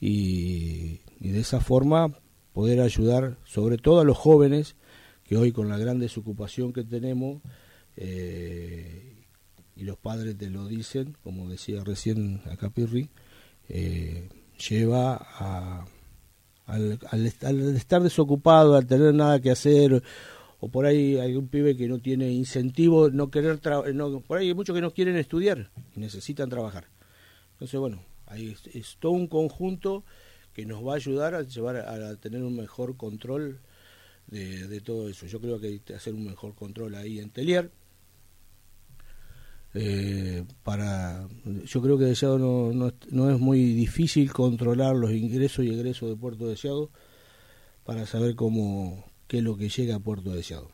y, 0.00 1.00
de 1.20 1.40
esa 1.40 1.60
forma 1.60 2.18
poder 2.52 2.80
ayudar 2.80 3.38
sobre 3.44 3.78
todo 3.78 4.00
a 4.00 4.04
los 4.04 4.16
jóvenes 4.16 4.76
que 5.24 5.36
hoy 5.36 5.52
con 5.52 5.68
la 5.68 5.78
gran 5.78 5.98
desocupación 5.98 6.72
que 6.72 6.84
tenemos 6.84 7.42
eh, 7.96 9.24
y 9.74 9.84
los 9.84 9.98
padres 9.98 10.36
te 10.38 10.48
lo 10.50 10.66
dicen, 10.66 11.16
como 11.22 11.48
decía 11.48 11.82
recién 11.84 12.40
acá 12.50 12.70
Pirri, 12.70 13.10
eh, 13.68 14.28
lleva 14.68 15.16
a, 15.16 15.84
al, 16.66 16.98
al, 17.10 17.26
estar 17.76 18.02
desocupado, 18.02 18.76
al 18.76 18.86
tener 18.86 19.14
nada 19.14 19.40
que 19.40 19.50
hacer, 19.50 20.02
o 20.60 20.68
por 20.68 20.86
ahí 20.86 21.18
hay 21.18 21.36
un 21.36 21.48
pibe 21.48 21.76
que 21.76 21.88
no 21.88 21.98
tiene 21.98 22.30
incentivo, 22.30 23.10
no 23.10 23.30
querer 23.30 23.60
no, 23.94 24.20
por 24.20 24.38
ahí 24.38 24.48
hay 24.48 24.54
muchos 24.54 24.74
que 24.74 24.80
no 24.80 24.92
quieren 24.92 25.16
estudiar 25.16 25.70
y 25.94 26.00
necesitan 26.00 26.48
trabajar. 26.48 26.88
Entonces, 27.52 27.78
bueno, 27.78 28.02
ahí 28.26 28.54
es, 28.72 28.96
todo 28.98 29.12
un 29.12 29.26
conjunto 29.26 30.04
que 30.52 30.64
nos 30.66 30.86
va 30.86 30.92
a 30.92 30.96
ayudar 30.96 31.34
a 31.34 31.42
llevar 31.42 31.76
a, 31.76 32.16
tener 32.16 32.42
un 32.42 32.56
mejor 32.56 32.96
control 32.96 33.60
de, 34.26 34.66
de, 34.66 34.80
todo 34.80 35.08
eso. 35.08 35.26
Yo 35.26 35.40
creo 35.40 35.60
que 35.60 35.66
hay 35.68 35.78
que 35.80 35.94
hacer 35.94 36.14
un 36.14 36.24
mejor 36.24 36.54
control 36.54 36.94
ahí 36.94 37.18
en 37.18 37.30
Telier, 37.30 37.70
eh, 39.78 40.42
para 40.62 41.28
yo 41.66 41.82
creo 41.82 41.98
que 41.98 42.04
Deseado 42.04 42.38
no, 42.38 42.72
no, 42.72 42.94
no, 43.10 43.30
es 43.30 43.38
muy 43.38 43.74
difícil 43.74 44.32
controlar 44.32 44.96
los 44.96 45.12
ingresos 45.12 45.66
y 45.66 45.68
egresos 45.68 46.08
de 46.08 46.16
Puerto 46.16 46.46
Deseado 46.48 46.90
para 47.84 48.06
saber 48.06 48.36
cómo 48.36 49.04
qué 49.26 49.38
es 49.38 49.44
lo 49.44 49.56
que 49.56 49.68
llega 49.68 49.96
a 49.96 50.00
Puerto 50.00 50.32
Deseado. 50.32 50.70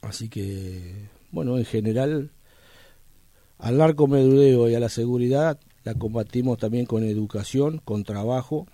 Así 0.00 0.28
que, 0.28 1.08
bueno, 1.30 1.58
en 1.58 1.64
general, 1.64 2.30
al 3.58 3.78
narcomedudeo 3.78 4.68
y 4.68 4.74
a 4.74 4.80
la 4.80 4.88
seguridad 4.88 5.58
la 5.84 5.94
combatimos 5.94 6.58
también 6.58 6.86
con 6.86 7.02
educación, 7.04 7.78
con 7.84 8.04
trabajo. 8.04 8.66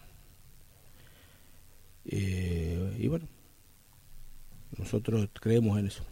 Eh, 2.05 2.97
y 2.99 3.09
bueno, 3.09 3.27
nosotros 4.77 5.29
creemos 5.41 5.79
en 5.79 5.87
eso. 5.87 6.03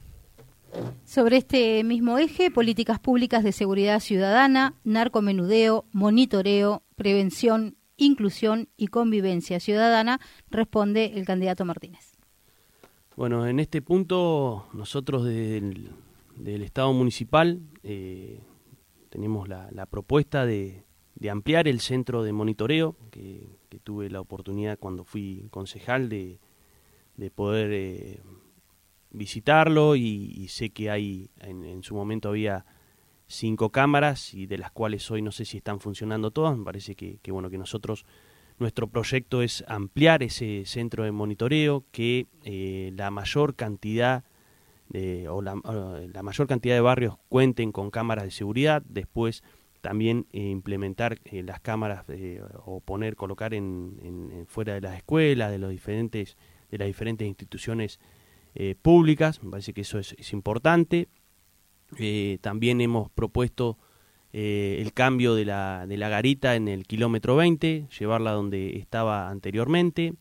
Sobre 1.04 1.36
este 1.36 1.84
mismo 1.84 2.16
eje, 2.18 2.50
políticas 2.50 2.98
públicas 2.98 3.44
de 3.44 3.52
seguridad 3.52 4.00
ciudadana, 4.00 4.74
narcomenudeo, 4.84 5.84
monitoreo, 5.92 6.82
prevención, 6.96 7.76
inclusión 7.96 8.68
y 8.76 8.86
convivencia 8.86 9.60
ciudadana, 9.60 10.18
responde 10.50 11.12
el 11.14 11.26
candidato 11.26 11.66
Martínez. 11.66 12.11
Bueno, 13.16 13.46
en 13.46 13.60
este 13.60 13.82
punto 13.82 14.68
nosotros 14.72 15.24
del, 15.24 15.90
Estado 16.44 16.92
municipal 16.92 17.60
eh, 17.82 18.40
tenemos 19.10 19.48
la, 19.48 19.86
propuesta 19.86 20.46
de, 20.46 20.84
ampliar 21.30 21.68
el 21.68 21.80
centro 21.80 22.22
de 22.22 22.32
monitoreo, 22.32 22.96
que, 23.10 23.60
tuve 23.84 24.10
la 24.10 24.20
oportunidad 24.20 24.78
cuando 24.78 25.04
fui 25.04 25.48
concejal 25.50 26.08
de, 26.08 26.38
poder... 27.34 27.70
Eh, 27.72 28.20
visitarlo 29.12 29.94
y, 29.94 30.48
sé 30.48 30.70
que 30.70 30.90
hay, 30.90 31.30
en, 31.40 31.82
su 31.82 31.94
momento 31.94 32.30
había 32.30 32.64
cinco 33.26 33.70
cámaras 33.70 34.34
y 34.34 34.46
de 34.46 34.58
las 34.58 34.72
cuales 34.72 35.10
hoy 35.10 35.22
no 35.22 35.32
sé 35.32 35.44
si 35.44 35.58
están 35.58 35.80
funcionando 35.80 36.30
todas. 36.30 36.56
Me 36.56 36.64
parece 36.64 36.94
que, 36.94 37.20
bueno 37.30 37.50
que 37.50 37.58
nosotros 37.58 38.04
nuestro 38.62 38.86
proyecto 38.86 39.42
es 39.42 39.64
ampliar 39.68 40.22
ese 40.22 40.64
centro 40.64 41.04
de 41.04 41.12
monitoreo, 41.12 41.84
que 41.92 42.26
eh, 42.44 42.92
la 42.96 43.10
mayor 43.10 43.54
cantidad 43.54 44.24
de, 44.88 45.28
o 45.28 45.42
la, 45.42 45.54
mayor 45.54 46.46
cantidad 46.46 46.74
de 46.74 46.80
barrios 46.80 47.16
cuenten 47.28 47.72
con 47.72 47.90
cámaras 47.90 48.24
de 48.24 48.30
seguridad. 48.30 48.82
Después 48.88 49.42
también 49.82 50.26
eh, 50.32 50.40
implementar 50.48 51.18
eh, 51.24 51.42
las 51.42 51.60
cámaras 51.60 52.04
o 52.64 52.80
poner, 52.80 53.16
colocar 53.16 53.52
en, 53.52 54.46
fuera 54.48 54.74
de 54.74 54.80
las 54.80 54.96
escuelas, 54.96 55.50
de 55.50 55.58
los 55.58 55.70
diferentes, 55.70 56.36
de 56.70 56.78
las 56.78 56.86
diferentes 56.86 57.28
instituciones 57.28 58.00
eh, 58.54 58.74
públicas, 58.80 59.42
me 59.42 59.50
parece 59.50 59.72
que 59.72 59.80
eso 59.80 59.98
es, 59.98 60.32
importante. 60.32 61.08
Eh, 61.98 62.38
también 62.40 62.80
hemos 62.80 63.10
propuesto 63.10 63.78
eh, 64.32 64.78
el 64.80 64.92
cambio 64.92 65.34
de 65.34 65.44
la, 65.44 65.86
de 65.86 65.96
la 65.96 66.08
garita 66.08 66.54
en 66.54 66.68
el 66.68 66.86
kilómetro 66.86 67.36
20, 67.36 67.86
llevarla 67.98 68.32
donde 68.32 68.78
estaba 68.78 69.30
anteriormente, 69.30 70.14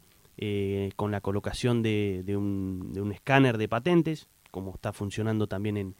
con 0.96 1.12
la 1.12 1.22
colocación 1.22 1.84
de, 1.84 2.24
un, 2.36 2.94
de, 2.94 3.02
un, 3.02 3.12
escáner 3.12 3.60
de 3.60 3.70
patentes, 3.70 4.28
como 4.50 4.74
está 4.74 4.92
funcionando 4.92 5.46
también 5.46 5.78
en, 5.78 5.96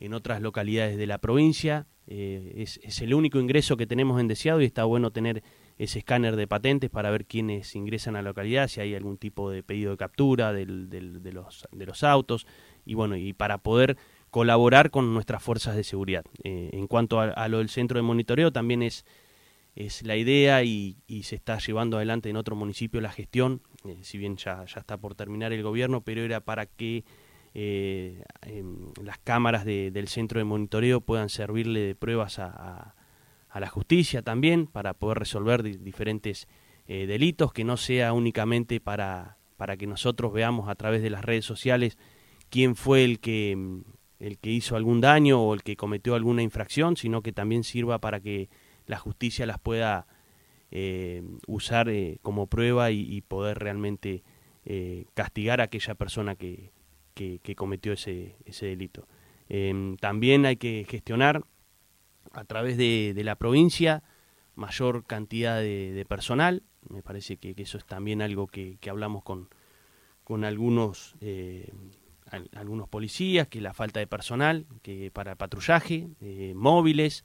en 0.00 0.12
otras 0.12 0.42
localidades 0.42 0.96
de 0.96 1.06
la 1.06 1.18
provincia. 1.18 1.86
Es, 2.08 2.80
es, 2.82 3.00
el 3.00 3.14
único 3.14 3.38
ingreso 3.38 3.76
que 3.76 3.86
tenemos 3.86 4.20
en 4.20 4.26
Deseado 4.26 4.60
y 4.60 4.64
está 4.64 4.84
bueno 4.84 5.12
tener 5.12 5.44
ese 5.78 5.98
escáner 5.98 6.36
de 6.36 6.46
patentes 6.46 6.90
para 6.90 7.10
ver 7.10 7.26
quiénes 7.26 7.74
ingresan 7.74 8.16
a 8.16 8.22
la 8.22 8.30
localidad, 8.30 8.68
si 8.68 8.80
hay 8.80 8.94
algún 8.94 9.18
tipo 9.18 9.50
de 9.50 9.62
pedido 9.62 9.90
de 9.90 9.96
captura 9.96 10.52
del, 10.52 10.88
de, 10.88 11.32
los, 11.32 11.66
de 11.70 11.86
los 11.86 12.02
autos 12.02 12.46
y 12.84 12.94
bueno, 12.94 13.16
y 13.16 13.32
para 13.32 13.58
poder 13.58 13.96
colaborar 14.36 14.90
con 14.90 15.14
nuestras 15.14 15.42
fuerzas 15.42 15.76
de 15.76 15.82
seguridad. 15.82 16.22
Eh, 16.44 16.68
en 16.74 16.88
cuanto 16.88 17.20
a, 17.20 17.48
lo 17.48 17.56
del 17.56 17.70
centro 17.70 17.96
de 17.96 18.02
monitoreo, 18.02 18.52
también 18.52 18.82
es, 18.82 19.06
es 19.74 20.02
la 20.02 20.14
idea 20.14 20.62
y, 20.62 20.98
se 21.22 21.36
está 21.36 21.56
llevando 21.56 21.96
adelante 21.96 22.28
en 22.28 22.36
otro 22.36 22.54
municipio 22.54 23.00
la 23.00 23.10
gestión, 23.10 23.62
eh, 23.86 23.96
si 24.02 24.18
bien 24.18 24.36
ya, 24.36 24.64
está 24.64 24.98
por 24.98 25.14
terminar 25.14 25.54
el 25.54 25.62
gobierno, 25.62 26.02
pero 26.02 26.20
era 26.20 26.40
para 26.40 26.66
que 26.66 27.06
eh, 27.54 28.24
em, 28.42 28.92
las 29.02 29.16
cámaras 29.16 29.64
del 29.64 30.06
centro 30.08 30.38
de 30.38 30.44
monitoreo 30.44 31.00
puedan 31.00 31.30
servirle 31.30 31.80
de 31.80 31.94
pruebas 31.94 32.38
a 32.38 32.94
a 33.48 33.58
la 33.58 33.68
justicia 33.68 34.20
también 34.20 34.66
para 34.66 34.92
poder 34.92 35.18
resolver 35.18 35.62
diferentes 35.62 36.46
delitos, 36.86 37.54
que 37.54 37.64
no 37.64 37.78
sea 37.78 38.12
únicamente 38.12 38.80
para, 38.80 39.38
para 39.56 39.78
que 39.78 39.86
nosotros 39.86 40.30
veamos 40.34 40.68
a 40.68 40.74
través 40.74 41.00
de 41.00 41.08
las 41.08 41.24
redes 41.24 41.46
sociales 41.46 41.96
quién 42.50 42.76
fue 42.76 43.04
el 43.04 43.18
que, 43.18 43.54
mm, 43.56 43.95
el 44.18 44.38
que 44.38 44.50
hizo 44.50 44.76
algún 44.76 45.00
daño 45.00 45.42
o 45.42 45.54
el 45.54 45.62
que 45.62 45.76
cometió 45.76 46.14
alguna 46.14 46.42
infracción, 46.42 46.96
sino 46.96 47.22
que 47.22 47.32
también 47.32 47.64
sirva 47.64 47.98
para 47.98 48.20
que 48.20 48.48
la 48.86 48.98
justicia 48.98 49.46
las 49.46 49.58
pueda 49.58 50.06
eh, 50.70 51.22
usar 51.46 51.88
eh, 51.88 52.18
como 52.22 52.46
prueba 52.46 52.90
y, 52.90 53.20
poder 53.22 53.58
realmente 53.58 54.22
castigar 55.14 55.60
a 55.60 55.64
aquella 55.64 55.94
persona 55.94 56.34
que, 56.34 56.72
que, 57.14 57.54
cometió 57.54 57.92
ese, 57.92 58.36
ese 58.44 58.66
delito. 58.66 59.08
Em, 59.48 59.96
también 59.96 60.44
hay 60.44 60.56
que 60.56 60.86
gestionar 60.88 61.44
a 62.32 62.44
través 62.44 62.76
de, 62.76 63.14
la 63.24 63.36
provincia 63.36 64.02
mayor 64.54 65.04
cantidad 65.04 65.60
de, 65.60 66.04
personal. 66.08 66.62
Me 66.88 67.02
parece 67.02 67.38
que, 67.38 67.54
eso 67.56 67.78
es 67.78 67.86
también 67.86 68.22
algo 68.22 68.46
que, 68.46 68.78
hablamos 68.88 69.24
con, 69.24 69.48
con 70.24 70.44
algunos, 70.44 71.16
eh, 71.20 71.72
algunos 72.54 72.88
policías, 72.88 73.48
que 73.48 73.60
la 73.60 73.72
falta 73.72 74.00
de 74.00 74.06
personal 74.06 74.66
que 74.82 75.10
para 75.10 75.36
patrullaje, 75.36 76.08
eh, 76.20 76.52
móviles, 76.54 77.24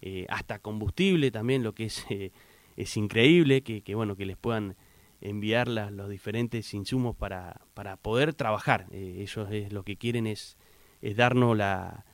eh, 0.00 0.26
hasta 0.28 0.58
combustible 0.58 1.30
también, 1.30 1.62
lo 1.62 1.74
que 1.74 1.84
es, 1.84 2.04
es 2.76 2.96
increíble, 2.96 3.62
que, 3.62 3.94
bueno, 3.94 4.16
que 4.16 4.26
les 4.26 4.36
puedan 4.36 4.76
enviar 5.20 5.68
los 5.68 6.08
diferentes 6.08 6.74
insumos 6.74 7.14
para, 7.14 7.60
para 7.74 7.96
poder 7.96 8.34
trabajar. 8.34 8.86
ellos 8.92 9.48
es, 9.50 9.72
lo 9.72 9.84
que 9.84 9.96
quieren 9.96 10.26
es, 10.26 10.56
es 11.00 11.16
darnos 11.16 11.56
la, 11.56 12.04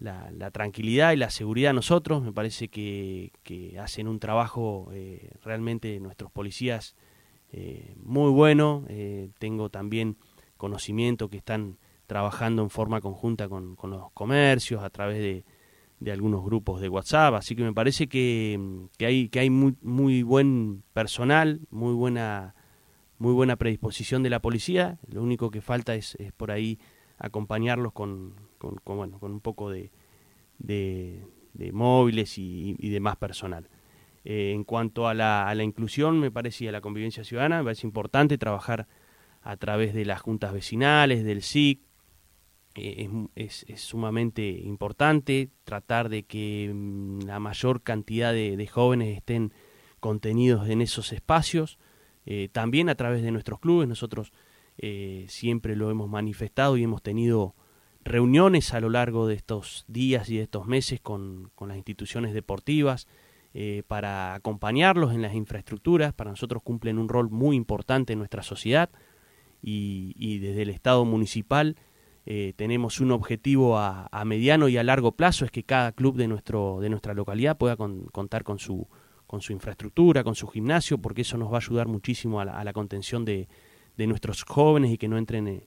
la, 0.00 0.50
tranquilidad 0.50 1.12
y 1.12 1.16
la 1.16 1.30
seguridad 1.30 1.70
a 1.70 1.74
nosotros. 1.74 2.22
Me 2.22 2.32
parece 2.32 2.68
que, 2.68 3.32
hacen 3.80 4.08
un 4.08 4.18
trabajo 4.18 4.88
eh, 4.92 5.30
realmente 5.44 5.98
nuestros 6.00 6.30
policías 6.30 6.94
eh, 7.52 7.94
muy 8.02 8.30
bueno. 8.30 8.84
Eh, 8.88 9.30
tengo 9.38 9.70
también 9.70 10.16
conocimiento 10.58 11.30
que 11.30 11.38
están 11.38 11.78
trabajando 12.06 12.62
en 12.62 12.70
forma 12.70 13.00
conjunta 13.00 13.48
con, 13.48 13.76
los 13.82 14.10
comercios 14.12 14.82
a 14.82 14.90
través 14.90 15.18
de, 15.18 15.44
de, 16.00 16.12
algunos 16.12 16.44
grupos 16.44 16.80
de 16.80 16.88
WhatsApp. 16.88 17.34
Así 17.34 17.54
que 17.54 17.62
me 17.62 17.72
parece 17.72 18.08
que, 18.08 18.58
que 18.98 19.06
hay, 19.06 19.28
que 19.28 19.40
hay 19.40 19.50
muy, 19.50 19.76
muy 19.82 20.22
buen 20.22 20.82
personal, 20.92 21.60
muy 21.70 21.94
buena, 21.94 22.54
muy 23.18 23.32
buena 23.32 23.56
predisposición 23.56 24.22
de 24.22 24.30
la 24.30 24.40
policía. 24.40 24.98
Lo 25.06 25.22
único 25.22 25.50
que 25.50 25.60
falta 25.60 25.94
es, 25.94 26.16
por 26.36 26.50
ahí 26.50 26.78
acompañarlos 27.18 27.92
con, 27.92 28.34
con, 28.58 28.80
bueno, 28.84 29.18
con 29.18 29.32
un 29.32 29.40
poco 29.40 29.70
de, 29.70 29.90
de, 30.58 31.22
móviles 31.72 32.38
y, 32.38 32.74
y, 32.78 32.88
de 32.88 33.00
más 33.00 33.16
personal. 33.16 33.68
Eh, 34.24 34.52
en 34.54 34.64
cuanto 34.64 35.08
a 35.08 35.14
la, 35.14 35.46
a 35.46 35.54
la 35.54 35.62
inclusión, 35.62 36.18
me 36.20 36.30
parece, 36.30 36.64
y 36.64 36.68
a 36.68 36.72
la 36.72 36.80
convivencia 36.80 37.22
ciudadana, 37.22 37.58
me 37.58 37.64
parece 37.64 37.86
importante 37.86 38.38
trabajar 38.38 38.88
a 39.48 39.56
través 39.56 39.94
de 39.94 40.04
las 40.04 40.20
juntas 40.20 40.52
vecinales, 40.52 41.24
del 41.24 41.40
SIC, 41.40 41.80
eh, 42.74 43.08
es, 43.34 43.64
es, 43.66 43.80
sumamente 43.80 44.46
importante 44.46 45.48
tratar 45.64 46.10
de 46.10 46.24
que 46.24 46.70
mm, 46.74 47.20
la 47.22 47.40
mayor 47.40 47.82
cantidad 47.82 48.34
de, 48.34 48.66
jóvenes 48.66 49.16
estén 49.16 49.54
contenidos 50.00 50.68
en 50.68 50.82
esos 50.82 51.14
espacios, 51.14 51.78
eh, 52.26 52.50
también 52.52 52.90
a 52.90 52.94
través 52.94 53.22
de 53.22 53.30
nuestros 53.30 53.58
clubes, 53.58 53.88
nosotros 53.88 54.32
siempre 55.26 55.74
lo 55.74 55.90
hemos 55.90 56.08
manifestado 56.08 56.76
y 56.76 56.84
hemos 56.84 57.02
tenido 57.02 57.56
reuniones 58.04 58.74
a 58.74 58.80
lo 58.80 58.90
largo 58.90 59.26
de 59.26 59.34
estos 59.34 59.84
días 59.88 60.28
y 60.28 60.36
de 60.36 60.42
estos 60.42 60.66
meses 60.66 61.00
con, 61.00 61.50
las 61.66 61.76
instituciones 61.76 62.32
deportivas 62.32 63.08
eh, 63.54 63.82
para 63.88 64.34
acompañarlos 64.34 65.12
en 65.14 65.22
las 65.22 65.34
infraestructuras. 65.34 66.12
Para 66.12 66.30
nosotros 66.30 66.62
cumplen 66.62 66.98
un 66.98 67.08
rol 67.08 67.28
muy 67.28 67.56
importante 67.56 68.12
en 68.12 68.20
nuestra 68.20 68.44
sociedad 68.44 68.90
y, 69.62 70.38
desde 70.38 70.62
el 70.62 70.70
Estado 70.70 71.04
municipal 71.04 71.76
eh, 72.26 72.52
tenemos 72.56 73.00
un 73.00 73.10
objetivo 73.10 73.78
a, 73.78 74.08
mediano 74.24 74.68
y 74.68 74.76
a 74.76 74.84
largo 74.84 75.12
plazo, 75.12 75.44
es 75.44 75.50
que 75.50 75.62
cada 75.62 75.92
club 75.92 76.16
de, 76.16 76.28
nuestro, 76.28 76.78
de 76.80 76.90
nuestra 76.90 77.14
localidad 77.14 77.56
pueda 77.56 77.76
contar 77.76 78.44
con 78.44 78.58
su, 78.58 78.86
con 79.26 79.40
su 79.40 79.52
infraestructura, 79.52 80.24
con 80.24 80.34
su 80.34 80.46
gimnasio, 80.48 80.98
porque 80.98 81.22
eso 81.22 81.38
nos 81.38 81.50
va 81.50 81.56
a 81.56 81.60
ayudar 81.60 81.88
muchísimo 81.88 82.40
a 82.40 82.44
la, 82.44 82.72
contención 82.72 83.24
de, 83.24 83.48
nuestros 83.96 84.42
jóvenes 84.44 84.90
y 84.92 84.98
que 84.98 85.08
no 85.08 85.18
entren 85.18 85.48
eh, 85.48 85.66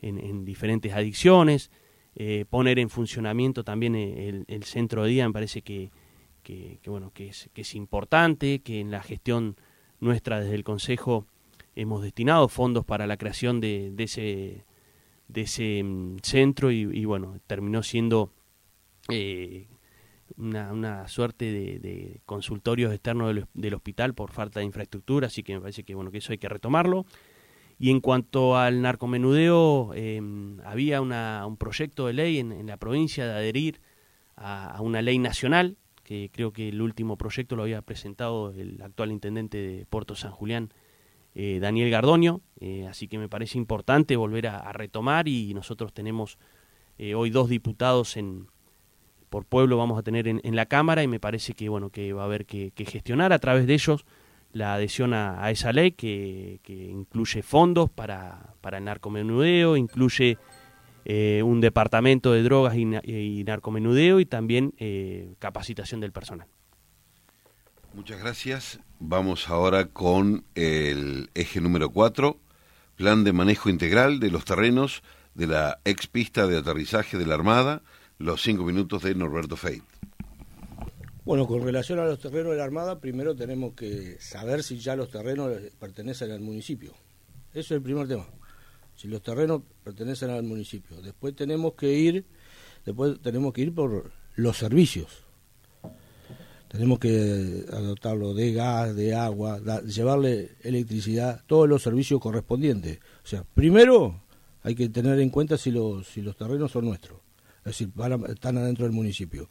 en, 0.00 0.44
diferentes 0.44 0.92
adicciones. 0.92 1.70
Eh, 2.14 2.44
poner 2.48 2.78
en 2.78 2.90
funcionamiento 2.90 3.64
también 3.64 3.94
el, 3.94 4.64
centro 4.64 5.04
de 5.04 5.10
día 5.10 5.26
me 5.26 5.32
parece 5.32 5.62
que, 5.62 5.90
bueno 6.84 7.10
que 7.14 7.28
es, 7.28 7.48
que 7.54 7.62
es 7.62 7.74
importante, 7.74 8.60
que 8.60 8.80
en 8.80 8.90
la 8.90 9.02
gestión 9.02 9.56
nuestra 10.00 10.40
desde 10.40 10.54
el 10.54 10.64
Consejo 10.64 11.26
hemos 11.74 12.02
destinado 12.02 12.48
fondos 12.48 12.84
para 12.84 13.06
la 13.06 13.16
creación 13.16 13.60
de, 13.60 13.94
ese, 13.98 14.64
de 15.28 15.40
ese 15.42 15.82
mm, 15.82 16.18
centro 16.22 16.70
y, 16.70 17.04
bueno, 17.04 17.38
terminó 17.46 17.82
siendo 17.82 18.32
eh, 19.08 19.68
una, 20.36 21.08
suerte 21.08 21.46
de, 21.52 22.20
consultorios 22.24 22.92
externos 22.92 23.34
del, 23.52 23.74
hospital 23.74 24.14
por 24.14 24.30
falta 24.30 24.60
de 24.60 24.66
infraestructura, 24.66 25.26
así 25.26 25.42
que 25.42 25.54
me 25.54 25.60
parece 25.60 25.84
que 25.84 25.94
bueno 25.94 26.10
que 26.10 26.18
eso 26.18 26.32
hay 26.32 26.38
que 26.38 26.48
retomarlo. 26.48 27.06
Y 27.78 27.90
en 27.90 28.00
cuanto 28.00 28.56
al 28.56 28.80
narcomenudeo, 28.80 29.92
em, 29.94 30.60
había 30.60 31.00
un 31.00 31.56
proyecto 31.56 32.06
de 32.06 32.12
ley 32.12 32.38
en, 32.38 32.66
la 32.66 32.76
provincia 32.76 33.26
de 33.26 33.32
adherir 33.32 33.80
a, 34.36 34.80
una 34.80 35.02
ley 35.02 35.18
nacional, 35.18 35.76
que 36.04 36.30
creo 36.32 36.52
que 36.52 36.68
el 36.68 36.80
último 36.80 37.16
proyecto 37.16 37.56
lo 37.56 37.62
había 37.62 37.82
presentado 37.82 38.52
el 38.52 38.80
actual 38.82 39.10
intendente 39.10 39.58
de 39.58 39.86
Puerto 39.86 40.14
San 40.14 40.30
Julián, 40.30 40.72
eh, 41.34 41.58
Daniel 41.60 41.90
Gardoño, 41.90 42.42
eh, 42.60 42.86
así 42.88 43.08
que 43.08 43.16
me 43.16 43.28
parece 43.28 43.56
importante 43.56 44.16
volver 44.16 44.48
a, 44.48 44.70
retomar 44.72 45.28
y 45.28 45.54
nosotros 45.54 45.92
tenemos 45.94 46.38
eh, 46.98 47.14
hoy 47.14 47.30
dos 47.30 47.48
diputados 47.48 48.16
en 48.16 48.48
por 49.30 49.46
pueblo 49.46 49.78
vamos 49.78 49.98
a 49.98 50.02
tener 50.02 50.28
en, 50.28 50.56
la 50.56 50.66
Cámara 50.66 51.02
y 51.02 51.08
me 51.08 51.18
parece 51.18 51.54
que 51.54 51.70
bueno 51.70 51.88
que 51.88 52.12
va 52.12 52.22
a 52.22 52.24
haber 52.26 52.44
que, 52.44 52.70
gestionar 52.76 53.32
a 53.32 53.38
través 53.38 53.66
de 53.66 53.72
ellos 53.72 54.04
la 54.52 54.74
adhesión 54.74 55.14
a, 55.14 55.50
esa 55.50 55.72
ley 55.72 55.92
que, 55.92 56.60
incluye 56.68 57.42
fondos 57.42 57.88
para, 57.88 58.54
para 58.60 58.76
el 58.76 58.84
narcomenudeo, 58.84 59.78
incluye 59.78 60.36
un 61.06 61.60
departamento 61.62 62.32
de 62.32 62.42
drogas 62.42 62.76
y, 62.76 62.82
y 63.10 63.42
narcomenudeo 63.44 64.20
y 64.20 64.26
también 64.26 64.74
capacitación 65.38 66.00
del 66.00 66.12
personal. 66.12 66.46
Muchas 67.94 68.20
gracias. 68.20 68.80
Vamos 69.00 69.50
ahora 69.50 69.84
con 69.84 70.44
el 70.54 71.28
eje 71.34 71.60
número 71.60 71.90
4, 71.90 72.38
plan 72.96 73.22
de 73.22 73.34
manejo 73.34 73.68
integral 73.68 74.18
de 74.18 74.30
los 74.30 74.46
terrenos 74.46 75.02
de 75.34 75.46
la 75.46 75.78
ex 75.84 76.06
pista 76.06 76.46
de 76.46 76.56
aterrizaje 76.56 77.18
de 77.18 77.26
la 77.26 77.34
Armada, 77.34 77.82
los 78.18 78.42
cinco 78.42 78.64
minutos 78.64 79.02
de 79.02 79.14
Norberto 79.14 79.56
Feit. 79.56 79.84
Bueno, 81.26 81.46
con 81.46 81.62
relación 81.62 81.98
a 81.98 82.06
los 82.06 82.18
terrenos 82.18 82.52
de 82.52 82.58
la 82.58 82.64
Armada, 82.64 82.98
primero 82.98 83.36
tenemos 83.36 83.74
que 83.74 84.16
saber 84.20 84.62
si 84.62 84.78
ya 84.78 84.96
los 84.96 85.10
terrenos 85.10 85.52
pertenecen 85.78 86.30
al 86.30 86.40
municipio. 86.40 86.92
Eso 87.50 87.60
es 87.60 87.70
el 87.72 87.82
primer 87.82 88.08
tema. 88.08 88.24
Si 88.96 89.06
los 89.06 89.22
terrenos 89.22 89.62
pertenecen 89.84 90.30
al 90.30 90.44
municipio. 90.44 91.02
Después 91.02 91.36
tenemos 91.36 91.74
que 91.74 91.92
ir, 91.92 92.24
después 92.86 93.20
tenemos 93.20 93.52
que 93.52 93.60
ir 93.60 93.74
por 93.74 94.10
los 94.34 94.56
servicios 94.56 95.24
tenemos 96.72 96.98
que 96.98 97.66
adoptarlo 97.70 98.32
de 98.32 98.54
gas, 98.54 98.96
de 98.96 99.14
agua, 99.14 99.60
llevarle 99.82 100.52
electricidad, 100.62 101.42
todos 101.46 101.68
los 101.68 101.82
servicios 101.82 102.18
correspondientes. 102.18 102.98
O 103.22 103.26
sea, 103.26 103.44
primero 103.44 104.22
hay 104.62 104.74
que 104.74 104.88
tener 104.88 105.20
en 105.20 105.28
cuenta 105.28 105.58
si 105.58 105.70
los, 105.70 106.06
si 106.06 106.22
los 106.22 106.34
terrenos 106.34 106.72
son 106.72 106.86
nuestros, 106.86 107.20
es 107.58 107.64
decir, 107.76 107.92
están 108.30 108.56
adentro 108.56 108.86
del 108.86 108.94
municipio. 108.94 109.50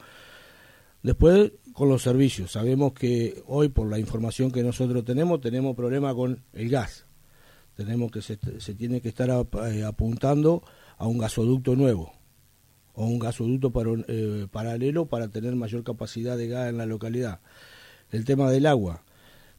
Después, 1.04 1.52
con 1.74 1.90
los 1.90 2.02
servicios, 2.02 2.54
sabemos 2.54 2.94
que 2.94 3.44
hoy, 3.46 3.70
por 3.70 3.88
la 3.88 4.00
información 4.00 4.52
que 4.52 4.64
nosotros 4.64 5.06
tenemos, 5.06 5.42
tenemos 5.42 5.76
problema 5.76 6.16
con 6.16 6.42
el 6.54 6.70
gas. 6.72 7.06
Tenemos 7.76 8.10
que 8.10 8.24
se, 8.24 8.40
se 8.60 8.74
tiene 8.74 9.00
que 9.00 9.10
estar 9.10 9.30
eh, 9.30 9.84
apuntando 9.84 10.64
a 10.98 11.06
un 11.06 11.20
gasoducto 11.20 11.76
nuevo 11.76 12.14
o 12.94 13.06
un 13.06 13.20
gasoducto 13.20 13.72
para, 13.72 13.92
eh, 14.08 14.48
paralelo 14.52 15.06
para 15.06 15.30
tener 15.30 15.56
mayor 15.56 15.84
capacidad 15.84 16.38
de 16.38 16.48
gas 16.48 16.70
en 16.70 16.78
la 16.78 16.86
localidad. 16.86 17.40
El 18.12 18.26
tema 18.26 18.52
del 18.52 18.66
agua, 18.66 19.04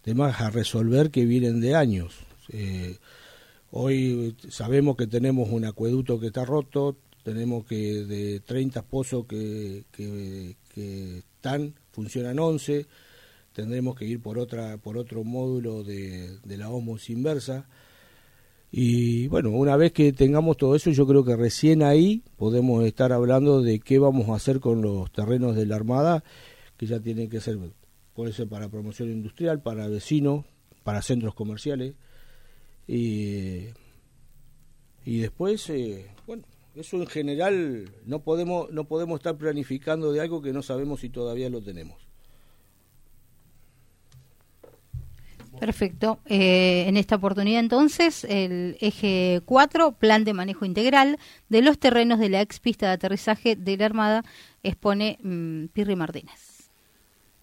temas 0.03 0.41
a 0.41 0.51
resolver 0.51 1.11
que 1.11 1.25
vienen 1.25 1.61
de 1.61 1.75
años. 1.75 2.19
Eh, 2.51 2.99
hoy 3.71 4.37
sabemos 4.49 4.97
que 4.97 5.07
tenemos 5.07 5.49
un 5.51 5.65
acueducto 5.65 6.21
que 6.21 6.27
está 6.27 6.45
roto, 6.45 6.97
tenemos 7.23 7.65
que 7.65 8.05
de 8.05 8.41
30 8.41 8.83
pozos 8.83 9.27
que, 9.27 9.85
que, 9.93 10.57
están, 11.19 11.75
funcionan 11.93 12.39
11, 12.39 12.87
tendremos 13.53 13.97
que 13.97 14.07
ir 14.07 14.21
por 14.21 14.39
otra 14.39 14.79
por 14.79 14.97
otro 14.97 15.23
módulo 15.23 15.85
de, 15.85 16.39
de 16.45 16.57
la 16.57 16.71
OMOS 16.71 17.11
inversa. 17.11 17.67
Y 18.75 19.29
bueno, 19.29 19.51
una 19.51 19.77
vez 19.77 19.93
que 19.93 20.15
tengamos 20.15 20.57
todo 20.57 20.75
eso, 20.75 20.91
yo 20.91 21.07
creo 21.07 21.27
que 21.27 21.37
recién 21.37 21.83
ahí 21.83 22.23
podemos 22.39 22.83
estar 22.85 23.13
hablando 23.13 23.61
de 23.61 23.81
qué 23.81 23.99
vamos 23.99 24.31
a 24.31 24.35
hacer 24.35 24.61
con 24.61 24.81
los 24.81 25.13
terrenos 25.13 25.55
de 25.55 25.67
la 25.67 25.77
Armada, 25.77 26.25
que 26.79 26.87
ya 26.87 26.99
tienen 26.99 27.29
que 27.29 27.43
ser, 27.43 27.59
puede 28.15 28.33
ser 28.33 28.49
para 28.49 28.71
promoción 28.71 29.11
industrial, 29.11 29.61
para 29.61 29.89
vecinos, 29.89 30.47
para 30.85 31.03
centros 31.03 31.35
comerciales. 31.35 31.97
Y, 32.89 33.67
y 35.05 35.19
después, 35.19 35.69
eh, 35.69 36.07
bueno, 36.27 36.45
eso 36.75 36.97
en 36.97 37.07
general 37.07 37.91
no 38.07 38.23
podemos, 38.23 38.71
no 38.71 38.85
podemos 38.85 39.21
estar 39.21 39.37
planificando 39.37 40.13
de 40.13 40.23
algo 40.23 40.41
que 40.41 40.55
no 40.55 40.63
sabemos 40.63 41.01
si 41.01 41.11
todavía 41.11 41.51
lo 41.51 41.61
tenemos. 41.61 42.12
Perfecto. 45.63 46.19
Eh, 46.27 46.87
en 46.89 46.97
esta 46.97 47.15
oportunidad 47.15 47.61
entonces 47.61 48.25
el 48.25 48.77
eje 48.81 49.43
4, 49.45 49.93
plan 49.93 50.25
de 50.25 50.35
manejo 50.35 50.65
integral 50.65 51.21
de 51.51 51.63
los 51.63 51.79
terrenos 51.79 52.19
de 52.19 52.31
la 52.31 52.41
ex 52.41 52.59
pista 52.59 52.89
de 52.89 52.95
aterrizaje 52.95 53.55
de 53.55 53.77
la 53.77 53.87
Armada, 53.87 54.25
expone 54.65 55.21
mm, 55.23 55.67
Pirri 55.67 55.95
Martínez. 55.95 56.69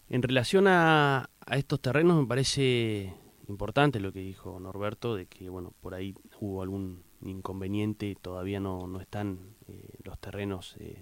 En 0.10 0.22
relación 0.22 0.68
a, 0.68 1.30
estos 1.50 1.80
terrenos 1.80 2.20
me 2.20 2.28
parece 2.28 3.14
importante 3.48 4.02
lo 4.02 4.12
que 4.12 4.20
dijo 4.20 4.60
Norberto, 4.60 5.16
de 5.16 5.26
que 5.26 5.50
bueno 5.50 5.72
por 5.80 5.94
ahí 5.94 6.14
hubo 6.42 6.62
algún 6.62 7.04
inconveniente, 7.22 8.18
todavía 8.22 8.60
no, 8.60 8.86
no 8.86 9.00
están 9.00 9.40
eh, 9.70 9.94
los 10.04 10.20
terrenos 10.20 10.76
eh, 10.82 11.00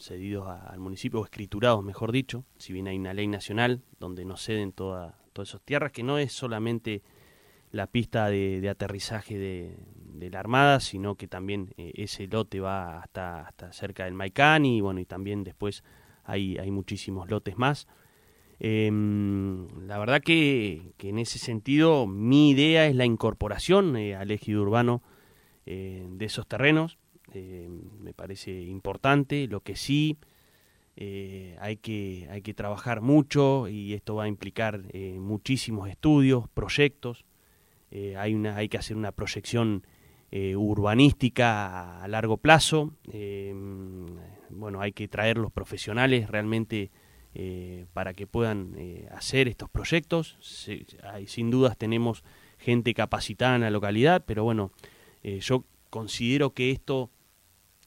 cedidos 0.00 0.48
al 0.48 0.78
municipio 0.80 1.20
o 1.20 1.24
escriturados, 1.24 1.84
mejor 1.84 2.12
dicho, 2.12 2.44
si 2.58 2.72
bien 2.72 2.88
hay 2.88 2.98
una 2.98 3.14
ley 3.14 3.26
nacional 3.26 3.82
donde 3.98 4.24
no 4.24 4.36
ceden 4.36 4.72
toda 4.72 5.20
todas 5.32 5.50
esas 5.50 5.62
tierras, 5.62 5.92
que 5.92 6.02
no 6.02 6.18
es 6.18 6.32
solamente 6.32 7.02
la 7.72 7.86
pista 7.86 8.28
de, 8.28 8.68
aterrizaje 8.68 9.38
de, 9.38 10.30
la 10.30 10.40
Armada, 10.40 10.80
sino 10.80 11.14
que 11.14 11.28
también 11.28 11.72
eh, 11.78 11.92
ese 11.94 12.26
lote 12.26 12.60
va 12.60 13.00
hasta, 13.00 13.42
hasta 13.42 13.72
cerca 13.72 14.04
del 14.04 14.14
Maicán 14.14 14.66
y 14.66 14.80
bueno, 14.80 15.00
y 15.00 15.06
también 15.06 15.44
después 15.44 15.82
hay, 16.24 16.58
hay 16.58 16.70
muchísimos 16.70 17.30
lotes 17.30 17.56
más. 17.56 17.86
Em, 18.58 19.86
la 19.86 19.98
verdad 19.98 20.20
que, 20.20 20.92
en 20.98 21.18
ese 21.18 21.38
sentido 21.38 22.06
mi 22.06 22.50
idea 22.50 22.86
es 22.86 22.94
la 22.94 23.06
incorporación 23.06 23.96
eh, 23.96 24.14
al 24.14 24.30
ejido 24.30 24.60
urbano 24.60 25.02
eh, 25.64 26.06
de 26.10 26.24
esos 26.26 26.46
terrenos. 26.46 26.98
Me 27.34 28.12
parece 28.14 28.52
importante. 28.62 29.46
Lo 29.46 29.60
que 29.60 29.76
sí 29.76 30.18
eh, 31.02 31.56
hay, 31.60 31.78
que, 31.78 32.28
hay 32.30 32.42
que 32.42 32.52
trabajar 32.52 33.00
mucho 33.00 33.68
y 33.68 33.94
esto 33.94 34.16
va 34.16 34.24
a 34.24 34.28
implicar 34.28 34.82
eh, 34.92 35.16
muchísimos 35.18 35.88
estudios, 35.88 36.46
proyectos. 36.50 37.24
Eh, 37.90 38.16
hay, 38.18 38.34
una, 38.34 38.56
hay 38.56 38.68
que 38.68 38.76
hacer 38.76 38.96
una 38.96 39.12
proyección 39.12 39.86
urbanística 40.32 42.04
a, 42.04 42.06
largo 42.06 42.36
plazo. 42.36 42.92
bueno, 44.50 44.80
hay 44.80 44.92
que 44.92 45.08
traer 45.08 45.38
los 45.38 45.50
profesionales 45.50 46.30
realmente 46.30 46.92
para 47.92 48.14
que 48.14 48.28
puedan 48.28 48.76
hacer 49.10 49.48
estos 49.48 49.68
proyectos. 49.70 50.38
sin 51.26 51.50
dudas 51.50 51.76
tenemos 51.76 52.22
gente 52.58 52.94
capacitada 52.94 53.56
en 53.56 53.62
la 53.62 53.70
localidad, 53.70 54.22
pero 54.24 54.44
bueno, 54.44 54.70
yo 55.24 55.64
considero 55.88 56.54
que 56.54 56.70
esto 56.70 57.10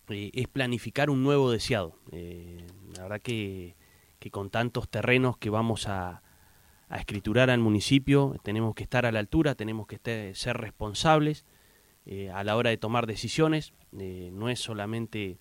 es 0.10 0.48
planificar 0.48 1.10
un 1.10 1.24
nuevo 1.24 1.52
deseado. 1.52 1.98
La 2.12 3.04
verdad 3.04 3.22
que, 3.22 3.76
con 4.32 4.50
tantos 4.50 4.90
terrenos 4.90 5.38
que 5.38 5.50
vamos 5.50 5.88
a, 5.88 6.22
escriturar 6.90 7.50
al 7.50 7.60
municipio, 7.60 8.36
tenemos 8.44 8.76
que 8.76 8.84
estar 8.84 9.08
a 9.08 9.12
la 9.12 9.18
altura, 9.18 9.56
tenemos 9.56 9.88
que 9.88 10.36
ser 10.36 10.58
responsables 10.58 11.44
eh, 12.06 12.30
a 12.30 12.44
la 12.44 12.56
hora 12.56 12.70
de 12.70 12.78
tomar 12.78 13.08
decisiones. 13.08 13.74
Eh, 13.98 14.30
no 14.32 14.50
es 14.50 14.60
solamente 14.60 15.40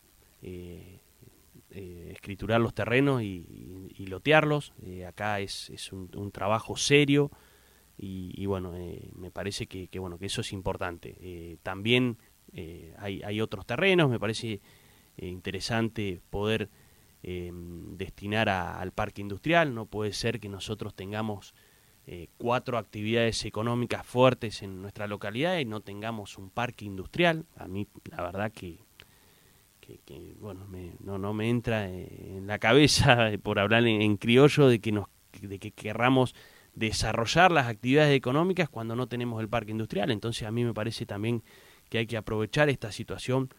escriturar 1.71 2.61
los 2.61 2.73
terrenos 2.75 3.23
y, 3.23 4.07
lotearlos. 4.07 4.73
acá 5.07 5.41
es, 5.41 5.69
es 5.71 5.93
un, 5.93 6.31
trabajo 6.33 6.77
serio 6.77 7.31
y, 7.99 8.47
bueno, 8.47 8.73
me 9.15 9.31
parece 9.31 9.67
que, 9.67 9.99
bueno, 9.99 10.19
que 10.19 10.27
eso 10.27 10.41
es 10.41 10.53
importante. 10.55 11.59
también 11.63 12.17
hay, 12.99 13.23
hay 13.23 13.41
otros 13.41 13.67
terrenos, 13.67 14.11
me 14.11 14.21
parece 14.21 14.61
interesante 15.17 16.21
poder 16.31 16.69
Em, 17.25 17.97
destinar 17.97 18.49
al 18.49 18.91
parque 18.91 19.21
industrial. 19.21 19.75
No 19.75 19.87
puede 19.87 20.13
ser 20.13 20.41
que 20.41 20.49
nosotros 20.49 20.93
tengamos 20.95 21.55
eh, 22.05 22.27
cuatro 22.37 22.79
actividades 22.79 23.45
económicas 23.45 24.05
fuertes 24.05 24.63
en 24.63 24.83
nuestra 24.83 25.07
localidad 25.07 25.59
y 25.59 25.65
no 25.65 25.81
tengamos 25.81 26.37
un 26.37 26.51
parque 26.51 26.85
industrial. 26.85 27.47
A 27.57 27.69
mí, 27.69 27.87
la 28.11 28.23
verdad 28.23 28.51
que, 28.51 28.81
bueno, 30.41 30.67
no, 30.99 31.19
no 31.19 31.33
me 31.33 31.49
entra 31.49 31.89
eh, 31.89 32.39
en 32.39 32.49
la 32.49 32.59
cabeza, 32.59 33.31
por 33.43 33.61
hablar 33.61 33.87
en, 33.87 34.17
criollo, 34.17 34.67
de 34.67 34.81
que, 34.81 34.91
nos, 34.91 35.07
de 35.41 35.61
que 35.61 35.71
querramos 35.71 36.35
desarrollar 36.75 37.53
las 37.53 37.69
actividades 37.69 38.17
económicas 38.17 38.69
cuando 38.69 38.97
no 38.97 39.07
tenemos 39.07 39.41
el 39.41 39.49
parque 39.49 39.71
industrial. 39.71 40.11
Entonces 40.11 40.49
a 40.49 40.51
mí 40.51 40.65
me 40.65 40.75
parece 40.75 41.07
también 41.07 41.45
que 41.93 41.99
hay 41.99 42.07
que 42.07 42.17
aprovechar 42.17 42.71
esta 42.71 42.91
situación 42.91 43.51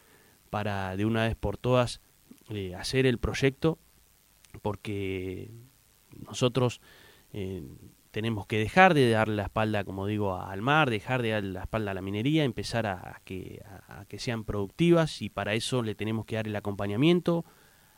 para 0.50 0.96
de 0.96 1.06
una 1.06 1.22
vez 1.22 1.36
por 1.36 1.56
todas 1.56 2.00
eh, 2.48 2.74
hacer 2.74 3.06
el 3.06 3.18
proyecto 3.18 3.78
porque 4.60 5.52
nosotros 6.26 6.80
eh, 7.32 7.62
tenemos 8.10 8.48
que 8.48 8.58
dejar 8.58 8.92
de 8.92 9.08
darle 9.08 9.36
la 9.36 9.44
espalda, 9.44 9.84
como 9.84 10.08
digo, 10.08 10.36
al 10.36 10.62
mar, 10.62 10.90
dejar 10.90 11.22
de 11.22 11.28
darle 11.28 11.52
la 11.52 11.60
espalda 11.60 11.92
a 11.92 11.94
la 11.94 12.02
minería, 12.02 12.42
empezar 12.42 12.88
a, 12.88 13.20
que, 13.24 13.62
sean 14.18 14.42
productivas 14.42 15.22
y 15.22 15.28
para 15.28 15.54
eso 15.54 15.84
le 15.84 15.94
tenemos 15.94 16.26
que 16.26 16.34
dar 16.34 16.48
el 16.48 16.56
acompañamiento 16.56 17.44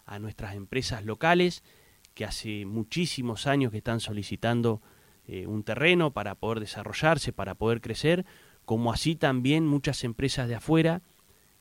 a 0.04 0.18
nuestras 0.18 0.54
empresas 0.54 1.02
locales 1.02 1.64
que 2.12 2.26
hace 2.26 2.66
muchísimos 2.66 3.46
años 3.46 3.70
que 3.70 3.78
están 3.78 4.00
solicitando 4.00 4.82
eh, 5.26 5.46
un 5.46 5.64
terreno 5.64 6.12
para 6.12 6.34
poder 6.34 6.60
desarrollarse, 6.60 7.32
para 7.32 7.54
poder 7.54 7.80
crecer, 7.80 8.26
como 8.66 8.92
así 8.92 9.16
también 9.16 9.66
muchas 9.66 10.04
empresas 10.04 10.48
de 10.48 10.56
afuera 10.56 11.00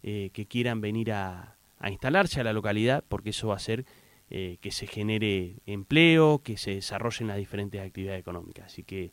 que 0.02 0.46
quieran 0.48 0.82
venir 0.82 1.12
a, 1.13 1.56
instalarse 1.89 2.39
a 2.41 2.44
la 2.44 2.54
localidad, 2.54 3.04
porque 3.08 3.32
eso 3.32 3.48
va 3.48 3.54
a 3.54 3.58
hacer 3.58 3.86
eh, 4.32 4.58
que 4.60 4.72
se 4.72 4.88
genere 4.88 5.58
empleo, 5.68 6.41
que 6.44 6.58
se 6.58 6.72
desarrollen 6.76 7.28
las 7.28 7.38
diferentes 7.38 7.80
actividades 7.80 8.20
económicas. 8.20 8.65
Así 8.65 8.84
que 8.84 9.12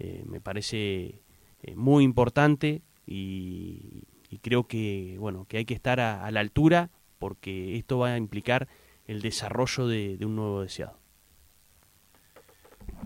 eh, 0.00 0.24
me 0.26 0.40
parece 0.40 1.22
eh, 1.62 1.76
muy 1.76 2.02
importante 2.02 2.82
y, 3.06 4.02
creo 4.42 4.66
que 4.66 5.16
bueno 5.18 5.46
que 5.48 5.56
hay 5.58 5.64
que 5.64 5.74
estar 5.74 6.00
a, 6.00 6.30
la 6.30 6.40
altura 6.40 6.90
porque 7.18 7.76
esto 7.76 7.98
va 7.98 8.12
a 8.12 8.18
implicar 8.18 8.68
el 9.06 9.22
desarrollo 9.22 9.86
de, 9.86 10.16
de 10.18 10.26
un 10.26 10.36
nuevo 10.36 10.62
deseado. 10.62 10.97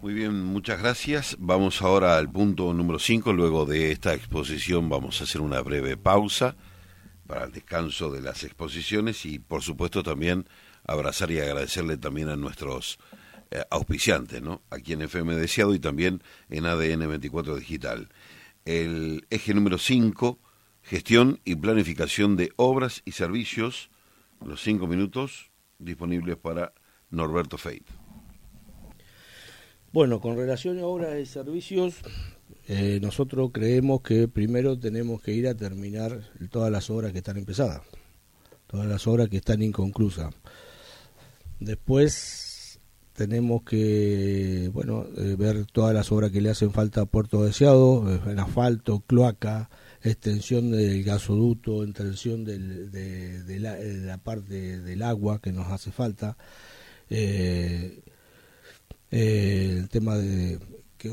Muy 0.03 0.15
bien, 0.15 0.45
muchas 0.45 0.81
gracias. 0.81 1.37
Vamos 1.38 1.81
ahora 1.81 2.19
al 2.19 2.29
punto 2.29 2.75
número 2.75 2.99
5. 2.99 3.33
Luego 3.33 3.67
de 3.67 3.93
esta 3.93 4.15
exposición 4.15 4.88
vamos 4.88 5.21
a 5.21 5.25
hacer 5.25 5.41
una 5.41 5.61
breve 5.61 5.97
pausa 5.97 6.57
para 7.29 7.45
el 7.45 7.53
descanso 7.53 8.11
de 8.11 8.21
las 8.21 8.43
exposiciones 8.43 9.25
y 9.25 9.38
por 9.38 9.62
supuesto 9.62 10.03
también 10.03 10.49
abrazar 10.85 11.31
y 11.31 11.38
agradecerle 11.38 11.99
también 11.99 12.31
a 12.31 12.37
nuestros 12.37 12.99
eh, 13.53 13.62
auspiciantes, 13.71 14.43
¿no? 14.43 14.62
Aquí 14.71 14.93
en 14.93 15.03
FM 15.03 15.37
Deseado 15.37 15.73
y 15.73 15.79
también 15.79 16.21
en 16.51 16.67
ADN 16.67 17.09
24 17.09 17.55
Digital. 17.55 18.09
El 18.65 19.25
eje 19.31 19.55
número 19.55 19.79
5, 19.79 20.41
gestión 20.83 21.38
y 21.45 21.55
planificación 21.55 22.35
de 22.35 22.51
obras 22.57 23.03
y 23.05 23.12
servicios, 23.12 23.88
los 24.45 24.61
cinco 24.61 24.88
minutos 24.88 25.53
disponibles 25.79 26.38
para 26.38 26.73
Norberto 27.09 27.57
Feit. 27.57 28.02
Bueno, 29.92 30.22
con 30.22 30.38
relación 30.38 30.78
a 30.78 30.87
obras 30.87 31.20
y 31.20 31.26
servicios, 31.26 31.96
eh, 32.66 32.98
nosotros 33.02 33.50
creemos 33.52 34.00
que 34.00 34.26
primero 34.26 34.78
tenemos 34.78 35.20
que 35.20 35.35
ir 35.35 35.46
a 35.46 35.55
terminar 35.55 36.31
todas 36.50 36.72
las 36.72 36.88
obras 36.88 37.12
que 37.12 37.18
están 37.18 37.37
empezadas, 37.37 37.83
todas 38.66 38.87
las 38.87 39.07
obras 39.07 39.28
que 39.28 39.37
están 39.37 39.61
inconclusas. 39.61 40.35
Después 41.61 42.81
tenemos 43.12 43.64
que 43.64 44.70
bueno 44.72 45.05
eh, 45.18 45.37
ver 45.38 45.66
todas 45.66 45.92
las 45.94 46.11
obras 46.11 46.31
que 46.31 46.40
le 46.40 46.48
hacen 46.48 46.72
falta 46.72 47.02
a 47.02 47.07
Puerto 47.07 47.44
Deseado, 47.44 48.11
en 48.26 48.38
eh, 48.38 48.40
asfalto, 48.40 49.00
cloaca, 49.07 49.68
extensión 50.02 50.70
del 50.70 51.05
gasoducto, 51.05 51.85
extensión 51.85 52.46
de, 52.46 53.59
la, 53.61 54.16
parte 54.16 54.81
del 54.81 55.02
agua 55.02 55.38
que 55.42 55.52
nos 55.52 55.70
hace 55.70 55.92
falta, 55.92 56.38
el 59.12 59.88
tema 59.90 60.16
de 60.16 60.59
que 60.96 61.11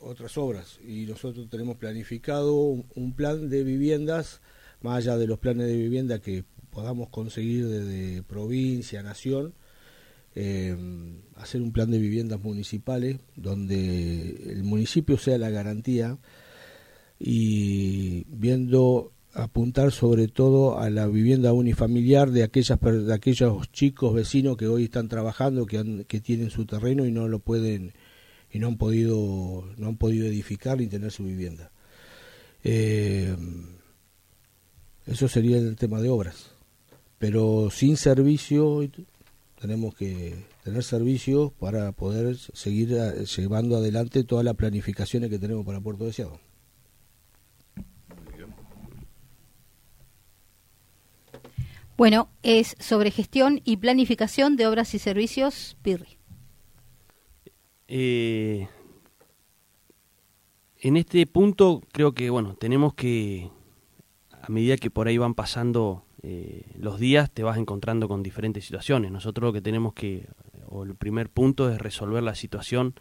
otras 0.00 0.38
obras. 0.38 0.78
Y 0.86 1.06
nosotros 1.06 1.48
tenemos 1.50 1.76
planificado 1.76 2.54
un, 2.54 3.12
plan 3.14 3.48
de 3.48 3.64
viviendas 3.64 4.40
más 4.80 4.98
allá 4.98 5.16
de 5.16 5.26
los 5.26 5.38
planes 5.38 5.66
de 5.66 5.76
vivienda 5.76 6.20
que 6.20 6.44
podamos 6.70 7.08
conseguir 7.08 7.66
desde 7.66 8.22
provincia, 8.22 9.02
nación, 9.02 9.54
eh, 10.34 10.76
hacer 11.36 11.62
un 11.62 11.72
plan 11.72 11.90
de 11.90 11.98
viviendas 11.98 12.42
municipales 12.42 13.18
donde 13.36 14.50
el 14.50 14.64
municipio 14.64 15.16
sea 15.16 15.38
la 15.38 15.50
garantía 15.50 16.18
y 17.18 18.24
viendo 18.28 19.13
apuntar 19.34 19.92
sobre 19.92 20.28
todo 20.28 20.78
a 20.78 20.90
la 20.90 21.06
vivienda 21.06 21.52
unifamiliar 21.52 22.30
de 22.30 22.44
aquellas 22.44 22.80
de 22.80 23.12
aquellos 23.12 23.70
chicos 23.72 24.14
vecinos 24.14 24.56
que 24.56 24.68
hoy 24.68 24.84
están 24.84 25.08
trabajando 25.08 25.66
que, 25.66 26.04
que 26.06 26.20
tienen 26.20 26.50
su 26.50 26.66
terreno 26.66 27.04
y 27.04 27.12
no 27.12 27.28
lo 27.28 27.40
pueden 27.40 27.92
y 28.54 28.60
no 28.60 28.68
han 28.68 28.76
podido, 28.76 29.68
no 29.76 29.88
han 29.88 29.96
podido 29.96 30.26
edificar 30.26 30.78
ni 30.78 30.86
tener 30.86 31.10
su 31.10 31.24
vivienda. 31.24 31.72
Eh, 32.62 33.36
eso 35.06 35.28
sería 35.28 35.58
el 35.58 35.74
tema 35.76 36.00
de 36.00 36.08
obras. 36.08 36.52
Pero 37.18 37.68
sin 37.70 37.96
servicio 37.96 38.88
tenemos 39.60 39.94
que 39.96 40.34
tener 40.62 40.84
servicios 40.84 41.52
para 41.52 41.90
poder 41.92 42.36
seguir 42.36 42.92
eh, 42.92 43.24
llevando 43.24 43.76
adelante 43.76 44.22
todas 44.22 44.44
las 44.44 44.54
planificaciones 44.54 45.30
que 45.30 45.38
tenemos 45.38 45.66
para 45.66 45.80
Puerto 45.80 46.04
Deseado. 46.04 46.38
Bueno, 51.96 52.28
es 52.42 52.74
sobre 52.80 53.10
gestión 53.10 53.60
y 53.64 53.76
planificación 53.76 54.56
de 54.56 54.66
obras 54.66 54.94
y 54.94 54.98
servicios, 54.98 55.76
Pirri. 55.82 56.18
Eh, 57.86 58.68
en 60.80 60.96
este 60.96 61.26
punto 61.26 61.82
creo 61.92 62.12
que 62.12 62.30
bueno 62.30 62.54
tenemos 62.54 62.94
que 62.94 63.50
a 64.30 64.48
medida 64.48 64.78
que 64.78 64.90
por 64.90 65.06
ahí 65.06 65.18
van 65.18 65.34
pasando 65.34 66.02
eh, 66.22 66.64
los 66.78 66.98
días 66.98 67.30
te 67.30 67.42
vas 67.42 67.58
encontrando 67.58 68.08
con 68.08 68.22
diferentes 68.22 68.64
situaciones. 68.64 69.12
Nosotros 69.12 69.48
lo 69.48 69.52
que 69.52 69.60
tenemos 69.60 69.94
que 69.94 70.26
o 70.66 70.82
el 70.82 70.96
primer 70.96 71.28
punto 71.28 71.70
es 71.70 71.78
resolver 71.78 72.22
la 72.22 72.34
situación 72.34 72.94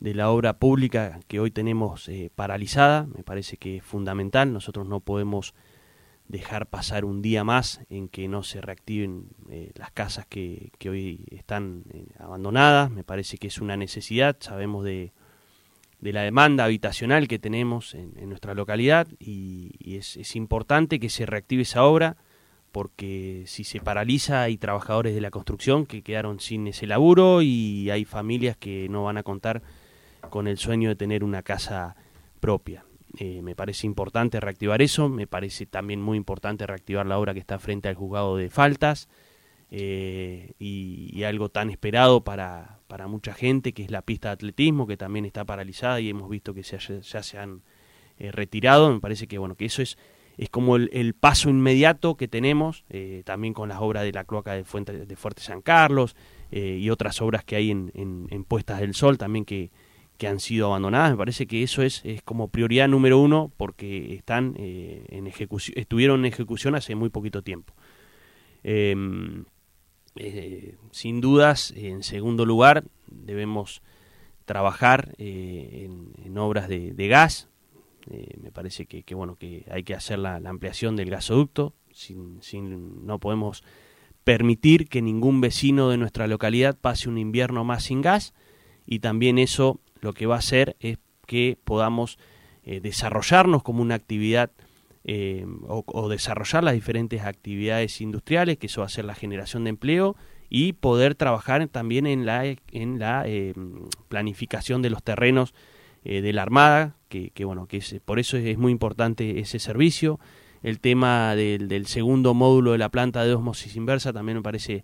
de 0.00 0.14
la 0.14 0.30
obra 0.30 0.58
pública 0.58 1.20
que 1.28 1.38
hoy 1.38 1.50
tenemos 1.50 2.08
eh, 2.08 2.30
paralizada. 2.34 3.06
Me 3.06 3.22
parece 3.22 3.56
que 3.56 3.76
es 3.76 3.84
fundamental. 3.84 4.52
Nosotros 4.52 4.86
no 4.86 5.00
podemos 5.00 5.54
dejar 6.28 6.66
pasar 6.66 7.04
un 7.04 7.22
día 7.22 7.44
más 7.44 7.80
en 7.88 8.08
que 8.08 8.28
no 8.28 8.42
se 8.42 8.60
reactiven 8.60 9.28
eh, 9.48 9.70
las 9.74 9.90
casas 9.92 10.26
que, 10.26 10.72
que 10.78 10.90
hoy 10.90 11.24
están 11.30 11.84
eh, 11.92 12.06
abandonadas. 12.18 12.90
Me 12.90 13.04
parece 13.04 13.38
que 13.38 13.46
es 13.46 13.60
una 13.60 13.76
necesidad, 13.76 14.36
sabemos 14.40 14.84
de, 14.84 15.12
de 16.00 16.12
la 16.12 16.22
demanda 16.22 16.64
habitacional 16.64 17.28
que 17.28 17.38
tenemos 17.38 17.94
en, 17.94 18.28
nuestra 18.28 18.54
localidad 18.54 19.08
y, 19.18 19.72
es, 19.96 20.16
es, 20.16 20.36
importante 20.36 21.00
que 21.00 21.08
se 21.08 21.26
reactive 21.26 21.62
esa 21.62 21.84
obra 21.84 22.16
porque 22.72 23.44
si 23.46 23.64
se 23.64 23.80
paraliza 23.80 24.42
hay 24.42 24.58
trabajadores 24.58 25.14
de 25.14 25.20
la 25.20 25.30
construcción 25.30 25.86
que 25.86 26.02
quedaron 26.02 26.40
sin 26.40 26.66
ese 26.66 26.86
laburo 26.86 27.40
y 27.40 27.88
hay 27.90 28.04
familias 28.04 28.56
que 28.56 28.88
no 28.90 29.04
van 29.04 29.16
a 29.16 29.22
contar 29.22 29.62
con 30.28 30.46
el 30.46 30.58
sueño 30.58 30.90
de 30.90 30.96
tener 30.96 31.24
una 31.24 31.42
casa 31.42 31.96
propia. 32.40 32.84
Eh, 33.18 33.40
me 33.40 33.54
parece 33.54 33.86
importante 33.86 34.40
reactivar 34.40 34.82
eso, 34.82 35.08
me 35.08 35.26
parece 35.26 35.64
también 35.64 36.02
muy 36.02 36.18
importante 36.18 36.66
reactivar 36.66 37.06
la 37.06 37.18
obra 37.18 37.32
que 37.32 37.40
está 37.40 37.58
frente 37.58 37.88
al 37.88 37.94
juzgado 37.94 38.36
de 38.36 38.50
faltas 38.50 39.08
eh, 39.70 40.52
y, 40.58 41.22
algo 41.22 41.48
tan 41.48 41.70
esperado 41.70 42.22
para, 42.24 42.78
para 42.88 43.06
mucha 43.08 43.32
gente 43.32 43.72
que 43.72 43.84
es 43.84 43.90
la 43.90 44.02
pista 44.02 44.28
de 44.28 44.34
atletismo 44.34 44.86
que 44.86 44.98
también 44.98 45.24
está 45.24 45.46
paralizada 45.46 45.98
y 45.98 46.10
hemos 46.10 46.28
visto 46.28 46.52
que 46.52 46.62
se, 46.62 46.78
ya 46.78 47.22
se 47.22 47.38
han 47.38 47.62
eh, 48.18 48.30
retirado, 48.32 48.92
me 48.92 49.00
parece 49.00 49.26
que 49.26 49.38
bueno 49.38 49.54
que 49.54 49.64
eso 49.64 49.80
es 49.80 49.96
es 50.36 50.50
como 50.50 50.76
el, 50.76 51.14
paso 51.14 51.48
inmediato 51.48 52.18
que 52.18 52.28
tenemos 52.28 52.84
también 53.24 53.54
con 53.54 53.70
las 53.70 53.80
obras 53.80 54.02
de 54.02 54.12
la 54.12 54.24
cloaca 54.24 54.52
de, 54.52 54.64
Fuente, 54.64 55.06
de 55.06 55.16
Fuerte 55.16 55.40
San 55.40 55.62
Carlos 55.62 56.14
y 56.50 56.90
otras 56.90 57.22
obras 57.22 57.42
que 57.42 57.56
hay 57.56 57.70
en, 57.70 57.90
en 57.94 58.44
Puestas 58.44 58.80
del 58.80 58.92
Sol 58.92 59.16
también 59.16 59.46
que, 59.46 59.70
que 60.16 60.28
han 60.28 60.40
sido 60.40 60.66
abandonadas. 60.66 61.12
Me 61.12 61.16
parece 61.16 61.46
que 61.46 61.62
eso 61.62 61.82
es, 61.82 62.02
es 62.04 62.22
como 62.22 62.48
prioridad 62.48 62.88
número 62.88 63.18
uno 63.18 63.52
porque 63.56 64.14
están 64.14 64.54
eh, 64.58 65.04
en 65.08 65.26
ejecución, 65.26 65.78
estuvieron 65.78 66.20
en 66.20 66.26
ejecución 66.26 66.74
hace 66.74 66.94
muy 66.94 67.10
poquito 67.10 67.42
tiempo. 67.42 67.74
Em, 68.62 69.44
eh, 70.16 70.76
sin 70.90 71.20
dudas, 71.20 71.72
en 71.76 72.02
segundo 72.02 72.44
lugar, 72.46 72.84
debemos 73.06 73.82
trabajar 74.46 75.14
eh, 75.18 75.88
en, 76.24 76.38
obras 76.38 76.68
de, 76.68 77.08
gas. 77.08 77.48
Eh, 78.10 78.36
me 78.40 78.50
parece 78.50 78.86
que, 78.86 79.14
bueno 79.14 79.36
que 79.36 79.66
hay 79.70 79.82
que 79.82 79.94
hacer 79.94 80.18
la, 80.18 80.36
ampliación 80.36 80.96
del 80.96 81.10
gasoducto. 81.10 81.74
Sin, 81.92 82.42
sin, 82.42 83.06
no 83.06 83.18
podemos 83.18 83.62
permitir 84.24 84.88
que 84.88 85.02
ningún 85.02 85.40
vecino 85.40 85.88
de 85.88 85.96
nuestra 85.96 86.26
localidad 86.26 86.76
pase 86.78 87.08
un 87.08 87.18
invierno 87.18 87.64
más 87.64 87.84
sin 87.84 88.02
gas 88.02 88.34
y 88.84 88.98
también 88.98 89.38
eso 89.38 89.80
lo 90.06 90.12
que 90.12 90.26
va 90.26 90.36
a 90.36 90.38
hacer 90.38 90.76
es 90.80 90.98
que 91.26 91.58
podamos 91.62 92.18
desarrollarnos 92.64 93.62
como 93.62 93.80
una 93.80 93.94
actividad 93.94 94.50
eh, 95.08 95.46
o, 95.68 96.08
desarrollar 96.08 96.64
las 96.64 96.74
diferentes 96.74 97.22
actividades 97.22 98.00
industriales, 98.00 98.58
que 98.58 98.66
eso 98.66 98.80
va 98.80 98.86
a 98.86 98.90
ser 98.90 99.04
la 99.04 99.14
generación 99.14 99.62
de 99.62 99.70
empleo 99.70 100.16
y 100.50 100.72
poder 100.72 101.14
trabajar 101.14 101.68
también 101.68 102.08
en 102.08 102.26
la, 102.26 102.44
en 102.44 102.98
la 102.98 103.22
eh, 103.24 103.54
planificación 104.08 104.82
de 104.82 104.90
los 104.90 105.04
terrenos 105.04 105.54
eh, 106.04 106.22
de 106.22 106.32
la 106.32 106.42
Armada, 106.42 106.96
que, 107.08 107.30
bueno, 107.44 107.68
que 107.68 107.80
por 108.04 108.18
eso 108.18 108.36
es, 108.36 108.58
muy 108.58 108.72
importante 108.72 109.38
ese 109.38 109.60
servicio. 109.60 110.18
El 110.64 110.80
tema 110.80 111.36
del, 111.36 111.86
segundo 111.86 112.34
módulo 112.34 112.72
de 112.72 112.78
la 112.78 112.88
planta 112.88 113.24
de 113.24 113.32
osmosis 113.32 113.76
inversa 113.76 114.12
también 114.12 114.38
me 114.38 114.42
parece 114.42 114.82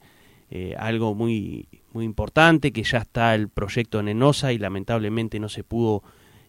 algo 0.77 1.15
muy, 1.15 1.69
muy 1.93 2.05
importante, 2.05 2.73
que 2.73 2.83
ya 2.83 2.99
está 2.99 3.35
el 3.35 3.49
proyecto 3.49 4.01
en 4.01 4.09
Enosa 4.09 4.53
y 4.53 4.59
lamentablemente 4.59 5.41
no 5.41 5.49
se 5.49 5.65
pudo 5.65 6.03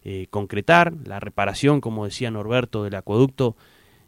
eh, 0.06 0.28
concretar. 0.30 0.94
La 1.06 1.22
reparación, 1.22 1.80
como 1.80 2.04
decía 2.04 2.30
Norberto, 2.30 2.84
del 2.84 2.96
acueducto 2.96 3.56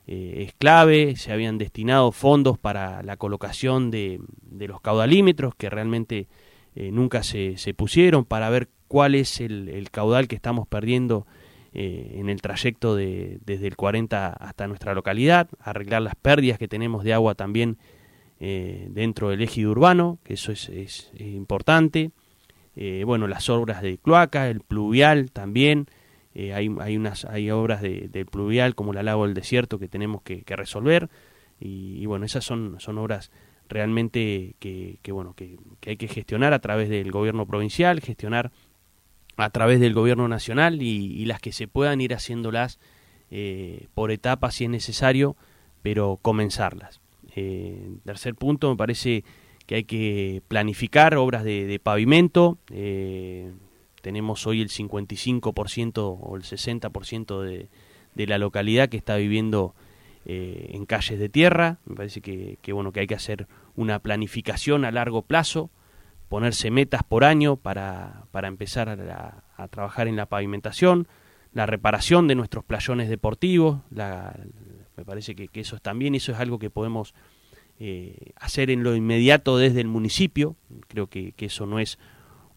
eh, 0.08 0.44
es 0.46 0.54
clave. 0.54 1.16
Se 1.16 1.32
habían 1.32 1.58
destinado 1.58 2.12
fondos 2.12 2.58
para 2.58 3.02
la 3.02 3.16
colocación 3.16 3.92
de, 3.92 4.20
los 4.52 4.82
caudalímetros 4.82 5.56
que 5.56 5.70
realmente 5.70 6.28
eh, 6.76 6.92
nunca 6.92 7.24
se, 7.24 7.56
pusieron 7.78 8.26
para 8.26 8.50
ver 8.50 8.68
cuál 8.90 9.16
es 9.16 9.40
el, 9.40 9.88
caudal 9.90 10.28
que 10.28 10.36
estamos 10.36 10.68
perdiendo 10.68 11.26
en 11.78 12.30
el 12.30 12.42
trayecto 12.42 12.96
de, 12.96 13.40
desde 13.46 13.68
el 13.68 13.76
40 13.76 14.30
hasta 14.30 14.66
nuestra 14.66 14.94
localidad, 14.94 15.50
arreglar 15.60 16.02
las 16.04 16.16
pérdidas 16.16 16.58
que 16.58 16.70
tenemos 16.70 17.04
de 17.04 17.14
agua 17.14 17.36
también 17.36 17.78
dentro 18.40 19.30
del 19.30 19.42
eje 19.42 19.66
urbano, 19.66 20.20
que 20.24 20.34
eso 20.34 20.52
es 20.52 21.12
importante. 21.18 22.12
Eh, 22.76 23.04
bueno, 23.06 23.28
las 23.28 23.50
obras 23.50 23.82
de 23.82 23.98
cloaca, 23.98 24.50
el 24.50 24.60
pluvial 24.60 25.32
también, 25.32 25.88
eh, 26.34 26.54
hay, 26.54 26.70
hay, 26.82 26.98
unas, 26.98 27.24
hay 27.26 27.50
obras 27.50 27.82
de, 27.82 28.28
pluvial 28.30 28.76
como 28.76 28.92
la 28.92 29.02
lago 29.02 29.26
del 29.26 29.34
desierto 29.34 29.80
que 29.80 29.88
tenemos 29.88 30.22
que, 30.22 30.44
resolver 30.48 31.10
y, 31.60 32.06
bueno, 32.06 32.26
esas 32.26 32.44
son, 32.44 32.76
son 32.80 32.98
obras 32.98 33.32
realmente 33.70 34.56
que, 34.60 35.00
bueno, 35.08 35.34
que, 35.34 35.58
hay 35.88 35.96
que 35.96 36.10
gestionar 36.10 36.54
a 36.54 36.60
través 36.60 36.90
del 36.90 37.12
gobierno 37.12 37.46
provincial, 37.46 38.02
gestionar 38.02 38.52
a 39.38 39.50
través 39.50 39.80
del 39.80 39.94
gobierno 39.94 40.28
nacional 40.28 40.82
y, 40.82 41.24
las 41.26 41.40
que 41.40 41.54
se 41.54 41.70
puedan 41.70 42.02
ir 42.02 42.14
haciéndolas 42.14 42.78
eh, 43.32 43.88
por 43.94 44.12
etapas 44.12 44.56
si 44.56 44.66
es 44.66 44.70
necesario, 44.70 45.38
pero 45.82 46.20
comenzarlas. 46.22 47.00
Tercer 48.04 48.36
punto, 48.36 48.70
me 48.70 48.78
parece 48.78 49.24
que 49.66 49.76
hay 49.76 49.84
que 49.84 50.42
planificar 50.48 51.16
obras 51.16 51.44
de, 51.44 51.80
pavimento. 51.82 52.58
Eh, 52.72 53.52
tenemos 54.02 54.46
hoy 54.48 54.62
el 54.62 54.70
55% 54.70 56.18
o 56.20 56.36
el 56.36 56.44
60% 56.44 57.42
de, 57.42 57.70
de 58.16 58.28
la 58.28 58.38
localidad 58.38 58.90
que 58.90 58.98
está 58.98 59.18
viviendo 59.18 59.76
eh, 60.28 60.72
en 60.74 60.88
calles 60.88 61.20
de 61.20 61.30
tierra. 61.30 61.78
Me 61.86 61.96
parece 61.96 62.20
que, 62.20 62.58
bueno 62.74 62.92
que 62.92 63.02
hay 63.02 63.08
que 63.08 63.14
hacer 63.14 63.48
una 63.76 64.00
planificación 64.00 64.84
a 64.84 64.92
largo 64.92 65.22
plazo, 65.22 65.70
ponerse 66.30 66.72
metas 66.72 67.04
por 67.04 67.24
año 67.24 67.58
para, 67.58 68.24
para 68.32 68.48
empezar 68.48 68.90
a, 68.90 69.68
trabajar 69.68 70.08
en 70.08 70.16
la 70.16 70.26
pavimentación, 70.26 71.08
la 71.54 71.68
reparación 71.68 72.28
de 72.28 72.34
nuestros 72.34 72.66
playones 72.66 73.08
deportivos. 73.08 73.82
Me 74.98 75.06
parece 75.06 75.36
que, 75.36 75.48
que 75.48 75.62
eso 75.62 75.76
es 75.76 75.82
también 75.82 76.16
eso 76.16 76.32
es 76.32 76.40
algo 76.40 76.60
que 76.60 76.70
podemos 76.70 77.14
eh, 77.78 78.32
hacer 78.38 78.70
en 78.70 78.84
lo 78.84 78.96
inmediato 78.96 79.58
desde 79.58 79.82
el 79.82 79.88
municipio. 79.88 80.56
Creo 80.88 81.08
que, 81.08 81.34
eso 81.38 81.66
no 81.66 81.80
es 81.80 82.00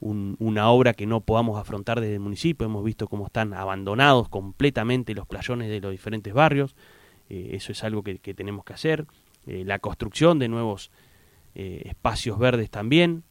una 0.00 0.70
obra 0.70 0.94
que 0.94 1.06
no 1.06 1.22
podamos 1.22 1.58
afrontar 1.58 2.00
desde 2.00 2.14
el 2.14 2.20
municipio. 2.20 2.66
Hemos 2.66 2.84
visto 2.84 3.08
cómo 3.08 3.26
están 3.26 3.52
abandonados 3.52 4.28
completamente 4.28 5.14
los 5.14 5.26
playones 5.26 5.68
de 5.70 5.80
los 5.80 5.90
diferentes 5.90 6.32
barrios. 6.32 6.76
Eh, 7.28 7.50
eso 7.54 7.72
es 7.72 7.82
algo 7.82 8.04
que, 8.04 8.18
tenemos 8.18 8.64
que 8.64 8.74
hacer. 8.74 9.06
Eh, 9.46 9.64
la 9.64 9.80
construcción 9.80 10.38
de 10.38 10.48
nuevos 10.48 10.90
espacios 11.54 12.38
verdes 12.38 12.70
también. 12.70 13.24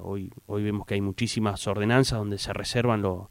hoy, 0.00 0.30
hoy 0.44 0.62
vemos 0.62 0.86
que 0.86 0.92
hay 0.92 1.00
muchísimas 1.00 1.66
ordenanzas 1.66 2.18
donde 2.18 2.36
se 2.36 2.52
reservan 2.52 3.00
los 3.00 3.28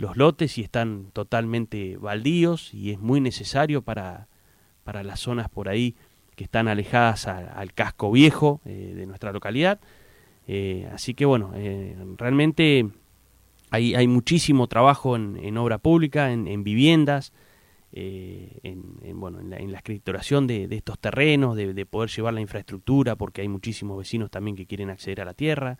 lotes 0.00 0.58
y 0.58 0.62
están 0.62 1.10
totalmente 1.12 1.96
baldíos 1.96 2.72
y 2.72 2.90
es 2.90 2.98
muy 2.98 3.20
necesario 3.20 3.82
para, 3.82 4.28
para 4.84 5.02
las 5.02 5.20
zonas 5.20 5.48
por 5.48 5.68
ahí 5.68 5.94
que 6.40 6.44
están 6.44 6.68
alejadas 6.68 7.26
al 7.26 7.74
casco 7.74 8.10
viejo 8.10 8.62
eh, 8.64 8.94
de 8.96 9.04
nuestra 9.04 9.30
localidad. 9.30 9.78
Eh, 10.48 10.88
así 10.90 11.12
que 11.12 11.26
bueno, 11.26 11.52
eh, 11.54 11.94
realmente 12.16 12.88
hay, 13.70 13.94
hay, 13.94 14.08
muchísimo 14.08 14.66
trabajo 14.66 15.16
en, 15.16 15.58
obra 15.58 15.76
pública, 15.76 16.32
en, 16.32 16.64
viviendas, 16.64 17.34
en, 17.92 19.20
bueno, 19.20 19.40
en, 19.40 19.70
la, 19.70 19.76
escrituración 19.76 20.46
de, 20.46 20.66
estos 20.70 20.98
terrenos, 20.98 21.56
de, 21.56 21.86
poder 21.86 22.08
llevar 22.08 22.32
la 22.32 22.40
infraestructura, 22.40 23.16
porque 23.16 23.42
hay 23.42 23.48
muchísimos 23.48 23.98
vecinos 23.98 24.30
también 24.30 24.56
que 24.56 24.64
quieren 24.64 24.88
acceder 24.88 25.20
a 25.20 25.26
la 25.26 25.34
tierra. 25.34 25.78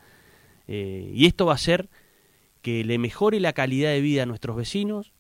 y 0.69 1.25
esto 1.25 1.47
va 1.47 1.53
a 1.53 1.55
hacer 1.55 1.89
que 2.63 2.85
le 2.85 2.99
mejore 2.99 3.41
la 3.41 3.53
calidad 3.53 3.91
de 3.91 4.01
vida 4.01 4.25
a 4.25 4.27
nuestros 4.27 4.57
vecinos, 4.57 5.13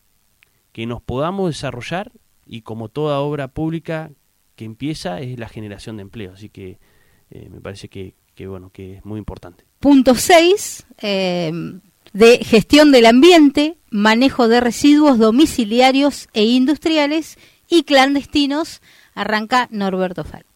que 0.72 0.86
nos 0.86 1.02
podamos 1.02 1.50
desarrollar 1.50 2.12
y 2.46 2.62
como 2.62 2.88
toda 2.88 3.20
obra 3.20 3.48
pública 3.48 4.10
que 4.56 4.64
empieza 4.64 5.20
es 5.20 5.38
la 5.38 5.48
generación 5.48 5.96
de 5.96 6.02
empleo. 6.02 6.32
Así 6.32 6.48
que 6.48 6.78
eh, 7.30 7.48
me 7.50 7.60
parece 7.60 7.88
que, 7.88 8.14
bueno, 8.46 8.70
que 8.72 8.94
es 8.94 9.04
muy 9.04 9.18
importante. 9.18 9.64
Punto 9.78 10.14
6, 10.14 10.86
eh, 11.02 11.52
de 12.12 12.38
gestión 12.44 12.92
del 12.92 13.06
ambiente, 13.06 13.76
manejo 13.90 14.48
de 14.48 14.60
residuos 14.60 15.18
domiciliarios 15.18 16.28
e 16.32 16.44
industriales 16.44 17.38
y 17.68 17.84
clandestinos, 17.84 18.80
arranca 19.14 19.68
Norberto 19.70 20.24
Falt. 20.24 20.46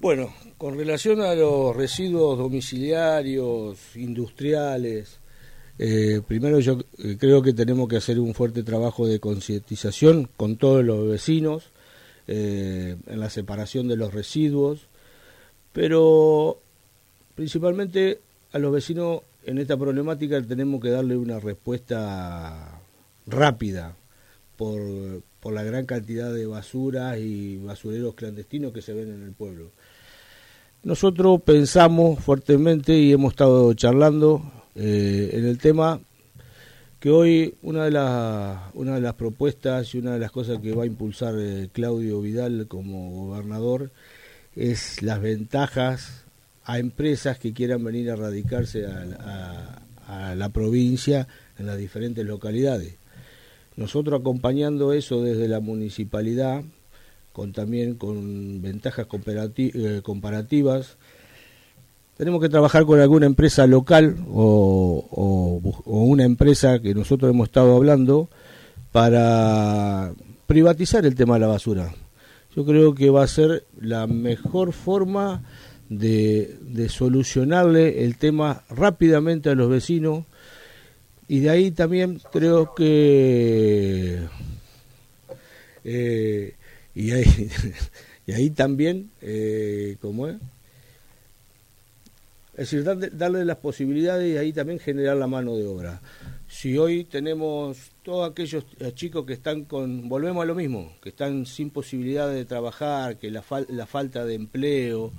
Bueno, 0.00 0.32
con 0.56 0.76
relación 0.76 1.20
a 1.20 1.34
los 1.34 1.76
residuos 1.76 2.38
domiciliarios, 2.38 3.96
industriales, 3.96 5.19
eh, 5.82 6.20
primero 6.28 6.60
yo 6.60 6.76
creo 7.18 7.40
que 7.40 7.54
tenemos 7.54 7.88
que 7.88 7.96
hacer 7.96 8.20
un 8.20 8.34
fuerte 8.34 8.62
trabajo 8.62 9.06
de 9.06 9.18
concientización 9.18 10.28
con 10.36 10.56
todos 10.56 10.84
los 10.84 11.08
vecinos, 11.08 11.70
eh, 12.28 12.96
en 13.06 13.18
la 13.18 13.30
separación 13.30 13.88
de 13.88 13.96
los 13.96 14.12
residuos, 14.12 14.88
pero 15.72 16.58
principalmente 17.34 18.20
a 18.52 18.58
los 18.58 18.74
vecinos 18.74 19.22
en 19.46 19.56
esta 19.56 19.78
problemática 19.78 20.42
tenemos 20.42 20.82
que 20.82 20.90
darle 20.90 21.16
una 21.16 21.40
respuesta 21.40 22.78
rápida 23.26 23.96
por, 24.58 24.82
por 25.40 25.54
la 25.54 25.62
gran 25.62 25.86
cantidad 25.86 26.30
de 26.30 26.44
basuras 26.44 27.18
y 27.18 27.56
basureros 27.56 28.14
clandestinos 28.16 28.74
que 28.74 28.82
se 28.82 28.92
ven 28.92 29.14
en 29.14 29.22
el 29.22 29.32
pueblo. 29.32 29.70
Nosotros 30.82 31.40
pensamos 31.40 32.22
fuertemente 32.22 32.98
y 32.98 33.12
hemos 33.12 33.32
estado 33.32 33.72
charlando 33.72 34.59
eh, 34.74 35.30
en 35.32 35.46
el 35.46 35.58
tema 35.58 36.00
que 37.00 37.10
hoy 37.10 37.54
una 37.62 37.84
de, 37.84 37.90
las 37.90 38.58
una 38.74 38.94
de 38.94 39.00
las 39.00 39.14
propuestas 39.14 39.94
y 39.94 39.98
una 39.98 40.12
de 40.12 40.18
las 40.18 40.30
cosas 40.30 40.60
que 40.60 40.72
va 40.72 40.84
a 40.84 40.86
impulsar 40.86 41.34
eh, 41.38 41.68
Claudio 41.72 42.20
Vidal 42.20 42.66
como 42.68 43.10
gobernador 43.10 43.90
es 44.54 45.02
las 45.02 45.20
ventajas 45.20 46.24
a 46.64 46.78
empresas 46.78 47.38
que 47.38 47.52
quieran 47.52 47.82
venir 47.82 48.10
a 48.10 48.16
radicarse 48.16 48.86
a, 48.86 49.76
la 50.34 50.48
provincia 50.48 51.28
en 51.56 51.66
las 51.66 51.78
diferentes 51.78 52.26
localidades. 52.26 52.94
Nosotros 53.76 54.20
acompañando 54.20 54.92
eso 54.92 55.22
desde 55.22 55.46
la 55.46 55.60
municipalidad, 55.60 56.64
con 57.32 57.52
también 57.52 57.94
con 57.94 58.60
ventajas 58.60 59.06
eh, 59.56 60.00
comparativas, 60.02 60.96
tenemos 62.20 62.42
que 62.42 62.50
trabajar 62.50 62.84
con 62.84 63.00
alguna 63.00 63.24
empresa 63.24 63.66
local 63.66 64.14
o, 64.30 65.58
una 65.86 66.24
empresa 66.24 66.78
que 66.78 66.92
nosotros 66.92 67.30
hemos 67.30 67.48
estado 67.48 67.74
hablando 67.74 68.28
para 68.92 70.12
privatizar 70.46 71.06
el 71.06 71.14
tema 71.14 71.36
de 71.36 71.40
la 71.40 71.46
basura. 71.46 71.94
Yo 72.54 72.66
creo 72.66 72.94
que 72.94 73.08
va 73.08 73.22
a 73.24 73.26
ser 73.26 73.64
la 73.80 74.06
mejor 74.06 74.74
forma 74.74 75.42
de, 75.88 76.58
solucionarle 76.90 78.04
el 78.04 78.18
tema 78.18 78.64
rápidamente 78.68 79.48
a 79.48 79.54
los 79.54 79.70
vecinos 79.70 80.26
y 81.26 81.38
de 81.38 81.48
ahí 81.48 81.70
también 81.70 82.20
creo 82.30 82.74
que 82.74 84.18
eh, 85.84 86.54
y, 86.94 87.12
Y 88.26 88.32
ahí 88.32 88.50
también, 88.50 89.08
eh, 89.22 89.96
¿cómo 90.02 90.28
es? 90.28 90.36
Es 92.60 92.70
decir, 92.70 92.84
darle, 92.84 93.46
las 93.46 93.56
posibilidades 93.56 94.34
y 94.34 94.36
ahí 94.36 94.52
también 94.52 94.78
generar 94.78 95.16
la 95.16 95.26
mano 95.26 95.56
de 95.56 95.66
obra. 95.66 96.02
Si 96.46 96.76
hoy 96.76 97.04
tenemos 97.04 97.78
todos 98.02 98.30
aquellos 98.30 98.66
chicos 98.94 99.24
que 99.24 99.32
están 99.32 99.64
con, 99.64 100.10
volvemos 100.10 100.42
a 100.42 100.44
lo 100.44 100.54
mismo, 100.54 100.92
que 101.02 101.08
están 101.08 101.46
sin 101.46 101.70
posibilidad 101.70 102.28
de 102.28 102.44
trabajar, 102.44 103.16
que 103.16 103.30
la, 103.30 103.42
la 103.70 103.86
falta 103.86 104.26
de 104.26 104.34
empleo, 104.34 105.10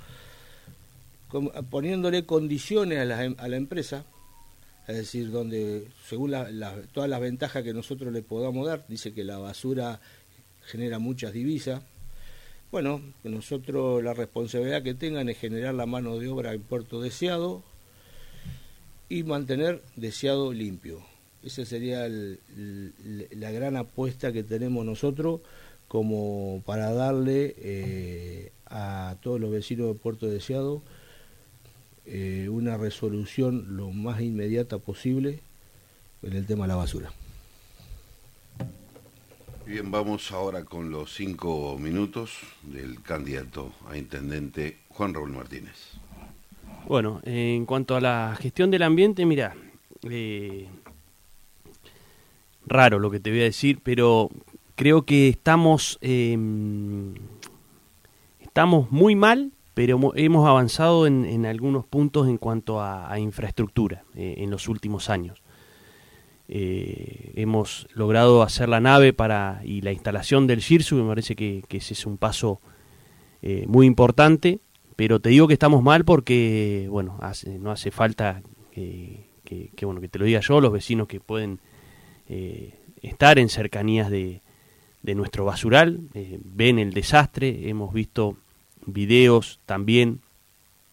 poniéndole 1.72 2.28
condiciones 2.28 3.00
a 3.00 3.06
la, 3.06 3.34
a 3.36 3.48
la 3.48 3.58
empresa, 3.58 4.06
es 4.88 4.98
decir, 4.98 5.32
donde 5.32 5.88
según 6.08 6.36
todas 6.94 7.10
las 7.10 7.20
ventajas 7.22 7.64
que 7.64 7.74
nosotros 7.74 8.14
le 8.14 8.22
podamos 8.22 8.68
dar, 8.68 8.86
dice 8.88 9.16
que 9.16 9.24
la 9.24 9.40
basura 9.40 10.00
genera 10.68 11.00
muchas 11.00 11.34
divisas. 11.34 11.82
Bueno, 12.72 13.02
nosotros 13.26 14.02
la 14.02 14.14
responsabilidad 14.14 14.82
que 14.82 14.94
tengan 14.94 15.28
es 15.28 15.38
generar 15.38 15.74
la 15.74 15.86
mano 15.86 16.18
de 16.18 16.30
obra 16.30 16.54
en 16.54 16.62
puerto 16.62 17.02
deseado 17.02 17.64
y 19.10 19.24
mantener 19.24 19.84
deseado 19.98 20.54
limpio. 20.54 21.02
Esa 21.44 21.66
sería 21.66 22.08
la 22.08 23.52
gran 23.52 23.76
apuesta 23.76 24.32
que 24.32 24.44
tenemos 24.44 24.86
nosotros 24.86 25.42
como 25.90 26.64
para 26.66 26.94
darle 26.94 27.56
eh, 27.58 28.52
a 28.68 29.18
todos 29.22 29.42
los 29.42 29.52
vecinos 29.52 29.88
de 29.88 29.96
Puerto 29.96 30.28
Deseado 30.28 30.82
eh, 32.06 32.48
una 32.50 32.78
resolución 32.78 33.76
lo 33.76 33.92
más 33.92 34.22
inmediata 34.22 34.78
posible 34.78 35.42
en 36.24 36.34
el 36.34 36.46
tema 36.46 36.64
de 36.64 36.70
la 36.70 36.76
basura. 36.78 37.12
Bien, 39.72 39.90
vamos 39.90 40.34
ahora 40.34 40.66
con 40.66 40.92
los 40.92 41.14
cinco 41.14 41.78
minutos 41.80 42.40
del 42.62 43.02
candidato 43.02 43.72
a 43.90 43.98
intendente 43.98 44.80
Juan 44.90 45.14
Raúl 45.14 45.32
Martínez. 45.32 45.94
Bueno, 46.90 47.22
en 47.24 47.66
cuanto 47.66 47.96
a 47.96 48.02
la 48.02 48.38
gestión 48.38 48.70
del 48.70 48.84
ambiente, 48.84 49.26
mira, 49.26 49.56
eh, 50.10 50.68
raro 52.66 53.00
lo 53.00 53.10
que 53.10 53.22
te 53.22 53.30
voy 53.30 53.40
a 53.40 53.44
decir, 53.44 53.80
pero 53.82 54.30
creo 54.76 55.04
que 55.04 55.30
estamos, 55.30 55.98
em, 56.02 57.14
estamos 58.42 58.92
muy 58.92 59.16
mal 59.16 59.54
pero 59.74 60.12
hemos 60.16 60.48
avanzado 60.48 61.08
en, 61.08 61.46
algunos 61.46 61.86
puntos 61.86 62.28
en 62.28 62.38
cuanto 62.38 62.82
a, 62.82 63.18
infraestructura 63.18 64.04
eh, 64.16 64.36
en 64.40 64.52
los 64.52 64.68
últimos 64.68 65.10
años. 65.10 65.41
Eh, 66.54 67.32
hemos 67.36 67.88
logrado 67.94 68.44
hacer 68.44 68.68
la 68.68 68.82
nave 68.82 69.14
para 69.14 69.62
y 69.64 69.80
la 69.82 69.94
instalación 69.94 70.48
del 70.48 70.62
GIRSU, 70.62 70.98
me 70.98 71.08
parece 71.08 71.36
que, 71.36 71.64
ese 71.70 71.94
es 71.94 72.06
un 72.06 72.18
paso 72.18 72.60
eh, 73.42 73.64
muy 73.68 73.88
importante, 73.88 74.60
pero 74.98 75.22
te 75.22 75.30
digo 75.30 75.48
que 75.48 75.54
estamos 75.54 75.82
mal 75.82 76.04
porque, 76.04 76.88
bueno, 76.90 77.18
no 77.60 77.72
hace 77.72 77.92
falta 77.92 78.44
que, 78.72 79.30
bueno, 79.84 80.02
que 80.02 80.10
te 80.10 80.20
lo 80.20 80.26
diga 80.26 80.42
yo, 80.42 80.60
los 80.60 80.74
vecinos 80.74 81.08
que 81.08 81.20
pueden 81.20 81.60
estar 83.02 83.40
en 83.40 83.50
cercanías 83.50 84.10
de, 84.10 84.42
nuestro 85.04 85.46
basural, 85.46 86.02
ven 86.44 86.80
el 86.80 86.94
desastre, 86.94 87.70
hemos 87.70 87.94
visto 87.94 88.38
videos 88.86 89.60
también 89.66 90.20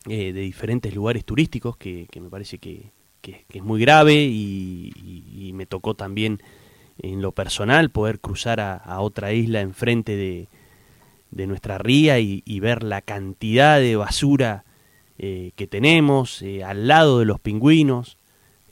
eh, 0.09 0.33
de 0.33 0.41
diferentes 0.41 0.95
lugares 0.95 1.25
turísticos 1.25 1.77
que, 1.77 2.07
me 2.21 2.31
parece 2.31 2.59
que, 2.59 2.93
es 3.23 3.63
muy 3.63 3.81
grave 3.81 4.15
y, 4.15 5.53
me 5.55 5.67
tocó 5.67 5.95
también 5.95 6.41
en 7.03 7.21
lo 7.21 7.33
personal 7.33 7.91
poder 7.91 8.21
cruzar 8.21 8.61
a, 8.61 9.01
otra 9.01 9.33
isla 9.33 9.61
enfrente 9.61 10.15
de, 10.15 10.47
de 11.33 11.47
nuestra 11.49 11.79
ría 11.79 12.21
y, 12.21 12.61
ver 12.61 12.85
la 12.85 13.03
cantidad 13.03 13.81
de 13.81 13.97
basura 13.97 14.65
eh, 15.19 15.51
que 15.57 15.67
tenemos 15.67 16.43
eh, 16.43 16.63
al 16.63 16.87
lado 16.87 17.19
de 17.19 17.25
los 17.25 17.41
pingüinos. 17.41 18.19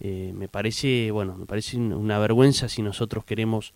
me 0.01 0.49
parece, 0.49 1.11
bueno, 1.11 1.37
me 1.37 1.47
parece 1.47 1.77
una 1.77 2.19
vergüenza 2.19 2.69
si 2.69 2.83
nosotros 2.83 3.25
queremos 3.25 3.75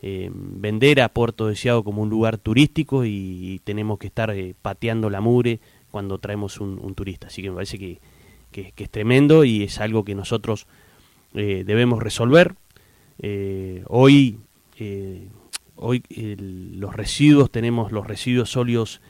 eh, 0.00 0.30
vender 0.32 1.00
a 1.00 1.08
Puerto 1.08 1.48
Deseado 1.48 1.82
como 1.82 2.02
un 2.02 2.08
lugar 2.08 2.38
turístico 2.38 3.04
y, 3.04 3.60
tenemos 3.64 3.98
que 3.98 4.06
estar 4.06 4.30
eh, 4.30 4.54
pateando 4.60 5.10
la 5.10 5.20
mure 5.20 5.58
cuando 5.90 6.18
traemos 6.18 6.60
un, 6.60 6.94
turista. 6.94 7.26
Así 7.26 7.42
que 7.42 7.50
me 7.50 7.56
parece 7.56 7.78
que, 7.78 8.00
es 8.52 8.90
tremendo 8.90 9.44
y 9.44 9.64
es 9.64 9.80
algo 9.80 10.04
que 10.04 10.14
nosotros 10.14 10.66
eh, 11.34 11.64
debemos 11.66 12.02
resolver. 12.02 12.54
hoy 13.86 14.38
hoy 15.76 16.02
los 16.10 16.94
residuos, 16.94 17.50
tenemos 17.50 17.92
los 17.92 18.06
residuos 18.06 18.50
sólidos 18.50 19.00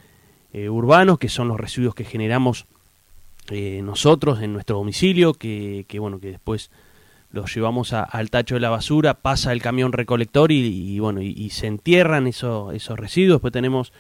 urbanos, 0.53 1.19
que 1.19 1.29
son 1.29 1.49
los 1.49 1.59
residuos 1.59 1.95
que 1.95 2.05
generamos 2.05 2.67
nosotros 3.51 4.43
en 4.43 4.53
nuestro 4.53 4.77
domicilio, 4.77 5.35
que, 5.35 5.85
que 5.89 5.99
bueno, 5.99 6.21
que 6.21 6.29
después 6.29 6.71
los 7.31 7.55
llevamos 7.55 7.93
al 7.93 8.31
tacho 8.31 8.55
de 8.55 8.61
la 8.61 8.71
basura, 8.71 9.15
pasa 9.15 9.53
el 9.53 9.61
camión 9.61 9.93
recolector 9.93 10.51
y, 10.51 10.99
bueno, 10.99 11.21
y, 11.21 11.51
se 11.51 11.67
entierran 11.67 12.27
esos 12.27 12.99
residuos. 12.99 13.37
Después 13.37 13.53
tenemos 13.53 13.93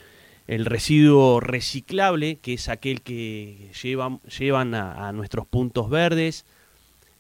el 0.49 0.65
residuo 0.65 1.41
reciclable, 1.41 2.37
que 2.37 2.55
es 2.55 2.71
aquel 2.71 3.03
que 3.03 3.71
llevan, 3.81 4.21
llevan 4.23 4.75
a, 4.75 5.13
nuestros 5.13 5.47
puntos 5.47 5.91
verdes, 5.91 6.47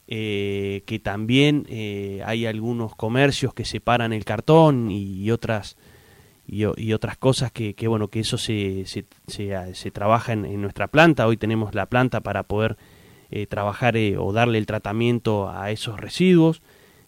eh, 0.08 0.82
que 0.86 0.98
también 0.98 1.66
eh, 1.68 2.22
hay 2.24 2.46
algunos 2.46 2.96
comercios 2.96 3.52
que 3.52 3.66
separan 3.66 4.14
el 4.14 4.24
cartón 4.24 4.90
y, 4.90 5.30
otras 5.30 5.76
y, 6.46 6.64
otras 6.94 7.18
cosas 7.18 7.52
que, 7.52 7.74
bueno 7.86 8.08
que 8.08 8.20
eso 8.20 8.38
se, 8.38 8.86
se, 8.86 9.04
se, 9.26 9.90
trabaja 9.90 10.32
en, 10.32 10.62
nuestra 10.62 10.88
planta. 10.88 11.26
Hoy 11.26 11.36
tenemos 11.36 11.74
la 11.74 11.84
planta 11.84 12.22
para 12.22 12.44
poder 12.44 12.78
eh, 13.30 13.46
trabajar 13.46 13.94
o 14.18 14.32
darle 14.32 14.56
el 14.56 14.64
tratamiento 14.64 15.50
a 15.50 15.70
esos 15.70 16.00
residuos. 16.00 16.62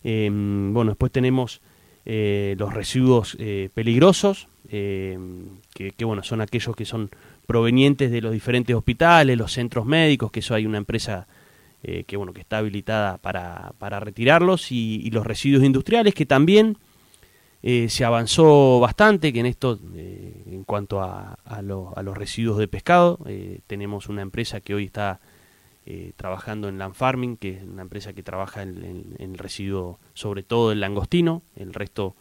Em, 0.05 0.75
bueno, 0.75 0.91
después 0.91 1.11
tenemos 1.11 1.63
los 2.05 2.75
residuos 2.75 3.39
peligrosos, 3.73 4.49
em, 4.71 5.59
que, 5.75 6.05
bueno, 6.05 6.23
son 6.23 6.41
aquellos 6.41 6.77
que 6.77 6.85
son 6.85 7.11
provenientes 7.47 8.11
de 8.11 8.21
los 8.21 8.33
diferentes 8.33 8.75
hospitales, 8.75 9.37
los 9.37 9.53
centros 9.53 9.87
médicos, 9.87 10.31
que 10.31 10.41
eso 10.41 10.55
hay 10.55 10.67
una 10.67 10.79
empresa 10.79 11.27
que 12.07 12.19
bueno 12.19 12.35
que 12.35 12.43
está 12.43 12.59
habilitada 12.59 13.17
para, 13.17 13.73
para 13.79 14.01
retirarlos, 14.01 14.71
y, 14.71 15.11
los 15.13 15.27
residuos 15.27 15.65
industriales, 15.65 16.15
que 16.15 16.27
también 16.27 16.77
se 17.63 18.05
avanzó 18.05 18.81
bastante, 18.81 19.33
que 19.33 19.41
en 19.41 19.47
esto, 19.47 19.81
en 19.97 20.63
cuanto 20.65 21.01
a, 21.01 21.39
los 21.63 22.17
residuos 22.19 22.59
de 22.59 22.69
pescado, 22.69 23.19
tenemos 23.67 24.11
una 24.11 24.21
empresa 24.21 24.61
que 24.61 24.75
hoy 24.75 24.85
está 24.85 25.21
eh, 25.87 26.13
trabajando 26.15 26.69
en 26.69 26.79
Land 26.79 26.95
Farming, 26.95 27.37
que 27.37 27.57
es 27.57 27.63
una 27.65 27.83
empresa 27.83 28.13
que 28.13 28.23
trabaja 28.23 28.63
en, 28.63 29.17
el 29.19 29.39
residuo, 29.39 29.99
sobre 30.15 30.45
todo 30.45 30.71
el 30.71 30.79
langostino, 30.79 31.43
el 31.57 31.73
resto 31.73 32.15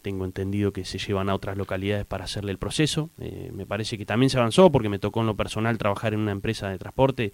tengo 0.00 0.24
entendido 0.24 0.72
que 0.72 0.84
se 0.84 0.98
llevan 0.98 1.28
a 1.28 1.34
otras 1.34 1.56
localidades 1.56 2.06
para 2.06 2.24
hacerle 2.24 2.52
el 2.52 2.58
proceso. 2.58 3.10
Eh, 3.18 3.50
me 3.52 3.66
parece 3.66 3.98
que 3.98 4.06
también 4.06 4.30
se 4.30 4.38
avanzó 4.38 4.70
porque 4.70 4.88
me 4.88 4.98
tocó 4.98 5.20
en 5.20 5.26
lo 5.26 5.36
personal 5.36 5.78
trabajar 5.78 6.14
en 6.14 6.20
una 6.20 6.32
empresa 6.32 6.68
de 6.68 6.78
transporte 6.78 7.32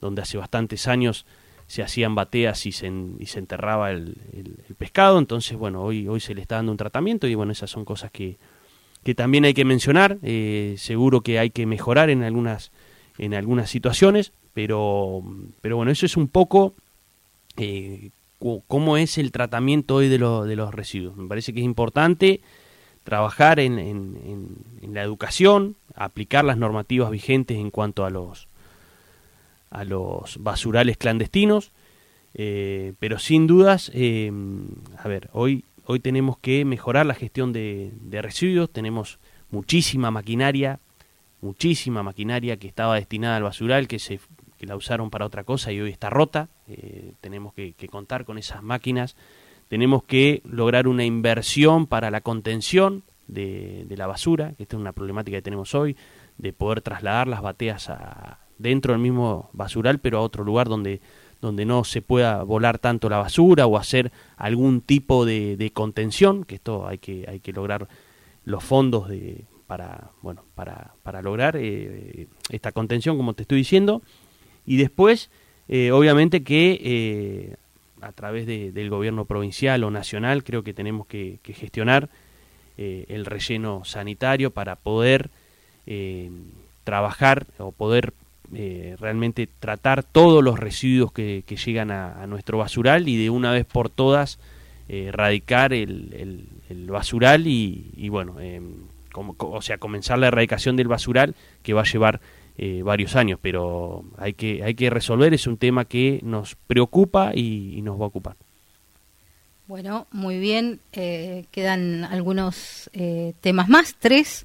donde 0.00 0.22
hace 0.22 0.36
bastantes 0.36 0.88
años 0.88 1.26
se 1.66 1.82
hacían 1.82 2.14
bateas 2.14 2.66
y 2.66 2.72
se, 2.72 2.92
y 3.18 3.26
se 3.26 3.38
enterraba 3.38 3.92
el, 3.92 4.16
pescado. 4.76 5.18
Entonces, 5.18 5.56
bueno, 5.56 5.82
hoy, 5.82 6.08
hoy 6.08 6.20
se 6.20 6.34
le 6.34 6.42
está 6.42 6.56
dando 6.56 6.72
un 6.72 6.78
tratamiento 6.78 7.26
y 7.26 7.34
bueno, 7.34 7.52
esas 7.52 7.70
son 7.70 7.84
cosas 7.84 8.10
que, 8.10 8.36
que 9.04 9.14
también 9.14 9.44
hay 9.44 9.54
que 9.54 9.64
mencionar. 9.64 10.18
Eh, 10.22 10.74
seguro 10.78 11.22
que 11.22 11.38
hay 11.38 11.50
que 11.50 11.64
mejorar 11.66 12.10
en 12.10 12.24
algunas, 12.24 12.72
en 13.16 13.34
algunas 13.34 13.70
situaciones, 13.70 14.32
pero, 14.52 15.22
pero 15.60 15.76
bueno, 15.76 15.92
eso 15.92 16.04
es 16.04 16.16
un 16.16 16.28
poco 16.28 16.74
eh, 17.56 18.10
cómo 18.66 18.96
es 18.96 19.18
el 19.18 19.32
tratamiento 19.32 19.96
hoy 19.96 20.08
de, 20.08 20.18
de 20.18 20.56
los 20.56 20.74
residuos. 20.74 21.16
Me 21.16 21.28
parece 21.28 21.52
que 21.52 21.60
es 21.60 21.64
importante 21.64 22.40
trabajar 23.04 23.60
en, 23.60 23.74
la 24.82 25.02
educación, 25.02 25.76
aplicar 25.94 26.44
las 26.44 26.56
normativas 26.56 27.10
vigentes 27.10 27.56
en 27.58 27.70
cuanto 27.70 28.04
a 28.04 28.10
los, 28.10 28.48
a 29.70 29.84
los 29.84 30.42
basurales 30.42 30.96
clandestinos, 30.96 31.72
eh, 32.34 32.94
pero 32.98 33.18
sin 33.18 33.46
dudas, 33.46 33.90
eh, 33.94 34.32
a 34.98 35.08
ver, 35.08 35.28
hoy, 35.32 35.64
hoy 35.84 36.00
tenemos 36.00 36.38
que 36.38 36.64
mejorar 36.64 37.06
la 37.06 37.14
gestión 37.14 37.52
de, 37.52 37.92
de 38.00 38.22
residuos, 38.22 38.70
tenemos 38.70 39.18
muchísima 39.50 40.10
maquinaria, 40.10 40.78
muchísima 41.40 42.02
maquinaria 42.02 42.56
que 42.56 42.68
estaba 42.68 42.94
destinada 42.94 43.36
al 43.36 43.42
basural, 43.42 43.88
que 43.88 43.98
se 43.98 44.20
que 44.62 44.66
la 44.68 44.76
usaron 44.76 45.10
para 45.10 45.26
otra 45.26 45.42
cosa 45.42 45.72
y 45.72 45.80
hoy 45.80 45.90
está 45.90 46.08
rota. 46.08 46.48
Eh, 46.68 47.14
tenemos 47.20 47.52
que, 47.52 47.74
contar 47.90 48.24
con 48.24 48.38
esas 48.38 48.62
máquinas. 48.62 49.16
Tenemos 49.66 50.04
que 50.04 50.40
lograr 50.44 50.86
una 50.86 51.04
inversión 51.04 51.88
para 51.88 52.12
la 52.12 52.20
contención 52.20 53.02
de, 53.26 53.84
la 53.96 54.06
basura, 54.06 54.52
que 54.56 54.62
esta 54.62 54.76
es 54.76 54.80
una 54.80 54.92
problemática 54.92 55.38
que 55.38 55.42
tenemos 55.42 55.74
hoy, 55.74 55.96
de 56.38 56.52
poder 56.52 56.80
trasladar 56.80 57.26
las 57.26 57.42
bateas 57.42 57.90
a, 57.90 58.38
dentro 58.56 58.92
del 58.92 59.02
mismo 59.02 59.50
basural, 59.52 59.98
pero 59.98 60.18
a 60.18 60.20
otro 60.20 60.44
lugar 60.44 60.68
donde, 60.68 61.00
donde 61.40 61.64
no 61.64 61.82
se 61.82 62.00
pueda 62.00 62.44
volar 62.44 62.78
tanto 62.78 63.08
la 63.08 63.18
basura 63.18 63.66
o 63.66 63.76
hacer 63.76 64.12
algún 64.36 64.80
tipo 64.80 65.26
de, 65.26 65.72
contención, 65.74 66.44
que 66.44 66.54
esto 66.54 66.86
hay 66.86 66.98
que, 66.98 67.26
hay 67.28 67.40
que 67.40 67.52
lograr 67.52 67.88
los 68.44 68.62
fondos 68.62 69.08
de, 69.08 69.44
para, 69.66 70.12
bueno, 70.20 70.44
para, 70.54 70.94
para 71.02 71.20
lograr 71.20 71.56
eh, 71.56 72.28
esta 72.48 72.70
contención, 72.70 73.16
como 73.16 73.34
te 73.34 73.42
estoy 73.42 73.58
diciendo. 73.58 74.02
Y 74.66 74.76
después, 74.76 75.30
obviamente 75.68 76.42
que 76.42 77.56
a 78.00 78.12
través 78.12 78.46
del 78.46 78.90
gobierno 78.90 79.24
provincial 79.24 79.84
o 79.84 79.90
nacional, 79.90 80.44
creo 80.44 80.62
que 80.62 80.74
tenemos 80.74 81.06
que, 81.06 81.38
gestionar 81.44 82.08
el 82.76 83.24
relleno 83.26 83.84
sanitario 83.84 84.50
para 84.50 84.76
poder 84.76 85.30
trabajar 86.84 87.46
o 87.58 87.72
poder 87.72 88.12
eh, 88.54 88.96
realmente 89.00 89.48
tratar 89.60 90.02
todos 90.02 90.44
los 90.44 90.58
residuos 90.58 91.10
que, 91.10 91.42
llegan 91.64 91.90
a, 91.90 92.26
nuestro 92.26 92.58
basural 92.58 93.08
y 93.08 93.16
de 93.16 93.30
una 93.30 93.50
vez 93.50 93.64
por 93.64 93.88
todas 93.88 94.38
eh, 94.90 95.06
erradicar 95.06 95.72
el, 95.72 96.46
basural 96.88 97.46
y, 97.46 98.08
bueno, 98.10 98.40
em, 98.40 98.74
o 99.14 99.62
sea, 99.62 99.78
comenzar 99.78 100.18
la 100.18 100.28
erradicación 100.28 100.76
del 100.76 100.88
basural 100.88 101.34
que 101.62 101.72
va 101.72 101.82
a 101.82 101.84
llevar 101.84 102.20
eh, 102.56 102.82
varios 102.82 103.16
años, 103.16 103.38
pero 103.40 104.04
hay 104.18 104.34
que, 104.34 104.62
hay 104.62 104.74
que 104.74 104.90
resolver, 104.90 105.34
es 105.34 105.46
un 105.46 105.56
tema 105.56 105.84
que 105.84 106.20
nos 106.22 106.54
preocupa 106.54 107.32
y, 107.34 107.80
nos 107.82 108.00
va 108.00 108.04
a 108.04 108.08
ocupar. 108.08 108.36
Bueno, 109.66 110.06
muy 110.10 110.38
bien, 110.38 110.80
quedan 110.92 112.04
algunos 112.04 112.90
temas 113.40 113.68
más, 113.68 113.96
tres. 113.98 114.44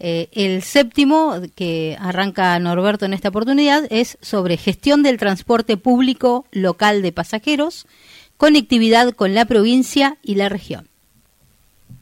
Eh, 0.00 0.28
el 0.32 0.62
séptimo, 0.62 1.40
que 1.56 1.96
arranca 1.98 2.58
Norberto 2.60 3.04
en 3.04 3.14
esta 3.14 3.30
oportunidad, 3.30 3.84
es 3.90 4.16
sobre 4.20 4.56
gestión 4.56 5.02
del 5.02 5.18
transporte 5.18 5.76
público 5.76 6.46
local 6.52 7.02
de 7.02 7.12
pasajeros, 7.12 7.86
conectividad 8.36 9.12
con 9.12 9.34
la 9.34 9.44
provincia 9.46 10.18
y 10.22 10.36
la 10.36 10.48
región. 10.48 10.88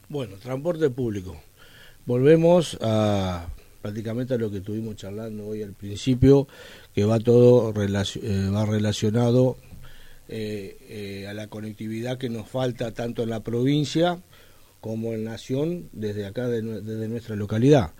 Bueno, 0.09 0.35
transporte 0.35 0.89
público. 0.89 1.37
Volvemos 2.05 2.77
a 2.81 3.47
prácticamente 3.87 4.33
a 4.33 4.37
lo 4.37 4.51
que 4.51 4.57
estuvimos 4.57 4.97
charlando 4.97 5.47
hoy 5.47 5.63
al 5.63 5.71
principio, 5.71 6.45
que 6.93 7.05
va 7.05 7.19
todo 7.19 7.73
eh, 7.81 8.49
va 8.49 8.65
relacionado 8.65 9.55
eh, 10.27 11.25
a 11.29 11.33
la 11.33 11.47
conectividad 11.47 12.17
que 12.17 12.27
nos 12.27 12.49
falta 12.49 12.91
tanto 12.91 13.23
en 13.23 13.29
la 13.29 13.39
provincia 13.39 14.19
como 14.81 15.13
en 15.13 15.23
Nación 15.23 15.87
desde 15.93 16.25
acá, 16.25 16.49
desde 16.49 17.07
nuestra 17.07 17.37
localidad. 17.37 17.91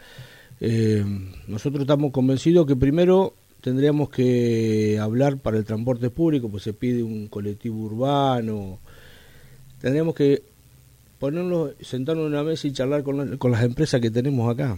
Eh, 0.59 1.05
nosotros 1.47 1.83
estamos 1.83 2.11
convencidos 2.11 2.67
que 2.67 2.75
primero 2.75 3.33
tendríamos 3.61 4.09
que 4.09 4.99
hablar 4.99 5.37
para 5.37 5.57
el 5.57 5.63
transporte 5.63 6.09
público, 6.09 6.49
pues 6.49 6.63
se 6.63 6.73
pide 6.73 7.01
un 7.01 7.29
colectivo 7.29 7.79
urbano, 7.79 8.79
tendríamos 9.79 10.15
que 10.15 10.43
ponernos, 11.17 11.71
sentarnos 11.79 12.25
en 12.25 12.33
una 12.33 12.43
mesa 12.43 12.67
y 12.67 12.73
charlar 12.73 13.03
con, 13.03 13.37
con 13.37 13.51
las 13.51 13.63
empresas 13.63 14.01
que 14.01 14.11
tenemos 14.11 14.53
acá. 14.53 14.77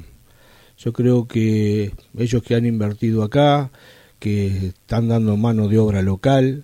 Yo 0.80 0.94
creo 0.94 1.28
que 1.28 1.92
ellos 2.18 2.42
que 2.42 2.56
han 2.56 2.66
invertido 2.66 3.24
acá, 3.24 3.70
que 4.18 4.68
están 4.68 5.10
dando 5.10 5.36
mano 5.36 5.68
de 5.68 5.78
obra 5.78 6.02
local, 6.02 6.64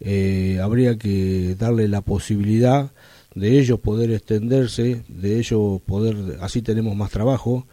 eh, 0.00 0.58
habría 0.62 0.96
que 0.96 1.54
darle 1.58 1.86
la 1.86 2.00
posibilidad 2.00 2.90
de 3.34 3.58
ellos 3.58 3.78
poder 3.78 4.10
extenderse, 4.10 5.02
de 5.08 5.38
ellos 5.38 5.80
poder, 5.82 6.38
así 6.40 6.62
tenemos 6.62 6.96
más 6.96 7.10
trabajo, 7.10 7.66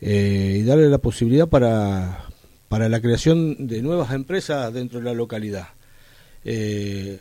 eh, 0.00 0.58
y 0.60 0.62
darle 0.62 0.88
la 0.88 0.98
posibilidad 0.98 1.48
para, 1.48 2.26
para 2.68 2.88
la 2.90 3.00
creación 3.00 3.66
de 3.66 3.80
nuevas 3.80 4.12
empresas 4.12 4.72
dentro 4.74 4.98
de 4.98 5.06
la 5.06 5.14
localidad. 5.14 5.68
Eh, 6.44 7.20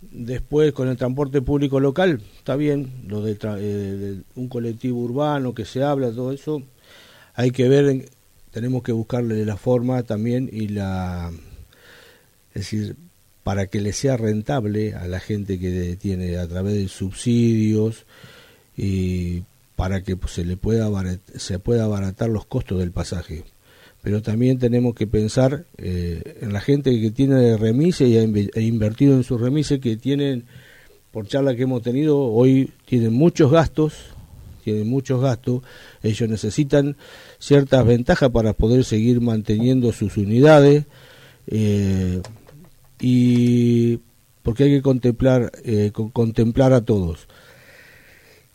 después 0.00 0.72
con 0.72 0.88
el 0.88 0.96
transporte 0.96 1.42
público 1.42 1.80
local, 1.80 2.20
está 2.38 2.56
bien, 2.56 2.90
lo 3.06 3.20
de, 3.20 3.36
eh, 3.42 4.20
un 4.36 4.48
colectivo 4.48 5.00
urbano 5.00 5.54
que 5.54 5.66
se 5.66 5.82
habla, 5.82 6.10
todo 6.10 6.32
eso, 6.32 6.62
hay 7.40 7.52
que 7.52 7.70
ver, 7.70 8.10
tenemos 8.50 8.82
que 8.82 8.92
buscarle 8.92 9.46
la 9.46 9.56
forma 9.56 10.02
también 10.02 10.50
y 10.52 10.68
la, 10.68 11.32
es 12.50 12.54
decir, 12.54 12.96
para 13.42 13.66
que 13.66 13.80
le 13.80 13.94
sea 13.94 14.18
rentable 14.18 14.92
a 14.92 15.08
la 15.08 15.20
gente 15.20 15.58
que 15.58 15.96
tiene 15.96 16.36
a 16.36 16.46
través 16.46 16.74
de 16.74 16.86
subsidios 16.88 18.04
y 18.76 19.44
para 19.74 20.02
que 20.02 20.18
pues, 20.18 20.34
se 20.34 20.44
le 20.44 20.58
pueda 20.58 20.90
se 21.34 21.58
pueda 21.58 21.84
abaratar 21.84 22.28
los 22.28 22.44
costos 22.44 22.78
del 22.78 22.92
pasaje. 22.92 23.44
Pero 24.02 24.20
también 24.20 24.58
tenemos 24.58 24.94
que 24.94 25.06
pensar 25.06 25.64
eh, 25.78 26.40
en 26.42 26.52
la 26.52 26.60
gente 26.60 27.00
que 27.00 27.10
tiene 27.10 27.56
remise 27.56 28.06
y 28.06 28.18
ha 28.18 28.60
invertido 28.60 29.14
en 29.14 29.24
sus 29.24 29.40
remises 29.40 29.80
que 29.80 29.96
tienen 29.96 30.44
por 31.10 31.26
charla 31.26 31.56
que 31.56 31.62
hemos 31.62 31.80
tenido 31.80 32.18
hoy 32.18 32.70
tienen 32.84 33.14
muchos 33.14 33.50
gastos 33.50 34.14
tienen 34.60 34.88
muchos 34.88 35.20
gastos 35.20 35.62
ellos 36.02 36.28
necesitan 36.28 36.96
ciertas 37.38 37.84
ventajas 37.84 38.30
para 38.30 38.52
poder 38.52 38.84
seguir 38.84 39.20
manteniendo 39.20 39.92
sus 39.92 40.16
unidades 40.16 40.84
eh, 41.46 42.22
y 43.00 43.98
porque 44.42 44.64
hay 44.64 44.70
que 44.70 44.82
contemplar, 44.82 45.52
eh, 45.64 45.92
contemplar 46.12 46.72
a 46.72 46.80
todos. 46.80 47.28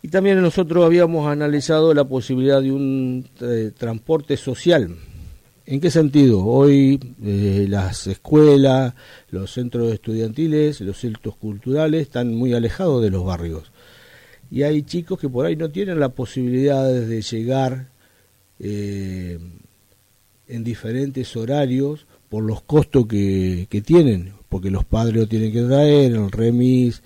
Y 0.01 0.09
también 0.09 0.41
nosotros 0.41 0.85
habíamos 0.85 1.27
analizado 1.27 1.93
la 1.93 2.03
posibilidad 2.03 2.61
de 2.61 2.71
un 2.71 3.27
eh, 3.41 3.71
transporte 3.75 4.37
social. 4.37 4.95
¿En 5.65 5.79
qué 5.79 5.89
sentido? 5.89 6.45
Hoy 6.45 6.99
eh, 7.23 7.65
las 7.67 8.05
escuelas, 8.05 8.93
los 9.31 9.51
centros 9.51 9.91
estudiantiles, 9.91 10.79
los 10.81 10.99
centros 10.99 11.35
culturales 11.37 12.03
están 12.03 12.35
muy 12.35 12.53
alejados 12.53 13.01
de 13.01 13.09
los 13.09 13.25
barrios. 13.25 13.71
Y 14.51 14.63
hay 14.63 14.83
chicos 14.83 15.19
que 15.19 15.29
por 15.29 15.45
ahí 15.45 15.55
no 15.55 15.69
tienen 15.69 15.99
la 15.99 16.09
posibilidad 16.09 16.87
de 16.87 17.21
llegar 17.21 17.89
en 18.59 19.49
diferentes 20.47 21.35
horarios 21.35 22.05
por 22.29 22.43
los 22.43 22.61
costos 22.61 23.05
que, 23.07 23.67
que 23.69 23.81
tienen, 23.81 24.33
porque 24.49 24.71
los 24.71 24.85
padres 24.85 25.15
lo 25.15 25.27
tienen 25.27 25.51
que 25.51 25.63
traer, 25.63 26.13
el 26.13 26.31
remis, 26.31 27.01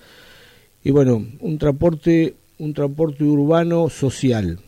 y 0.82 0.90
bueno, 0.90 1.26
un 1.40 1.58
transporte, 1.58 2.34
un 2.58 2.72
transporte 2.72 3.24
urbano 3.24 3.88
social. 3.90 4.58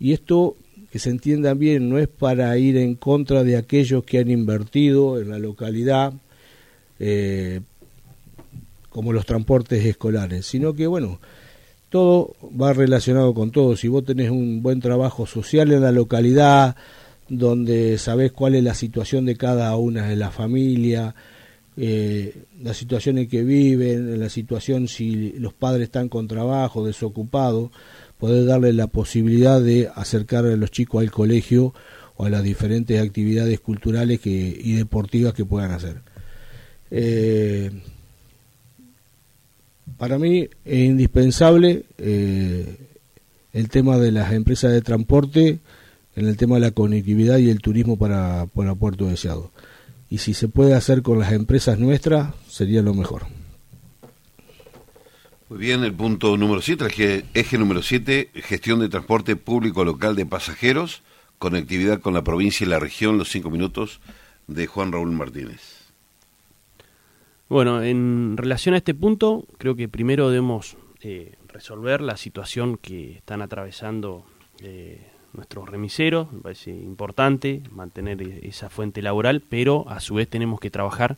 Y 0.00 0.12
esto, 0.12 0.56
que 0.90 0.98
se 0.98 1.10
entienda 1.10 1.54
bien, 1.54 1.88
no 1.88 1.98
es 1.98 2.08
para 2.08 2.56
ir 2.58 2.76
en 2.76 2.94
contra 2.94 3.44
de 3.44 3.56
aquellos 3.56 4.04
que 4.04 4.18
han 4.18 4.30
invertido 4.30 5.20
en 5.20 5.30
la 5.30 5.38
localidad, 5.38 6.12
eh, 6.98 7.60
como 8.88 9.12
los 9.12 9.26
transportes 9.26 9.84
escolares, 9.84 10.46
sino 10.46 10.74
que 10.74 10.86
bueno, 10.86 11.20
todo 11.88 12.34
va 12.42 12.72
relacionado 12.72 13.34
con 13.34 13.50
todo. 13.50 13.76
Si 13.76 13.88
vos 13.88 14.04
tenés 14.04 14.30
un 14.30 14.62
buen 14.62 14.80
trabajo 14.80 15.26
social 15.26 15.72
en 15.72 15.82
la 15.82 15.92
localidad, 15.92 16.76
donde 17.28 17.98
sabés 17.98 18.32
cuál 18.32 18.54
es 18.54 18.64
la 18.64 18.74
situación 18.74 19.26
de 19.26 19.36
cada 19.36 19.76
una 19.76 20.08
de 20.08 20.16
las 20.16 20.34
familias, 20.34 21.14
eh, 21.76 22.44
la 22.60 22.74
situación 22.74 23.18
en 23.18 23.28
que 23.28 23.44
viven, 23.44 24.18
la 24.18 24.28
situación 24.28 24.88
si 24.88 25.32
los 25.38 25.54
padres 25.54 25.84
están 25.84 26.08
con 26.08 26.26
trabajo, 26.26 26.84
desocupados, 26.84 27.70
poder 28.18 28.46
darle 28.46 28.72
la 28.72 28.88
posibilidad 28.88 29.60
de 29.60 29.88
acercar 29.94 30.44
a 30.44 30.56
los 30.56 30.70
chicos 30.70 31.02
al 31.02 31.10
colegio 31.10 31.72
o 32.16 32.24
a 32.24 32.30
las 32.30 32.42
diferentes 32.42 33.00
actividades 33.00 33.60
culturales 33.60 34.18
que, 34.20 34.30
y 34.30 34.72
deportivas 34.72 35.34
que 35.34 35.44
puedan 35.44 35.70
hacer. 35.70 36.02
Eh, 36.90 37.70
para 39.98 40.18
mí 40.18 40.48
es 40.64 40.78
indispensable 40.78 41.84
eh, 41.98 42.76
el 43.52 43.68
tema 43.68 43.98
de 43.98 44.12
las 44.12 44.32
empresas 44.32 44.72
de 44.72 44.80
transporte, 44.80 45.58
en 46.16 46.26
el 46.26 46.36
tema 46.36 46.54
de 46.54 46.62
la 46.62 46.70
conectividad 46.70 47.38
y 47.38 47.50
el 47.50 47.60
turismo 47.60 47.98
para, 47.98 48.46
para 48.46 48.74
Puerto 48.74 49.06
Deseado. 49.06 49.50
Y 50.08 50.18
si 50.18 50.34
se 50.34 50.48
puede 50.48 50.74
hacer 50.74 51.02
con 51.02 51.18
las 51.18 51.32
empresas 51.32 51.78
nuestras, 51.78 52.34
sería 52.48 52.80
lo 52.82 52.94
mejor. 52.94 53.26
Muy 55.48 55.58
bien, 55.58 55.82
el 55.82 55.94
punto 55.94 56.36
número 56.36 56.60
7, 56.60 57.24
eje 57.34 57.58
número 57.58 57.82
7, 57.82 58.30
gestión 58.34 58.80
de 58.80 58.88
transporte 58.88 59.34
público 59.36 59.84
local 59.84 60.14
de 60.14 60.26
pasajeros, 60.26 61.02
conectividad 61.38 62.00
con 62.00 62.14
la 62.14 62.22
provincia 62.22 62.66
y 62.66 62.68
la 62.68 62.78
región, 62.78 63.18
los 63.18 63.30
cinco 63.30 63.50
minutos 63.50 64.00
de 64.46 64.66
Juan 64.66 64.92
Raúl 64.92 65.12
Martínez. 65.12 65.77
Bueno, 67.48 67.82
en 67.82 68.36
relación 68.36 68.74
a 68.74 68.78
este 68.78 68.94
punto, 68.94 69.46
creo 69.56 69.74
que 69.74 69.88
primero 69.88 70.28
debemos 70.28 70.76
eh, 71.00 71.36
resolver 71.48 72.00
la 72.00 72.16
situación 72.16 72.76
que 72.76 73.12
están 73.12 73.40
atravesando 73.40 74.24
eh, 74.62 75.00
nuestros 75.32 75.68
remiseros, 75.68 76.30
me 76.32 76.40
parece 76.40 76.70
importante 76.70 77.62
mantener 77.70 78.20
e-, 78.22 78.48
esa 78.48 78.68
fuente 78.68 79.00
laboral, 79.00 79.42
pero 79.48 79.88
a 79.88 80.00
su 80.00 80.14
vez 80.14 80.28
tenemos 80.28 80.60
que 80.60 80.70
trabajar 80.70 81.16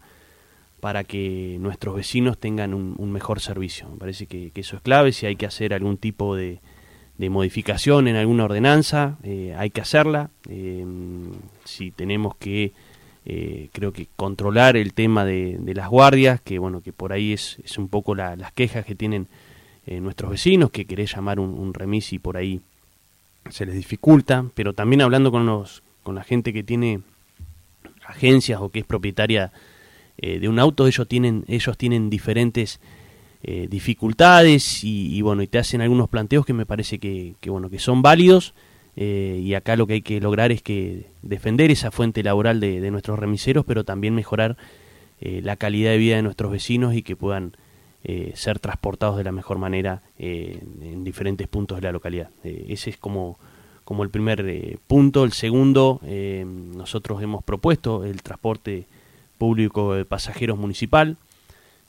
para 0.80 1.04
que 1.04 1.58
nuestros 1.60 1.94
vecinos 1.94 2.38
tengan 2.38 2.74
un, 2.74 3.12
mejor 3.12 3.40
servicio. 3.40 3.88
Me 3.90 3.96
parece 3.98 4.26
que, 4.26 4.50
eso 4.54 4.76
es 4.76 4.82
clave, 4.82 5.12
si 5.12 5.26
hay 5.26 5.36
que 5.36 5.46
hacer 5.46 5.74
algún 5.74 5.98
tipo 5.98 6.34
de, 6.36 6.60
modificación 7.18 8.08
en 8.08 8.16
alguna 8.16 8.44
ordenanza, 8.44 9.18
eh, 9.22 9.54
hay 9.58 9.68
que 9.68 9.82
hacerla. 9.82 10.30
Eh, 10.48 10.86
si 11.64 11.90
tenemos 11.90 12.34
que, 12.36 12.72
eh, 13.26 13.68
creo 13.72 13.92
que 13.92 14.08
controlar 14.16 14.76
el 14.76 14.92
tema 14.92 15.24
de, 15.24 15.58
las 15.74 15.88
guardias, 15.88 16.40
que 16.40 16.58
bueno, 16.58 16.80
que 16.80 16.92
por 16.92 17.12
ahí 17.12 17.32
es, 17.32 17.58
es 17.64 17.78
un 17.78 17.88
poco 17.88 18.14
las 18.14 18.52
quejas 18.52 18.84
que 18.84 18.94
tienen 18.94 19.28
nuestros 19.86 20.30
vecinos, 20.30 20.70
que 20.70 20.84
querés 20.84 21.16
llamar 21.16 21.40
un, 21.40 21.50
un 21.50 21.74
remis 21.74 22.12
y 22.12 22.20
por 22.20 22.36
ahí 22.36 22.60
se 23.48 23.66
les 23.66 23.74
dificulta, 23.74 24.44
pero 24.54 24.72
también 24.72 25.00
hablando 25.00 25.32
con, 25.32 25.46
los, 25.46 25.82
con 26.02 26.14
la 26.14 26.22
gente 26.22 26.52
que 26.52 26.62
tiene 26.62 27.00
agencias 28.06 28.60
o 28.60 28.68
que 28.68 28.80
es 28.80 28.84
propietaria 28.84 29.52
eh, 30.18 30.38
de 30.38 30.48
un 30.48 30.58
auto, 30.58 30.86
ellos 30.86 31.08
tienen, 31.08 31.44
ellos 31.48 31.78
tienen 31.78 32.10
diferentes 32.10 32.80
eh, 33.42 33.68
dificultades 33.70 34.84
y, 34.84 35.22
bueno, 35.22 35.42
y 35.42 35.46
te 35.46 35.58
hacen 35.58 35.80
algunos 35.80 36.08
planteos 36.08 36.44
que 36.44 36.52
me 36.52 36.66
parece 36.66 36.98
que, 36.98 37.34
bueno, 37.46 37.70
que 37.70 37.78
son 37.78 38.02
válidos 38.02 38.54
eh, 39.00 39.40
y 39.42 39.54
acá 39.54 39.74
lo 39.74 39.88
que 39.88 39.94
hay 39.94 40.02
que 40.02 40.20
lograr 40.20 40.52
es 40.52 40.62
que 40.62 41.06
defender 41.22 41.72
esa 41.72 41.90
fuente 41.90 42.22
laboral 42.22 42.60
de, 42.60 42.88
nuestros 42.92 43.18
remiseros, 43.18 43.64
pero 43.64 43.82
también 43.82 44.14
mejorar 44.14 44.56
la 45.20 45.56
calidad 45.56 45.90
de 45.90 45.98
vida 45.98 46.16
de 46.16 46.22
nuestros 46.22 46.50
vecinos 46.50 46.94
y 46.94 47.02
que 47.02 47.14
puedan 47.14 47.54
ser 48.32 48.58
transportados 48.58 49.18
de 49.18 49.24
la 49.24 49.32
mejor 49.32 49.58
manera 49.58 50.00
en 50.16 51.04
diferentes 51.04 51.46
puntos 51.46 51.76
de 51.76 51.82
la 51.82 51.92
localidad. 51.92 52.30
ese 52.42 52.88
es 52.88 52.96
como 52.96 53.38
como 53.90 54.04
el 54.04 54.10
primer 54.10 54.46
eh, 54.48 54.78
punto. 54.86 55.24
El 55.24 55.32
segundo, 55.32 55.98
eh, 56.04 56.46
nosotros 56.46 57.20
hemos 57.24 57.42
propuesto 57.42 58.04
el 58.04 58.22
transporte 58.22 58.86
público 59.36 59.94
de 59.94 60.04
pasajeros 60.04 60.56
municipal. 60.56 61.16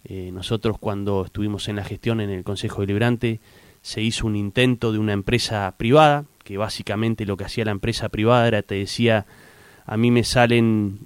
Eh, 0.06 0.32
nosotros 0.34 0.80
cuando 0.80 1.26
estuvimos 1.26 1.70
en 1.70 1.76
la 1.76 1.84
gestión 1.84 2.20
en 2.20 2.32
el 2.32 2.44
Consejo 2.44 2.82
Deliberante 2.82 3.40
se 3.84 4.02
hizo 4.02 4.26
un 4.26 4.36
intento 4.36 4.92
de 4.92 4.98
una 4.98 5.14
empresa 5.14 5.72
privada, 5.78 6.26
que 6.52 6.58
básicamente 6.58 7.26
lo 7.26 7.38
que 7.38 7.46
hacía 7.46 7.64
la 7.64 7.72
empresa 7.72 8.10
privada 8.10 8.46
era, 8.48 8.62
te 8.62 8.76
decía, 8.76 9.26
a 9.86 9.96
mí 9.96 10.12
me 10.12 10.26
salen 10.26 11.00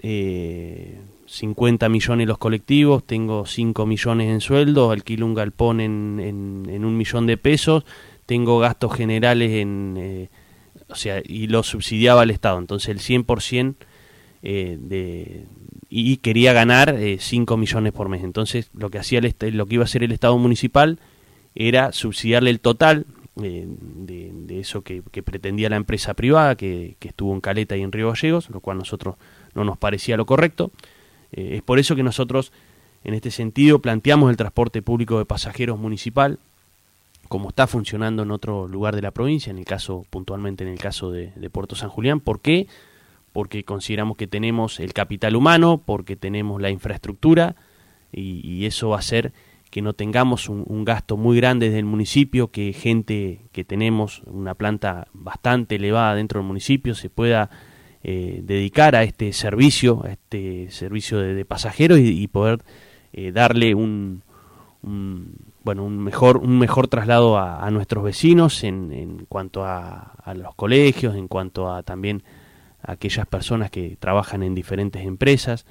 50 1.27 1.89
millones 1.89 2.27
los 2.27 2.37
colectivos, 2.39 3.05
tengo 3.05 3.45
5 3.45 3.85
millones 3.85 4.31
en 4.31 4.41
sueldo, 4.41 4.89
alquilo 4.89 5.25
un 5.25 5.35
galpón 5.35 5.81
en, 5.81 6.65
en 6.67 6.83
un 6.85 6.97
millón 6.97 7.27
de 7.27 7.37
pesos, 7.37 7.85
tengo 8.25 8.57
gastos 8.59 8.95
generales 8.95 9.51
en 9.51 10.29
o 10.87 10.95
sea, 10.95 11.21
y 11.23 11.47
lo 11.47 11.63
subsidiaba 11.63 12.23
el 12.23 12.31
Estado. 12.31 12.59
Entonces 12.59 12.89
el 12.89 12.99
100% 12.99 13.75
eh, 14.43 14.77
de, 14.79 15.45
y 15.89 16.17
quería 16.17 16.53
ganar 16.53 16.95
5 17.19 17.53
eh, 17.53 17.57
millones 17.57 17.93
por 17.93 18.09
mes. 18.09 18.23
Entonces 18.23 18.69
lo 18.73 18.89
que 18.89 18.99
hacía 18.99 19.19
el, 19.19 19.57
lo 19.57 19.65
que 19.65 19.75
iba 19.75 19.83
a 19.83 19.85
hacer 19.85 20.03
el 20.03 20.11
Estado 20.11 20.37
municipal 20.37 20.99
era 21.55 21.91
subsidiarle 21.91 22.49
el 22.49 22.59
total 22.59 23.05
eh, 23.41 23.65
de, 23.67 24.59
eso 24.59 24.81
que, 24.81 25.01
pretendía 25.23 25.69
la 25.69 25.75
empresa 25.75 26.13
privada 26.13 26.55
que, 26.55 26.95
estuvo 27.01 27.33
en 27.33 27.41
Caleta 27.41 27.75
y 27.75 27.81
en 27.81 27.91
Río 27.91 28.09
Gallegos, 28.09 28.49
lo 28.49 28.59
cual 28.59 28.77
nosotros 28.77 29.15
no 29.53 29.63
nos 29.63 29.77
parecía 29.77 30.17
lo 30.17 30.25
correcto. 30.25 30.71
es 31.31 31.61
por 31.61 31.79
eso 31.79 31.95
que 31.95 32.03
nosotros 32.03 32.51
en 33.03 33.13
este 33.13 33.31
sentido 33.31 33.79
planteamos 33.79 34.29
el 34.29 34.38
transporte 34.38 34.81
público 34.81 35.19
de 35.19 35.25
pasajeros 35.25 35.79
municipal 35.79 36.39
como 37.27 37.49
está 37.49 37.67
funcionando 37.67 38.23
en 38.23 38.31
otro 38.31 38.67
lugar 38.67 38.95
de 38.95 39.01
la 39.01 39.11
provincia, 39.11 39.51
en 39.51 39.57
el 39.57 39.65
caso, 39.65 40.05
puntualmente 40.09 40.63
en 40.63 40.69
el 40.69 40.79
caso 40.79 41.11
de, 41.11 41.31
Puerto 41.51 41.75
San 41.75 41.89
Julián. 41.89 42.19
¿Por 42.19 42.39
qué? 42.39 42.67
Porque 43.33 43.63
consideramos 43.63 44.17
que 44.17 44.27
tenemos 44.27 44.79
el 44.79 44.93
capital 44.93 45.36
humano, 45.36 45.81
porque 45.83 46.15
tenemos 46.15 46.61
la 46.61 46.69
infraestructura 46.69 47.55
y, 48.11 48.65
eso 48.65 48.89
va 48.89 48.97
a 48.97 48.99
hacer 48.99 49.33
que 49.76 49.82
no 49.82 49.91
tengamos 49.91 50.47
un, 50.47 50.86
gasto 50.86 51.17
muy 51.17 51.36
grande 51.36 51.65
desde 51.65 51.80
el 51.80 51.86
municipio, 51.86 52.47
que 52.47 52.71
gente 52.71 53.41
que 53.51 53.65
tenemos 53.65 54.21
una 54.26 54.55
planta 54.55 55.09
bastante 55.11 55.76
elevada 55.76 56.15
dentro 56.15 56.39
del 56.39 56.47
municipio 56.47 56.95
se 56.95 57.09
pueda 57.09 57.49
eh, 58.01 58.39
dedicar 58.41 58.95
a 58.95 59.03
este 59.03 59.34
servicio, 59.34 60.05
a 60.05 60.11
este 60.11 60.71
servicio 60.71 61.19
de, 61.19 61.43
pasajeros 61.43 61.99
y, 61.99 62.26
poder 62.30 62.63
eh, 63.11 63.34
darle 63.34 63.76
un 63.76 64.23
bueno, 64.82 65.84
un 65.84 65.97
mejor, 65.97 66.38
un 66.38 66.57
mejor 66.57 66.88
traslado 66.88 67.38
a, 67.38 67.69
nuestros 67.69 68.01
vecinos 68.01 68.63
en, 68.63 68.93
en 68.93 69.26
cuanto 69.26 69.65
a, 69.65 70.13
los 70.36 70.55
colegios, 70.55 71.17
en 71.17 71.28
cuanto 71.28 71.69
a 71.69 71.84
también 71.84 72.23
a 72.82 72.93
aquellas 72.93 73.28
personas 73.28 73.71
que 73.71 73.97
trabajan 73.99 74.41
en 74.41 74.55
diferentes 74.55 75.05
empresas. 75.05 75.65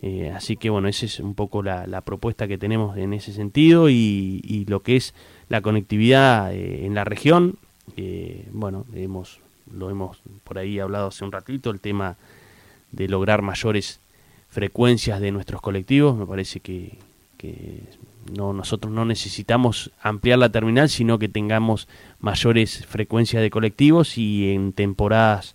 Eh, 0.00 0.30
así 0.34 0.56
que 0.56 0.70
bueno, 0.70 0.88
esa 0.88 1.06
es 1.06 1.18
un 1.18 1.34
poco 1.34 1.62
la, 1.62 2.00
propuesta 2.02 2.46
que 2.46 2.58
tenemos 2.58 2.96
en 2.96 3.12
ese 3.12 3.32
sentido 3.32 3.88
y, 3.90 4.64
lo 4.68 4.80
que 4.80 4.96
es 4.96 5.14
la 5.48 5.60
conectividad 5.60 6.52
eh, 6.52 6.86
en 6.86 6.94
la 6.94 7.04
región. 7.04 7.56
Eh, 7.96 8.46
bueno, 8.52 8.86
hemos, 8.94 9.40
lo 9.72 9.90
hemos 9.90 10.18
por 10.44 10.58
ahí 10.58 10.78
hablado 10.78 11.08
hace 11.08 11.24
un 11.24 11.32
ratito, 11.32 11.70
el 11.70 11.80
tema 11.80 12.16
de 12.92 13.08
lograr 13.08 13.42
mayores 13.42 14.00
frecuencias 14.50 15.20
de 15.20 15.32
nuestros 15.32 15.60
colectivos, 15.60 16.16
me 16.16 16.26
parece 16.26 16.60
que, 16.60 16.96
que 17.36 17.82
no, 18.34 18.52
nosotros 18.52 18.92
no 18.92 19.04
necesitamos 19.04 19.90
ampliar 20.00 20.38
la 20.38 20.50
terminal, 20.50 20.88
sino 20.88 21.18
que 21.18 21.28
tengamos 21.28 21.88
mayores 22.20 22.86
frecuencias 22.86 23.42
de 23.42 23.50
colectivos 23.50 24.16
y 24.16 24.52
en 24.52 24.72
temporadas 24.72 25.54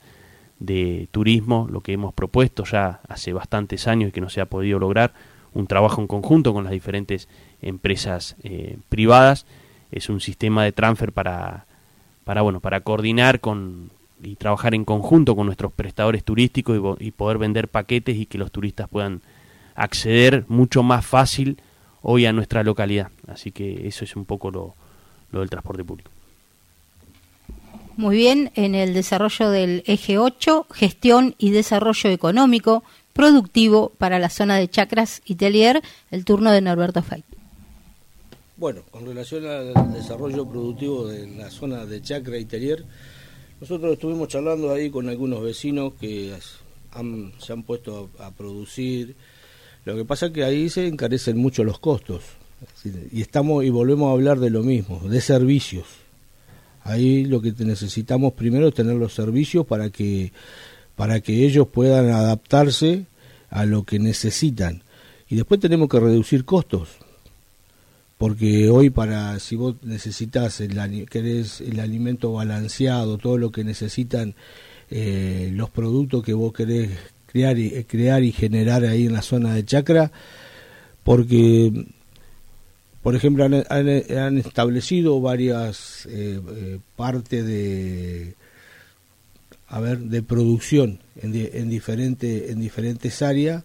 de 0.64 1.08
turismo, 1.12 1.68
lo 1.70 1.82
que 1.82 1.94
hemos 1.94 2.14
propuesto 2.14 2.64
ya 2.64 3.02
hace 3.08 3.34
bastantes 3.34 3.88
años 3.88 4.10
y 4.10 4.12
que 4.12 4.22
no 4.22 4.30
se 4.30 4.42
ha 4.42 4.46
podido 4.46 4.80
lograr, 4.80 5.14
un 5.54 5.68
trabajo 5.68 6.02
en 6.02 6.08
conjunto 6.08 6.54
con 6.54 6.64
las 6.64 6.74
diferentes 6.74 7.28
empresas 7.62 8.36
eh, 8.44 8.78
privadas, 8.90 9.46
es 9.92 10.10
un 10.10 10.20
sistema 10.20 10.64
de 10.64 10.72
transfer 10.72 11.12
para, 11.12 11.66
para, 12.24 12.42
bueno, 12.42 12.60
para 12.60 12.80
coordinar 12.82 13.40
con, 13.40 13.92
y 14.24 14.36
trabajar 14.36 14.74
en 14.74 14.86
conjunto 14.86 15.36
con 15.36 15.46
nuestros 15.46 15.72
prestadores 15.72 16.24
turísticos 16.24 16.98
y, 17.00 17.08
y 17.08 17.12
poder 17.12 17.38
vender 17.38 17.68
paquetes 17.68 18.16
y 18.16 18.26
que 18.26 18.38
los 18.38 18.52
turistas 18.52 18.90
puedan 18.90 19.22
acceder 19.76 20.46
mucho 20.48 20.82
más 20.82 21.06
fácil 21.06 21.58
hoy 22.02 22.26
a 22.26 22.34
nuestra 22.34 22.64
localidad. 22.64 23.10
Así 23.28 23.52
que 23.52 23.88
eso 23.88 24.04
es 24.06 24.16
un 24.16 24.26
poco 24.26 24.50
lo, 24.52 24.76
del 25.32 25.50
transporte 25.50 25.84
público. 25.84 26.12
Muy 27.96 28.18
bien, 28.18 28.52
en 28.56 28.74
el 28.74 28.94
desarrollo 28.94 29.52
del 29.52 29.84
eje 29.86 30.18
8, 30.18 30.68
gestión 30.72 31.36
y 31.38 31.52
desarrollo 31.52 32.10
económico 32.10 32.84
productivo 33.14 33.92
para 33.98 34.18
la 34.18 34.30
zona 34.30 34.58
de 34.58 34.68
Chacras 34.68 35.22
y 35.26 35.36
Telier, 35.36 35.82
el 36.10 36.26
turno 36.26 36.52
de 36.52 36.62
Norberto 36.62 37.04
Fay. 37.04 37.24
Bueno, 38.58 38.82
con 38.90 39.06
relación 39.06 39.46
al 39.46 39.94
desarrollo 39.94 40.48
productivo 40.48 41.08
de 41.08 41.28
la 41.38 41.52
zona 41.52 41.86
de 41.86 42.02
Chacra 42.02 42.38
y 42.38 42.46
Telier, 42.46 42.84
nosotros 43.62 43.94
estuvimos 43.94 44.28
charlando 44.28 44.72
ahí 44.72 44.90
con 44.90 45.08
algunos 45.08 45.44
vecinos 45.44 45.94
que 46.00 46.34
se 47.40 47.54
han 47.54 47.64
puesto 47.64 48.10
a 48.20 48.32
producir, 48.32 49.16
lo 49.86 49.96
que 49.96 50.06
pasa 50.06 50.28
es 50.28 50.32
que 50.32 50.44
ahí 50.44 50.70
se 50.70 50.88
encarecen 50.88 51.38
mucho 51.38 51.64
los 51.64 51.78
costos. 51.78 52.24
Y 53.12 53.22
estamos 53.22 53.64
y 53.66 53.70
volvemos 53.70 54.10
a 54.10 54.14
hablar 54.14 54.40
de 54.40 54.50
lo 54.50 54.64
mismo, 54.64 55.00
de 55.08 55.22
servicios. 55.22 56.03
Ahí 56.84 57.26
lo 57.26 57.42
que 57.42 57.54
necesitamos 57.60 58.34
primero 58.34 58.68
es 58.68 58.74
tener 58.74 58.96
los 58.96 59.14
servicios 59.14 59.66
para 59.66 59.90
que 59.90 60.32
para 60.96 61.22
que 61.22 61.46
ellos 61.46 61.68
puedan 61.68 62.10
adaptarse 62.10 63.06
a 63.50 63.66
lo 63.66 63.84
que 63.84 64.00
necesitan. 64.00 64.84
Y 65.28 65.36
después 65.36 65.60
tenemos 65.60 65.90
que 65.90 66.00
reducir 66.00 66.46
costos. 66.46 66.90
Porque 68.18 68.70
hoy 68.70 68.90
para 68.90 69.40
si 69.40 69.56
vos 69.56 69.76
necesitas 69.82 70.62
el 70.62 71.08
querés 71.10 71.62
el 71.62 71.80
alimento 71.80 72.34
balanceado, 72.34 73.18
todo 73.18 73.38
lo 73.38 73.52
que 73.52 73.64
necesitan 73.64 74.36
eh, 74.92 75.50
los 75.54 75.70
productos 75.70 76.24
que 76.24 76.34
vos 76.34 76.54
querés 76.54 76.92
crear 77.26 77.58
y, 77.58 77.68
eh, 77.68 77.86
crear 77.88 78.24
y 78.24 78.32
generar 78.32 78.86
ahí 78.86 79.08
en 79.08 79.14
la 79.14 79.24
zona 79.24 79.54
de 79.56 79.66
chacra, 79.66 80.12
porque, 81.04 81.88
por 83.04 83.16
ejemplo, 83.16 83.44
han, 83.44 84.38
establecido 84.38 85.22
varias 85.22 86.08
eh, 86.08 86.40
eh, 86.56 86.80
partes 86.96 87.46
de, 87.46 88.36
a 89.68 89.80
ver, 89.80 90.00
de 90.00 90.24
producción 90.24 91.00
en, 91.22 91.36
en, 91.36 91.70
diferente, 91.70 92.52
en 92.52 92.60
diferentes 92.60 93.22
áreas, 93.22 93.64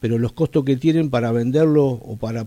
pero 0.00 0.18
los 0.18 0.32
costos 0.32 0.64
que 0.64 0.76
tienen 0.76 1.10
para 1.10 1.32
venderlo 1.32 1.86
o 1.86 2.16
para, 2.16 2.46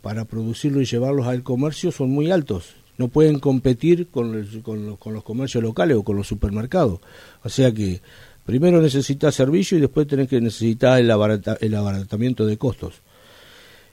para 0.00 0.24
producirlo 0.24 0.80
y 0.80 0.86
llevarlos 0.86 1.26
al 1.26 1.42
comercio 1.42 1.92
son 1.92 2.10
muy 2.10 2.30
altos. 2.30 2.74
No 2.96 3.08
pueden 3.08 3.38
competir 3.38 4.08
con, 4.08 4.46
con, 4.62 4.96
con 4.96 5.12
los 5.12 5.24
comercios 5.24 5.62
locales 5.62 5.96
o 5.96 6.04
con 6.04 6.16
los 6.16 6.26
supermercados. 6.26 7.00
O 7.42 7.48
sea 7.48 7.70
que 7.70 8.00
Primero 8.44 8.82
necesitas 8.82 9.34
servicio 9.34 9.78
y 9.78 9.80
después 9.80 10.06
tenés 10.06 10.28
que 10.28 10.40
necesitar 10.40 11.00
el, 11.00 11.10
abaratamiento 11.10 12.44
de 12.44 12.58
costos. 12.58 12.96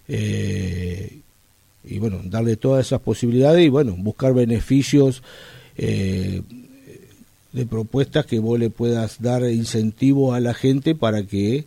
Eh, 0.09 1.19
y 1.83 1.99
bueno, 1.99 2.21
darle 2.23 2.57
todas 2.57 2.85
esas 2.85 3.01
posibilidades 3.01 3.65
y 3.65 3.69
bueno, 3.69 3.95
buscar 3.97 4.33
beneficios 4.33 5.23
eh, 5.77 6.41
de 7.51 7.65
propuestas 7.65 8.25
que 8.25 8.39
vos 8.39 8.59
le 8.59 8.69
puedas 8.69 9.21
dar 9.21 9.43
incentivo 9.43 10.33
a 10.33 10.39
la 10.39 10.53
gente 10.53 10.95
para 10.95 11.23
que 11.23 11.65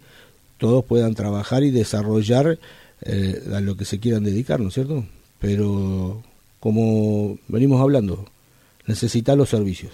todos 0.58 0.84
puedan 0.84 1.14
trabajar 1.14 1.62
y 1.62 1.70
desarrollar 1.70 2.58
eh, 3.02 3.42
a 3.52 3.60
lo 3.60 3.76
que 3.76 3.84
se 3.84 3.98
quieran 3.98 4.24
dedicar, 4.24 4.60
¿no 4.60 4.68
es 4.68 4.74
cierto? 4.74 5.04
Pero 5.40 6.22
como 6.60 7.38
venimos 7.48 7.80
hablando, 7.80 8.24
necesitar 8.86 9.36
los 9.36 9.48
servicios. 9.48 9.92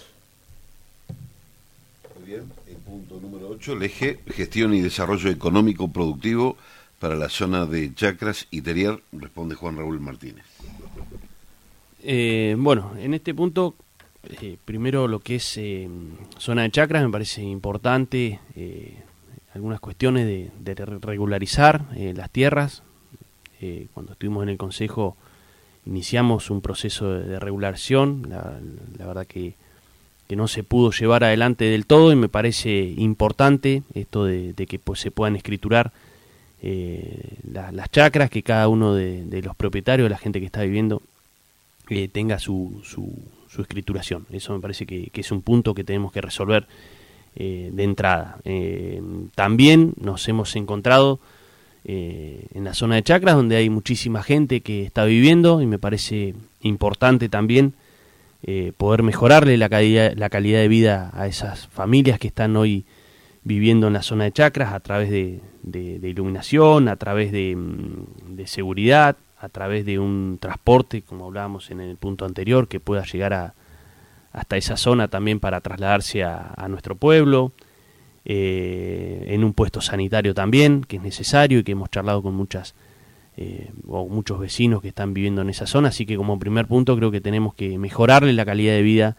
el 3.68 3.82
eje 3.82 4.18
gestión 4.28 4.74
y 4.74 4.80
desarrollo 4.80 5.30
económico 5.30 5.88
productivo 5.88 6.56
para 7.00 7.16
la 7.16 7.28
zona 7.28 7.66
de 7.66 7.92
Chacras 7.94 8.46
y 8.52 8.60
responde 8.60 9.56
Juan 9.56 9.76
Raúl 9.76 9.98
Martínez. 9.98 10.44
Eh, 12.02 12.54
bueno, 12.56 12.92
en 12.96 13.14
este 13.14 13.34
punto 13.34 13.74
eh, 14.28 14.58
primero 14.64 15.08
lo 15.08 15.20
que 15.20 15.36
es 15.36 15.56
eh, 15.56 15.88
zona 16.38 16.62
de 16.62 16.70
chacras 16.70 17.02
me 17.02 17.10
parece 17.10 17.42
importante, 17.42 18.38
eh, 18.54 18.94
algunas 19.54 19.80
cuestiones 19.80 20.26
de, 20.26 20.74
regularizar 20.74 21.86
las 21.96 22.30
tierras. 22.30 22.82
cuando 23.92 24.12
estuvimos 24.12 24.44
en 24.44 24.50
el 24.50 24.58
Consejo 24.58 25.16
iniciamos 25.86 26.50
un 26.50 26.60
proceso 26.60 27.10
de, 27.10 27.40
regulación, 27.40 28.26
la, 28.28 29.06
verdad 29.06 29.26
que, 29.26 29.54
que, 30.28 30.36
no 30.36 30.46
se 30.46 30.62
pudo 30.62 30.92
llevar 30.92 31.24
adelante 31.24 31.64
del 31.64 31.86
todo 31.86 32.12
y 32.12 32.16
me 32.16 32.28
parece 32.28 32.94
importante 32.96 33.82
esto 33.94 34.24
de, 34.24 34.54
que 34.54 34.78
pues, 34.78 35.00
se 35.00 35.10
puedan 35.10 35.34
escriturar 35.34 35.92
las 36.62 37.90
chacras, 37.90 38.30
que 38.30 38.42
cada 38.42 38.68
uno 38.68 38.94
de, 38.94 39.42
los 39.42 39.56
propietarios, 39.56 40.10
la 40.10 40.18
gente 40.18 40.40
que 40.40 40.46
está 40.46 40.62
viviendo, 40.62 41.02
tenga 42.12 42.38
su, 42.38 42.80
su 42.84 43.14
su 43.50 43.62
escrituración. 43.62 44.26
Eso 44.30 44.54
me 44.54 44.60
parece 44.60 44.86
que, 44.86 45.10
es 45.12 45.32
un 45.32 45.42
punto 45.42 45.74
que 45.74 45.84
tenemos 45.84 46.12
que 46.12 46.20
resolver 46.20 46.66
eh, 47.34 47.70
de 47.72 47.82
entrada. 47.82 48.38
Eh, 48.44 49.02
también 49.34 49.94
nos 50.00 50.28
hemos 50.28 50.54
encontrado 50.54 51.18
eh, 51.84 52.46
en 52.54 52.64
la 52.64 52.74
zona 52.74 52.94
de 52.94 53.02
chacras 53.02 53.34
donde 53.34 53.56
hay 53.56 53.68
muchísima 53.68 54.22
gente 54.22 54.60
que 54.60 54.84
está 54.84 55.04
viviendo 55.04 55.60
y 55.62 55.66
me 55.66 55.78
parece 55.78 56.34
importante 56.62 57.28
también 57.28 57.74
poder 58.78 59.02
mejorarle 59.02 59.58
la 59.58 59.68
calidad, 59.68 60.14
la 60.16 60.30
calidad 60.30 60.60
de 60.60 60.68
vida 60.68 61.10
a 61.12 61.26
esas 61.26 61.66
familias 61.66 62.18
que 62.18 62.28
están 62.28 62.56
hoy 62.56 62.86
viviendo 63.42 63.86
en 63.86 63.92
la 63.94 64.02
zona 64.02 64.24
de 64.24 64.32
chacras 64.32 64.72
a 64.72 64.80
través 64.80 65.10
de, 65.10 65.40
iluminación, 66.02 66.88
a 66.88 66.96
través 66.96 67.32
de, 67.32 67.56
mm, 67.56 68.36
de 68.36 68.46
seguridad, 68.46 69.16
a 69.38 69.48
través 69.48 69.86
de 69.86 69.98
un 69.98 70.38
transporte, 70.40 71.02
como 71.02 71.26
hablábamos 71.26 71.70
en 71.70 71.80
el 71.80 71.96
punto 71.96 72.24
anterior, 72.26 72.68
que 72.68 72.80
pueda 72.80 73.04
llegar 73.04 73.32
a, 73.32 73.54
hasta 74.32 74.56
esa 74.56 74.76
zona 74.76 75.08
también 75.08 75.40
para 75.40 75.60
trasladarse 75.60 76.22
a, 76.22 76.66
nuestro 76.68 76.94
pueblo, 76.94 77.52
eh, 78.24 79.24
en 79.28 79.44
un 79.44 79.54
puesto 79.54 79.80
sanitario 79.80 80.34
también, 80.34 80.84
que 80.84 80.96
es 80.96 81.02
necesario 81.02 81.60
y 81.60 81.64
que 81.64 81.72
hemos 81.72 81.90
charlado 81.90 82.22
con 82.22 82.34
muchas 82.34 82.74
eh, 83.36 83.70
o 83.88 84.08
muchos 84.08 84.38
vecinos 84.38 84.82
que 84.82 84.88
están 84.88 85.14
viviendo 85.14 85.40
en 85.40 85.50
esa 85.50 85.66
zona, 85.66 85.88
así 85.88 86.04
que 86.04 86.16
como 86.16 86.38
primer 86.38 86.66
punto 86.66 86.96
creo 86.96 87.10
que 87.10 87.20
tenemos 87.20 87.54
que 87.54 87.78
mejorarle 87.78 88.32
la 88.32 88.44
calidad 88.44 88.74
de 88.74 88.82
vida 88.82 89.16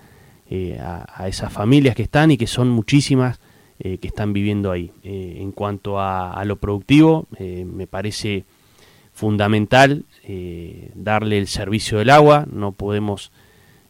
eh, 0.49 0.79
a, 0.79 1.27
esas 1.27 1.51
familias 1.51 1.95
que 1.95 2.03
están 2.03 2.29
y 2.31 2.37
que 2.37 2.47
son 2.47 2.69
muchísimas 2.69 3.39
que 3.83 4.07
están 4.07 4.31
viviendo 4.31 4.71
ahí. 4.71 4.91
en 5.03 5.51
cuanto 5.51 5.99
a, 5.99 6.43
lo 6.45 6.57
productivo, 6.57 7.27
me 7.39 7.87
parece 7.87 8.45
fundamental 9.13 10.05
eh, 10.23 10.91
darle 10.95 11.37
el 11.37 11.47
servicio 11.47 11.99
del 11.99 12.09
agua, 12.09 12.47
no 12.51 12.71
podemos 12.71 13.31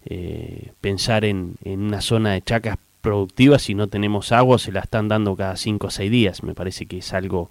eh, 0.05 0.71
pensar 0.81 1.25
en, 1.25 1.55
una 1.63 2.01
zona 2.01 2.33
de 2.33 2.41
chacas 2.41 2.77
productivas 3.01 3.61
si 3.63 3.73
no 3.73 3.87
tenemos 3.87 4.31
agua, 4.31 4.59
se 4.59 4.71
la 4.71 4.81
están 4.81 5.07
dando 5.07 5.35
cada 5.35 5.55
5 5.55 5.87
o 5.87 5.89
6 5.89 6.11
días, 6.11 6.43
me 6.43 6.53
parece 6.53 6.85
que 6.85 6.97
es 6.97 7.13
algo 7.13 7.49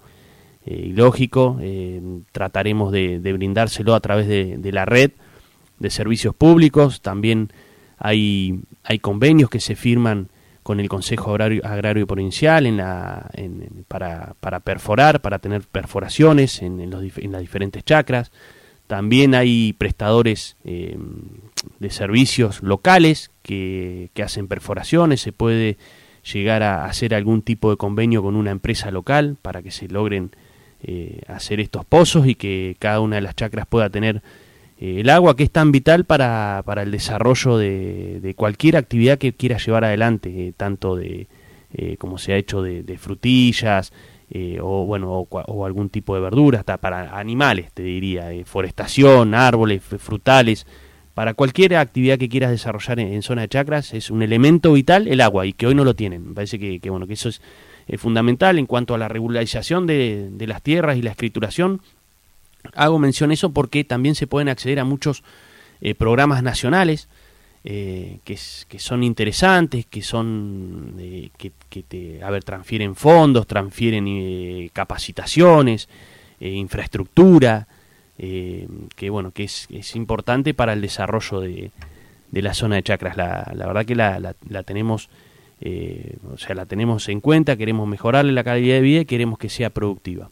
eh, 0.65 0.75
ilógico, 0.75 1.59
trataremos 2.31 2.91
de, 2.91 3.19
brindárselo 3.19 3.95
a 3.95 3.99
través 3.99 4.27
de, 4.27 4.71
la 4.71 4.85
red 4.85 5.11
de 5.79 5.89
servicios 5.89 6.35
públicos, 6.35 7.01
también 7.01 7.51
hay, 7.97 8.61
hay 8.83 8.99
convenios 8.99 9.49
que 9.49 9.59
se 9.59 9.75
firman 9.75 10.29
con 10.63 10.79
el 10.79 10.89
Consejo 10.89 11.31
Agrario, 11.31 11.65
Agrario 11.65 12.07
Provincial 12.07 12.65
en 12.65 12.77
la, 12.77 13.29
para, 13.87 14.35
para, 14.39 14.59
perforar, 14.59 15.21
para 15.21 15.39
tener 15.39 15.63
perforaciones 15.63 16.61
en, 16.61 16.89
los, 16.89 17.03
en 17.17 17.31
las 17.31 17.41
diferentes 17.41 17.83
chacras. 17.83 18.31
También 18.87 19.35
hay 19.35 19.73
prestadores 19.73 20.57
eh, 20.65 20.97
de 21.79 21.89
servicios 21.89 22.61
locales 22.61 23.31
que, 23.41 24.09
que, 24.13 24.23
hacen 24.23 24.47
perforaciones, 24.47 25.21
se 25.21 25.31
puede 25.31 25.77
llegar 26.33 26.61
a 26.61 26.85
hacer 26.85 27.15
algún 27.15 27.41
tipo 27.41 27.71
de 27.71 27.77
convenio 27.77 28.21
con 28.21 28.35
una 28.35 28.51
empresa 28.51 28.91
local 28.91 29.37
para 29.41 29.61
que 29.61 29.71
se 29.71 29.87
logren 29.87 30.31
eh, 30.83 31.21
hacer 31.27 31.59
estos 31.59 31.85
pozos 31.85 32.25
y 32.25 32.33
que 32.33 32.75
cada 32.79 33.01
una 33.01 33.17
de 33.17 33.21
las 33.21 33.35
chacras 33.35 33.67
pueda 33.67 33.91
tener 33.91 34.23
el 34.81 35.09
agua 35.11 35.35
que 35.35 35.43
es 35.43 35.51
tan 35.51 35.71
vital 35.71 36.05
para, 36.05 36.63
para 36.65 36.81
el 36.81 36.89
desarrollo 36.89 37.57
de, 37.57 38.33
cualquier 38.35 38.77
actividad 38.77 39.19
que 39.19 39.33
quiera 39.33 39.57
llevar 39.57 39.85
adelante, 39.85 40.47
eh, 40.47 40.53
tanto 40.57 40.95
de 40.95 41.27
eh, 41.73 41.97
como 41.97 42.17
se 42.17 42.33
ha 42.33 42.37
hecho 42.37 42.63
de, 42.63 42.97
frutillas 42.97 43.93
eh, 44.31 44.57
o 44.59 44.85
bueno 44.85 45.27
o, 45.29 45.65
algún 45.65 45.89
tipo 45.89 46.15
de 46.15 46.21
verduras, 46.21 46.59
hasta 46.59 46.77
para 46.77 47.17
animales, 47.17 47.71
te 47.73 47.83
diría, 47.83 48.29
forestación, 48.45 49.35
árboles, 49.35 49.83
frutales, 49.83 50.65
para 51.13 51.35
cualquier 51.35 51.75
actividad 51.75 52.17
que 52.17 52.29
quieras 52.29 52.49
desarrollar 52.49 52.99
en, 52.99 53.21
zona 53.21 53.43
de 53.43 53.49
chacras 53.49 53.93
es 53.93 54.09
un 54.09 54.23
elemento 54.23 54.73
vital 54.73 55.07
el 55.07 55.21
agua 55.21 55.45
y 55.45 55.53
que 55.53 55.67
hoy 55.67 55.75
no 55.75 55.83
lo 55.83 55.93
tienen. 55.93 56.29
Me 56.29 56.33
parece 56.33 56.57
que, 56.57 56.89
bueno 56.89 57.05
que 57.05 57.13
eso 57.13 57.29
es 57.29 57.41
fundamental 57.97 58.57
en 58.57 58.65
cuanto 58.65 58.95
a 58.95 58.97
la 58.97 59.09
regularización 59.09 59.85
de, 59.85 60.29
de 60.31 60.47
las 60.47 60.63
tierras 60.63 60.97
y 60.97 61.03
la 61.03 61.11
escrituración 61.11 61.81
Hago 62.75 62.99
mención 62.99 63.31
eso 63.31 63.51
porque 63.51 63.83
también 63.83 64.15
se 64.15 64.27
pueden 64.27 64.49
acceder 64.49 64.79
a 64.79 64.85
muchos 64.85 65.23
eh, 65.81 65.95
programas 65.95 66.43
nacionales 66.43 67.09
eh, 67.63 68.19
que, 68.23 68.37
que, 68.67 68.79
son 68.79 69.03
interesantes, 69.03 69.87
que 69.87 70.03
son 70.03 70.95
eh, 70.99 71.29
que, 71.37 71.83
te, 71.83 72.23
a 72.23 72.29
ver, 72.29 72.43
transfieren 72.43 72.95
fondos, 72.95 73.47
transfieren 73.47 74.69
capacitaciones, 74.73 75.89
infraestructura, 76.39 77.67
que 78.17 79.09
bueno, 79.09 79.31
que 79.31 79.43
es, 79.43 79.95
importante 79.95 80.53
para 80.53 80.73
el 80.73 80.81
desarrollo 80.81 81.39
de, 81.39 81.71
de 82.29 82.41
la 82.41 82.53
zona 82.53 82.75
de 82.75 82.83
chacras. 82.83 83.17
La, 83.17 83.51
la 83.55 83.65
verdad 83.65 83.85
que 83.85 83.95
la, 83.95 84.19
la, 84.19 84.63
tenemos, 84.63 85.09
o 86.31 86.37
sea, 86.37 86.55
la 86.55 86.65
tenemos 86.65 87.09
en 87.09 87.21
cuenta, 87.21 87.57
queremos 87.57 87.87
mejorarle 87.87 88.31
la 88.33 88.43
calidad 88.43 88.75
de 88.75 88.81
vida 88.81 89.01
y 89.01 89.05
queremos 89.05 89.39
que 89.39 89.49
sea 89.49 89.71
productiva. 89.71 90.29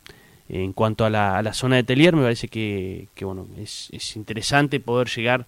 En 0.49 0.73
cuanto 0.73 1.05
a 1.05 1.09
la, 1.09 1.53
zona 1.53 1.75
de 1.75 1.83
Telier, 1.83 2.15
me 2.15 2.23
parece 2.23 2.47
que, 2.47 3.07
bueno, 3.21 3.47
es, 3.57 4.15
interesante 4.15 4.79
poder 4.79 5.07
llegar 5.07 5.45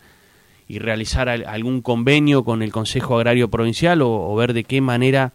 y 0.67 0.79
realizar 0.79 1.27
algún 1.27 1.81
convenio 1.81 2.43
con 2.45 2.61
el 2.61 2.71
Consejo 2.71 3.17
Agrario 3.17 3.49
Provincial 3.49 4.01
o, 4.03 4.33
ver 4.35 4.53
de 4.53 4.63
qué 4.63 4.79
manera 4.79 5.33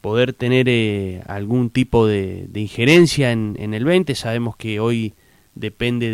poder 0.00 0.32
tener 0.32 0.68
eh, 0.68 1.22
algún 1.26 1.70
tipo 1.70 2.06
de, 2.06 2.48
injerencia 2.54 3.30
en, 3.30 3.74
el 3.74 3.84
20. 3.84 4.14
Sabemos 4.14 4.56
que 4.56 4.80
hoy 4.80 5.12
depende 5.54 6.10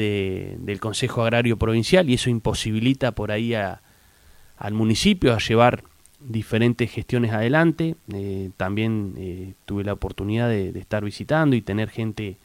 del 0.59 0.81
Consejo 0.81 1.22
Agrario 1.22 1.57
Provincial 1.57 2.11
y 2.11 2.14
eso 2.14 2.29
imposibilita 2.29 3.12
por 3.12 3.31
ahí 3.31 3.55
al 3.55 4.75
municipio 4.75 5.33
a 5.33 5.39
llevar 5.39 5.85
diferentes 6.20 6.91
gestiones 6.91 7.33
adelante. 7.33 7.97
Eh, 8.12 8.51
también 8.57 9.14
eh, 9.16 9.53
tuve 9.64 9.85
la 9.85 9.93
oportunidad 9.93 10.49
de, 10.49 10.77
estar 10.79 11.05
visitando 11.05 11.55
y 11.57 11.61
tener 11.61 11.91
gente 11.91 12.37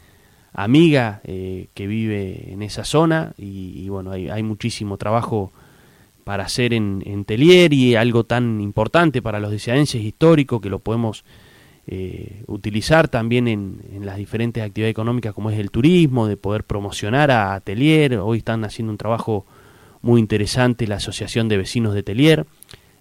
amiga 0.54 1.22
eh, 1.24 1.68
que 1.74 1.88
vive 1.88 2.52
en 2.52 2.62
esa 2.62 2.84
zona 2.84 3.34
y, 3.38 3.88
bueno, 3.90 4.12
hay, 4.12 4.44
muchísimo 4.44 4.98
trabajo 4.98 5.52
para 6.24 6.44
hacer 6.44 6.74
en, 6.74 7.04
en, 7.06 7.26
Telier 7.26 7.74
y 7.74 7.96
algo 7.96 8.24
tan 8.24 8.62
importante 8.62 9.22
para 9.22 9.40
los 9.40 9.52
deseadenses 9.52 10.02
histórico 10.02 10.62
que 10.62 10.70
lo 10.70 10.80
podemos 10.80 11.24
eh, 11.92 12.44
utilizar 12.46 13.08
también 13.08 13.48
en, 13.48 14.06
las 14.06 14.18
diferentes 14.18 14.64
actividades 14.64 14.92
económicas 14.92 15.34
como 15.34 15.50
es 15.50 15.58
el 15.58 15.72
turismo, 15.72 16.28
de 16.28 16.38
poder 16.38 16.64
promocionar 16.64 17.32
a 17.32 17.60
Telier. 17.62 18.18
Hoy 18.18 18.38
están 18.38 18.64
haciendo 18.64 18.92
un 18.92 18.98
trabajo 19.00 19.48
muy 20.04 20.20
interesante 20.22 20.86
la 20.86 20.98
Asociación 20.98 21.50
de 21.50 21.58
Vecinos 21.58 21.96
de 21.96 22.04
Telier. 22.04 22.46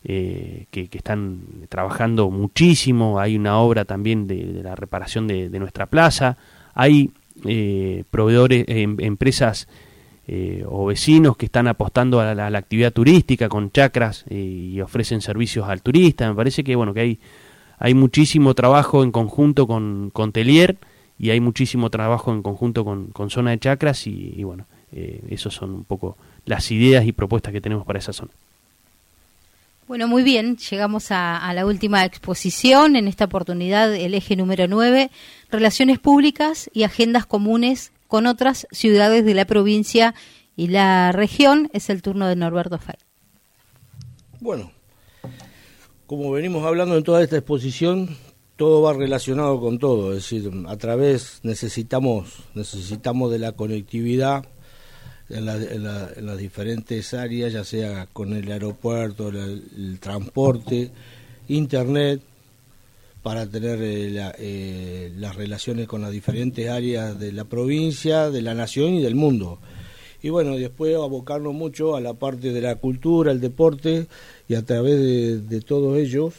Eh, 0.05 0.67
que, 0.71 0.89
están 0.91 1.41
trabajando 1.69 2.31
muchísimo, 2.31 3.21
hay 3.21 3.37
una 3.37 3.59
obra 3.59 3.85
también 3.85 4.27
de, 4.27 4.63
la 4.63 4.75
reparación 4.75 5.27
de, 5.27 5.51
de 5.51 5.59
nuestra 5.59 5.85
plaza, 5.85 6.39
hay 6.73 7.11
eh, 7.47 8.05
proveedores, 8.11 8.65
em, 8.69 8.97
empresas 9.01 9.69
eh, 10.27 10.65
o 10.67 10.87
vecinos 10.87 11.37
que 11.37 11.47
están 11.47 11.69
apostando 11.69 12.21
a 12.21 12.35
la, 12.35 12.47
actividad 12.59 12.93
turística 12.93 13.49
con 13.49 13.71
chacras 13.71 14.25
eh, 14.29 14.37
y 14.37 14.81
ofrecen 14.81 15.21
servicios 15.21 15.69
al 15.69 15.83
turista. 15.83 16.29
Me 16.29 16.35
parece 16.35 16.65
que 16.65 16.77
bueno 16.77 16.93
que 16.95 17.01
hay 17.01 17.19
hay 17.79 17.95
muchísimo 17.95 18.55
trabajo 18.55 19.05
en 19.05 19.13
conjunto 19.13 19.67
con, 19.67 20.11
con 20.13 20.33
Telier 20.33 20.77
y 21.19 21.31
hay 21.31 21.41
muchísimo 21.41 21.91
trabajo 21.91 22.33
en 22.33 22.43
conjunto 22.43 22.85
con, 22.85 23.07
con 23.09 23.31
zona 23.31 23.51
de 23.51 23.59
chacras 23.59 24.07
y, 24.07 24.35
y 24.37 24.45
bueno, 24.45 24.67
eh, 24.93 25.23
esos 25.29 25.55
son 25.55 25.71
un 25.71 25.85
poco 25.85 26.17
las 26.45 26.71
ideas 26.71 27.07
y 27.07 27.13
propuestas 27.13 27.53
que 27.53 27.61
tenemos 27.61 27.87
para 27.87 27.99
esa 27.99 28.13
zona. 28.13 28.33
Bueno, 29.89 30.07
muy 30.07 30.23
bien, 30.23 30.59
llegamos 30.59 31.07
a, 31.13 31.51
la 31.55 31.65
última 31.65 32.05
exposición, 32.05 32.95
en 32.95 33.09
esta 33.09 33.25
oportunidad 33.25 33.95
el 33.95 34.13
eje 34.13 34.37
número 34.37 34.69
9, 34.69 35.11
Relaciones 35.51 35.99
Públicas 35.99 36.69
y 36.75 36.83
Agendas 36.83 37.25
Comunes 37.25 37.93
con 38.07 38.27
otras 38.27 38.67
ciudades 38.71 39.25
de 39.25 39.33
la 39.33 39.47
provincia 39.47 40.15
y 40.57 40.67
la 40.67 41.11
región. 41.13 41.71
Es 41.73 41.89
el 41.89 42.03
turno 42.03 42.29
de 42.29 42.37
Norberto 42.37 42.79
Fay. 42.79 42.97
Bueno, 44.41 44.73
como 46.07 46.31
venimos 46.33 46.67
hablando 46.67 46.99
en 46.99 47.03
toda 47.03 47.23
esta 47.23 47.39
exposición, 47.39 48.15
todo 48.57 48.83
va 48.83 48.93
relacionado 48.93 49.59
con 49.59 49.79
todo, 49.79 50.13
es 50.13 50.31
decir, 50.31 50.53
a 50.67 50.77
través 50.77 51.41
necesitamos 51.45 52.41
necesitamos 52.55 53.31
de 53.31 53.39
la 53.39 53.53
conectividad 53.53 54.45
en, 55.31 55.45
las 55.45 56.39
diferentes 56.39 57.15
áreas, 57.15 57.53
ya 57.53 57.65
sea 57.65 58.07
con 58.13 58.33
el 58.33 58.51
aeropuerto, 58.51 59.29
el, 59.29 59.99
transporte, 60.01 60.91
internet, 61.49 62.21
para 63.23 63.47
tener 63.47 63.79
eh, 63.83 64.33
eh, 64.39 65.13
las 65.17 65.37
relaciones 65.37 65.87
con 65.87 66.01
las 66.01 66.13
diferentes 66.13 66.69
áreas 66.69 67.19
de 67.19 67.33
la 67.33 67.45
provincia, 67.45 68.31
de 68.31 68.43
la 68.43 68.55
nación 68.55 68.95
y 68.95 69.03
del 69.03 69.15
mundo. 69.17 69.59
Y 70.23 70.31
bueno, 70.31 70.57
después 70.57 70.97
abocarnos 70.97 71.55
mucho 71.55 71.95
a 71.95 72.01
la 72.01 72.15
parte 72.15 72.53
de 72.53 72.61
la 72.61 72.77
cultura, 72.77 73.31
el 73.31 73.41
deporte, 73.41 74.07
y 74.49 74.55
a 74.55 74.65
través 74.65 75.49
de, 75.49 75.61
todos 75.61 75.99
ellos 75.99 76.35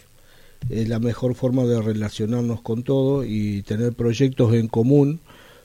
es 0.69 0.89
la 0.89 0.99
mejor 0.99 1.35
forma 1.35 1.63
de 1.63 1.81
relacionarnos 1.81 2.61
con 2.61 2.83
todos 2.83 3.25
y 3.25 3.61
tener 3.61 3.93
proyectos 3.93 4.53
en 4.53 4.67
común 4.67 5.21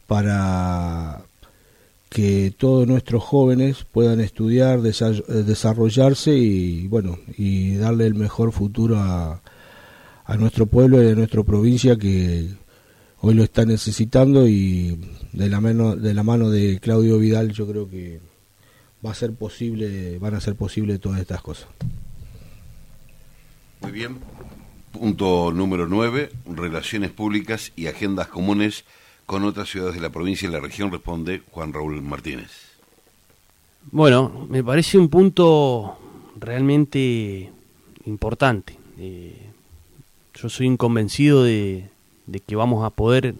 para 0.06 1.24
que 2.14 2.54
todos 2.56 2.86
nuestros 2.86 3.24
jóvenes 3.24 3.84
puedan 3.90 4.20
estudiar, 4.20 4.80
desarrollarse 4.82 6.32
y 6.32 6.86
bueno, 6.86 7.18
y 7.36 7.74
darle 7.74 8.06
el 8.06 8.14
mejor 8.14 8.52
futuro 8.52 8.98
a, 9.00 9.42
nuestro 10.38 10.66
pueblo 10.66 11.02
y 11.02 11.08
a 11.08 11.16
nuestra 11.16 11.42
provincia 11.42 11.96
que 11.96 12.50
hoy 13.20 13.34
lo 13.34 13.42
está 13.42 13.64
necesitando 13.64 14.46
y 14.46 14.96
de 15.32 15.48
la 15.48 15.60
mano 15.60 15.96
de 15.96 16.14
la 16.14 16.22
mano 16.22 16.50
de 16.50 16.78
Claudio 16.78 17.18
Vidal 17.18 17.50
yo 17.50 17.66
creo 17.66 17.90
que 17.90 18.20
va 19.04 19.10
a 19.10 19.14
ser 19.14 19.34
posible, 19.34 20.16
van 20.20 20.36
a 20.36 20.40
ser 20.40 20.54
posibles 20.54 21.00
todas 21.00 21.20
estas 21.20 21.42
cosas. 21.42 21.66
Muy 23.80 23.90
bien. 23.90 24.18
Punto 24.92 25.50
número 25.50 25.88
9, 25.88 26.30
relaciones 26.54 27.10
públicas 27.10 27.72
y 27.74 27.88
agendas 27.88 28.28
comunes 28.28 28.84
con 29.26 29.44
otras 29.44 29.68
ciudades 29.68 29.94
de 29.94 30.00
la 30.00 30.10
provincia 30.10 30.48
y 30.48 30.52
la 30.52 30.60
región, 30.60 30.90
responde 30.90 31.42
Juan 31.50 31.72
Raúl 31.72 32.02
Martínez. 32.02 32.74
Bueno, 33.90 34.46
me 34.48 34.62
parece 34.62 34.98
un 34.98 35.08
punto 35.08 35.98
realmente 36.36 37.50
importante. 38.06 38.76
Eh, 38.98 39.36
yo 40.34 40.48
soy 40.48 40.66
inconvencido 40.66 41.44
de, 41.44 41.88
que 42.46 42.56
vamos 42.56 42.84
a 42.84 42.90
poder 42.90 43.34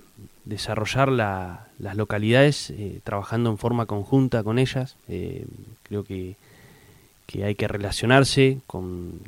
desarrollar 0.45 1.11
las 1.11 1.97
localidades 1.97 2.71
eh, 2.71 3.01
trabajando 3.03 3.51
en 3.51 3.59
forma 3.59 3.87
conjunta 3.87 4.43
con 4.43 4.59
ellas. 4.59 4.97
Eh, 5.09 5.47
creo 5.85 6.05
que, 6.05 6.37
hay 7.43 7.57
que 7.57 7.67
relacionarse 7.67 8.61
con, 8.69 9.19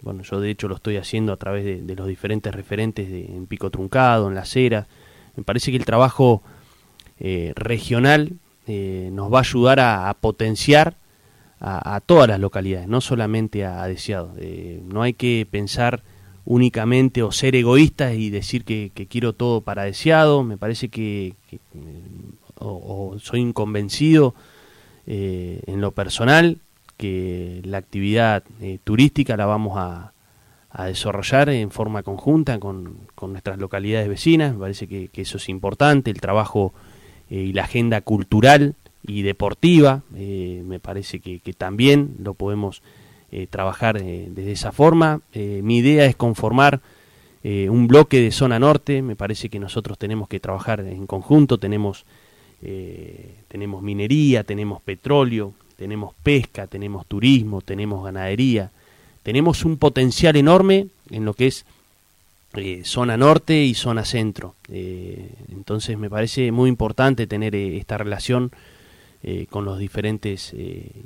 bueno, 0.00 0.24
yo 0.24 0.40
de 0.40 0.50
hecho 0.50 0.66
lo 0.66 0.74
estoy 0.74 0.96
haciendo 0.96 1.32
a 1.32 1.36
través 1.36 1.64
de, 1.64 1.94
los 1.94 2.08
diferentes 2.08 2.52
referentes 2.52 3.08
de, 3.08 3.26
en 3.26 3.46
Pico 3.46 3.70
Truncado, 3.70 4.28
en 4.28 4.34
La 4.34 4.44
Cera, 4.44 4.88
me 5.36 5.42
parece 5.42 5.70
que 5.70 5.76
el 5.76 5.84
trabajo 5.84 6.42
eh, 7.18 7.52
regional 7.54 8.32
eh, 8.66 9.10
nos 9.12 9.32
va 9.32 9.38
a 9.38 9.42
ayudar 9.42 9.80
a, 9.80 10.14
potenciar 10.20 10.96
a, 11.60 12.00
todas 12.04 12.28
las 12.28 12.40
localidades, 12.40 12.88
no 12.88 13.00
solamente 13.00 13.64
a, 13.64 13.86
Deseado. 13.86 14.34
Eh, 14.38 14.82
no 14.84 15.02
hay 15.02 15.14
que 15.14 15.46
pensar 15.48 16.02
únicamente 16.44 17.22
o 17.22 17.30
ser 17.30 17.54
egoístas 17.54 18.14
y 18.14 18.30
decir 18.30 18.64
que, 18.64 18.90
quiero 19.08 19.32
todo 19.32 19.60
para 19.60 19.84
Deseado. 19.84 20.42
Me 20.42 20.56
parece 20.56 20.88
que, 20.88 21.34
o, 22.58 23.16
soy 23.20 23.40
inconvencido 23.40 24.34
en 25.06 25.80
lo 25.80 25.92
personal 25.92 26.58
que 26.96 27.60
la 27.64 27.78
actividad 27.78 28.44
turística 28.84 29.36
la 29.36 29.46
vamos 29.46 29.74
a, 29.76 30.11
a 30.72 30.86
desarrollar 30.86 31.50
en 31.50 31.70
forma 31.70 32.02
conjunta 32.02 32.58
con, 32.58 32.96
nuestras 33.20 33.58
localidades 33.58 34.08
vecinas. 34.08 34.54
Me 34.54 34.60
parece 34.60 34.88
que, 34.88 35.10
eso 35.14 35.36
es 35.36 35.48
importante, 35.48 36.10
el 36.10 36.20
trabajo 36.20 36.72
eh, 37.30 37.36
y 37.36 37.52
la 37.52 37.64
agenda 37.64 38.00
cultural 38.00 38.74
y 39.06 39.22
deportiva, 39.22 40.02
eh, 40.16 40.62
me 40.64 40.80
parece 40.80 41.20
que, 41.20 41.40
también 41.52 42.14
lo 42.18 42.34
podemos 42.34 42.82
eh, 43.30 43.46
trabajar 43.48 44.02
desde 44.02 44.52
esa 44.52 44.72
forma. 44.72 45.20
mi 45.34 45.78
idea 45.78 46.06
es 46.06 46.16
conformar 46.16 46.80
un 47.44 47.88
bloque 47.88 48.20
de 48.20 48.30
zona 48.30 48.60
norte, 48.60 49.02
me 49.02 49.16
parece 49.16 49.48
que 49.48 49.58
nosotros 49.58 49.98
tenemos 49.98 50.28
que 50.28 50.38
trabajar 50.38 50.78
en 50.80 51.08
conjunto, 51.08 51.58
tenemos, 51.58 52.04
tenemos 53.48 53.82
minería, 53.82 54.44
tenemos 54.44 54.80
petróleo, 54.80 55.52
tenemos 55.76 56.14
pesca, 56.22 56.68
tenemos 56.68 57.04
turismo, 57.06 57.60
tenemos 57.60 58.04
ganadería, 58.04 58.70
tenemos 59.22 59.64
un 59.64 59.76
potencial 59.76 60.36
enorme 60.36 60.88
en 61.10 61.24
lo 61.24 61.34
que 61.34 61.46
es 61.46 61.64
eh, 62.54 62.82
zona 62.84 63.16
norte 63.16 63.62
y 63.62 63.74
zona 63.74 64.04
centro. 64.04 64.54
Eh, 64.68 65.30
entonces 65.50 65.96
me 65.96 66.10
parece 66.10 66.52
muy 66.52 66.68
importante 66.68 67.26
tener 67.26 67.54
eh, 67.54 67.78
esta 67.78 67.98
relación 67.98 68.50
con 69.50 69.64
los 69.64 69.78
diferentes 69.78 70.52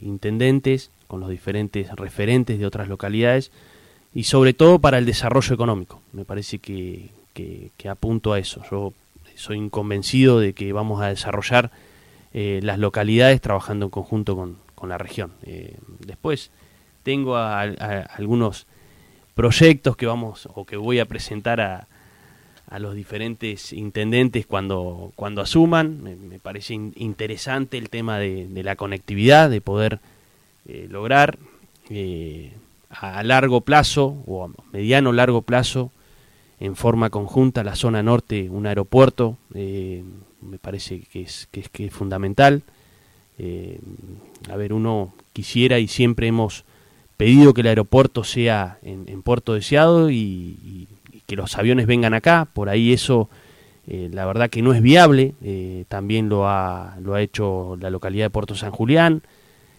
intendentes, 0.01 0.91
con 1.07 1.21
los 1.21 1.29
diferentes 1.29 1.95
referentes 1.97 2.59
de 2.59 2.65
otras 2.65 2.89
localidades 2.89 3.51
y 4.15 4.25
sobre 4.25 4.55
todo 4.55 4.79
para 4.79 4.97
el 4.97 5.05
desarrollo 5.05 5.55
económico. 5.55 6.01
Me 6.15 6.25
parece 6.25 6.59
que, 6.59 7.11
que, 7.35 7.89
apunto 7.91 8.33
a 8.33 8.39
eso. 8.39 8.63
Yo 8.71 8.95
soy 9.35 9.69
convencido 9.69 10.41
de 10.41 10.55
que 10.55 10.73
vamos 10.73 11.03
a 11.03 11.09
desarrollar 11.09 11.71
las 12.33 12.79
localidades 12.79 13.43
trabajando 13.43 13.85
en 13.85 13.91
conjunto 13.91 14.35
con, 14.35 14.57
con 14.75 14.89
la 14.89 14.97
región. 14.97 15.33
después, 15.99 16.51
tengo 17.07 17.37
algunos 17.37 18.67
proyectos 19.37 19.97
que 19.97 20.07
vamos 20.07 20.49
o 20.53 20.65
que 20.65 20.77
voy 20.77 20.99
a 20.99 21.05
presentar 21.05 21.61
a, 21.61 21.87
los 22.81 22.97
diferentes 22.97 23.73
intendentes 23.73 24.45
cuando, 24.45 25.13
cuando 25.15 25.41
asuman. 25.41 26.03
Me, 26.03 26.41
parece 26.41 26.75
interesante 26.75 27.79
el 27.79 27.91
tema 27.91 28.19
de, 28.19 28.49
la 28.65 28.75
conectividad, 28.75 29.49
de 29.49 29.61
poder 29.61 30.01
eh, 30.67 30.89
lograr 30.91 31.39
eh, 31.91 32.55
a 32.91 33.23
largo 33.23 33.61
plazo 33.61 34.25
o 34.27 34.45
a 34.45 34.51
mediano 34.73 35.13
largo 35.13 35.43
plazo 35.43 35.93
en 36.59 36.75
forma 36.75 37.11
conjunta 37.11 37.63
la 37.63 37.77
zona 37.77 38.03
norte 38.03 38.51
un 38.51 38.67
aeropuerto. 38.67 39.39
Eh, 39.55 40.03
me 40.41 40.59
parece 40.59 41.03
que 41.03 41.23
es, 41.23 41.47
que 41.53 41.87
es 41.87 41.93
fundamental. 41.93 42.65
a 44.51 44.57
ver, 44.57 44.73
uno 44.73 45.15
quisiera 45.33 45.79
y 45.79 45.87
siempre 45.87 46.27
hemos 46.27 46.65
pedido 47.17 47.55
que 47.55 47.63
el 47.63 47.69
aeropuerto 47.69 48.25
sea 48.25 48.79
en, 48.83 49.23
Puerto 49.23 49.55
Deseado 49.55 50.11
y, 50.11 50.89
que 51.27 51.37
los 51.37 51.57
aviones 51.59 51.87
vengan 51.87 52.15
acá. 52.15 52.47
Por 52.53 52.69
ahí 52.69 52.93
eso, 52.93 53.29
eh, 53.89 54.09
la 54.13 54.27
verdad 54.27 54.49
que 54.49 54.63
no 54.63 54.73
es 54.73 54.83
viable. 54.83 55.35
Eh, 55.43 55.85
también 55.89 56.29
lo 56.29 56.49
ha, 56.49 56.97
lo 57.01 57.15
ha 57.15 57.23
hecho 57.23 57.77
la 57.81 57.91
localidad 57.91 58.27
de 58.27 58.31
Puerto 58.31 58.55
San 58.55 58.71
Julián. 58.71 59.23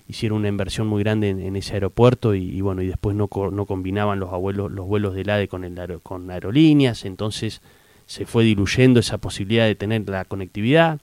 Hicieron 0.10 0.40
una 0.40 0.48
inversión 0.50 0.88
muy 0.88 1.04
grande 1.04 1.30
en, 1.30 1.56
ese 1.56 1.74
aeropuerto 1.74 2.34
y, 2.34 2.60
bueno, 2.62 2.82
y 2.82 2.88
después 2.88 3.16
no, 3.16 3.30
no 3.52 3.66
combinaban 3.66 4.20
los, 4.20 4.32
abuelos, 4.32 4.72
los 4.72 4.88
vuelos 4.88 5.16
del 5.16 5.30
ADE 5.30 5.48
con, 5.48 5.64
el 5.64 6.00
con 6.02 6.32
aerolíneas. 6.32 7.06
Entonces 7.06 7.62
se 8.06 8.26
fue 8.26 8.46
diluyendo 8.46 9.00
esa 9.00 9.18
posibilidad 9.18 9.66
de 9.66 9.76
tener 9.76 10.08
la 10.10 10.26
conectividad. 10.26 11.00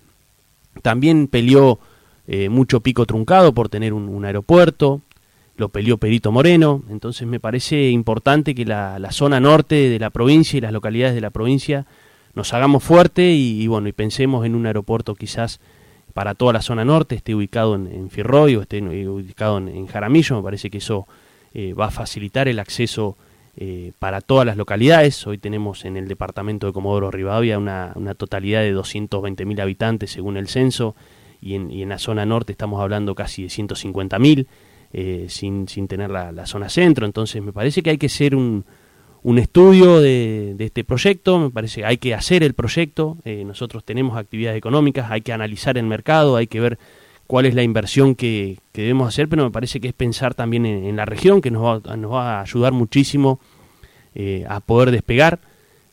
También 0.83 1.29
peleó 1.29 1.79
eh, 2.27 2.49
mucho 2.49 2.81
pico 2.81 3.05
truncado 3.05 3.53
por 3.53 3.69
tener 3.69 3.93
un 3.93 4.25
aeropuerto 4.25 5.03
lo 5.57 5.69
peleó 5.69 5.99
Perito 5.99 6.33
Moreno, 6.33 6.83
entonces 6.91 7.27
me 7.29 7.39
parece 7.39 7.91
importante 7.91 8.55
que 8.55 8.65
la, 8.65 8.99
zona 9.13 9.39
norte 9.39 9.89
de 9.89 9.99
la 9.99 10.11
provincia 10.11 10.59
y 10.59 10.61
las 10.61 10.73
localidades 10.73 11.15
de 11.15 11.21
la 11.21 11.31
provincia 11.31 11.87
nos 12.35 12.53
hagamos 12.53 12.83
fuerte 12.83 13.31
y, 13.31 13.67
bueno, 13.69 13.89
y 13.89 13.93
pensemos 13.93 14.45
en 14.45 14.57
un 14.57 14.67
aeropuerto 14.67 15.15
quizás 15.15 15.61
para 16.13 16.35
toda 16.35 16.53
la 16.53 16.63
zona 16.63 16.85
norte, 16.85 17.15
esté 17.15 17.35
ubicado 17.35 17.77
en, 17.77 17.87
en 17.87 18.11
Firroy 18.11 18.57
o 18.57 18.63
esté 18.63 18.83
ubicado 18.83 19.59
en, 19.59 19.87
Jaramillo, 19.87 20.37
me 20.37 20.43
parece 20.43 20.71
que 20.71 20.79
eso 20.79 21.07
eh, 21.53 21.73
va 21.73 21.87
a 21.87 21.91
facilitar 21.91 22.49
el 22.49 22.59
acceso 22.59 23.17
eh, 23.57 23.93
para 24.01 24.21
todas 24.21 24.45
las 24.45 24.57
localidades. 24.57 25.25
Hoy 25.29 25.39
tenemos 25.39 25.85
en 25.85 25.97
el 25.97 26.09
departamento 26.09 26.67
de 26.67 26.73
Comodoro 26.73 27.13
Rivadavia 27.13 27.57
una, 27.59 27.93
una 27.95 28.15
totalidad 28.15 28.63
de 28.63 28.75
220.000 28.75 29.61
habitantes 29.61 30.11
según 30.11 30.37
el 30.37 30.49
censo 30.49 30.97
y 31.41 31.55
en, 31.55 31.71
y 31.71 31.83
en 31.83 31.91
la 31.91 31.99
zona 31.99 32.27
norte 32.27 32.51
estamos 32.51 32.81
hablando 32.81 33.15
casi 33.15 33.43
de 33.43 33.49
150.000. 33.49 34.47
Eh, 34.97 35.27
sin, 35.29 35.67
sin 35.67 35.89
tener 35.89 36.09
la, 36.09 36.47
zona 36.47 36.69
centro. 36.69 37.05
Entonces 37.05 37.43
me 37.43 37.53
parece 37.53 37.83
que 37.83 37.91
hay 37.91 37.99
que 37.99 38.07
hacer 38.07 38.37
un, 38.37 38.65
un 39.25 39.39
estudio 39.39 40.01
de, 40.01 40.55
este 40.57 40.85
proyecto, 40.85 41.41
me 41.41 41.51
parece 41.51 41.81
que 41.81 41.87
hay 41.87 41.97
que 41.97 42.15
hacer 42.15 42.45
el 42.45 42.55
proyecto, 42.55 43.17
eh, 43.25 43.43
nosotros 43.45 43.83
tenemos 43.83 44.17
actividades 44.17 44.57
económicas, 44.57 45.11
hay 45.11 45.23
que 45.23 45.33
analizar 45.33 45.77
el 45.79 45.87
mercado, 45.87 46.37
hay 46.37 46.47
que 46.47 46.61
ver 46.61 46.79
cuál 47.27 47.47
es 47.47 47.57
la 47.57 47.65
inversión 47.65 48.15
que, 48.15 48.59
debemos 48.73 49.09
hacer, 49.09 49.29
pero 49.29 49.43
me 49.43 49.51
parece 49.51 49.81
que 49.81 49.89
es 49.89 49.95
pensar 49.95 50.35
también 50.35 50.65
en, 50.65 50.95
la 50.95 51.07
región, 51.07 51.41
que 51.41 51.51
nos 51.51 51.65
va, 51.65 51.97
nos 51.97 52.13
va 52.13 52.39
a 52.39 52.43
ayudar 52.43 52.73
muchísimo 52.73 53.41
eh, 54.15 54.47
a 54.49 54.61
poder 54.61 54.93
despegar. 54.93 55.41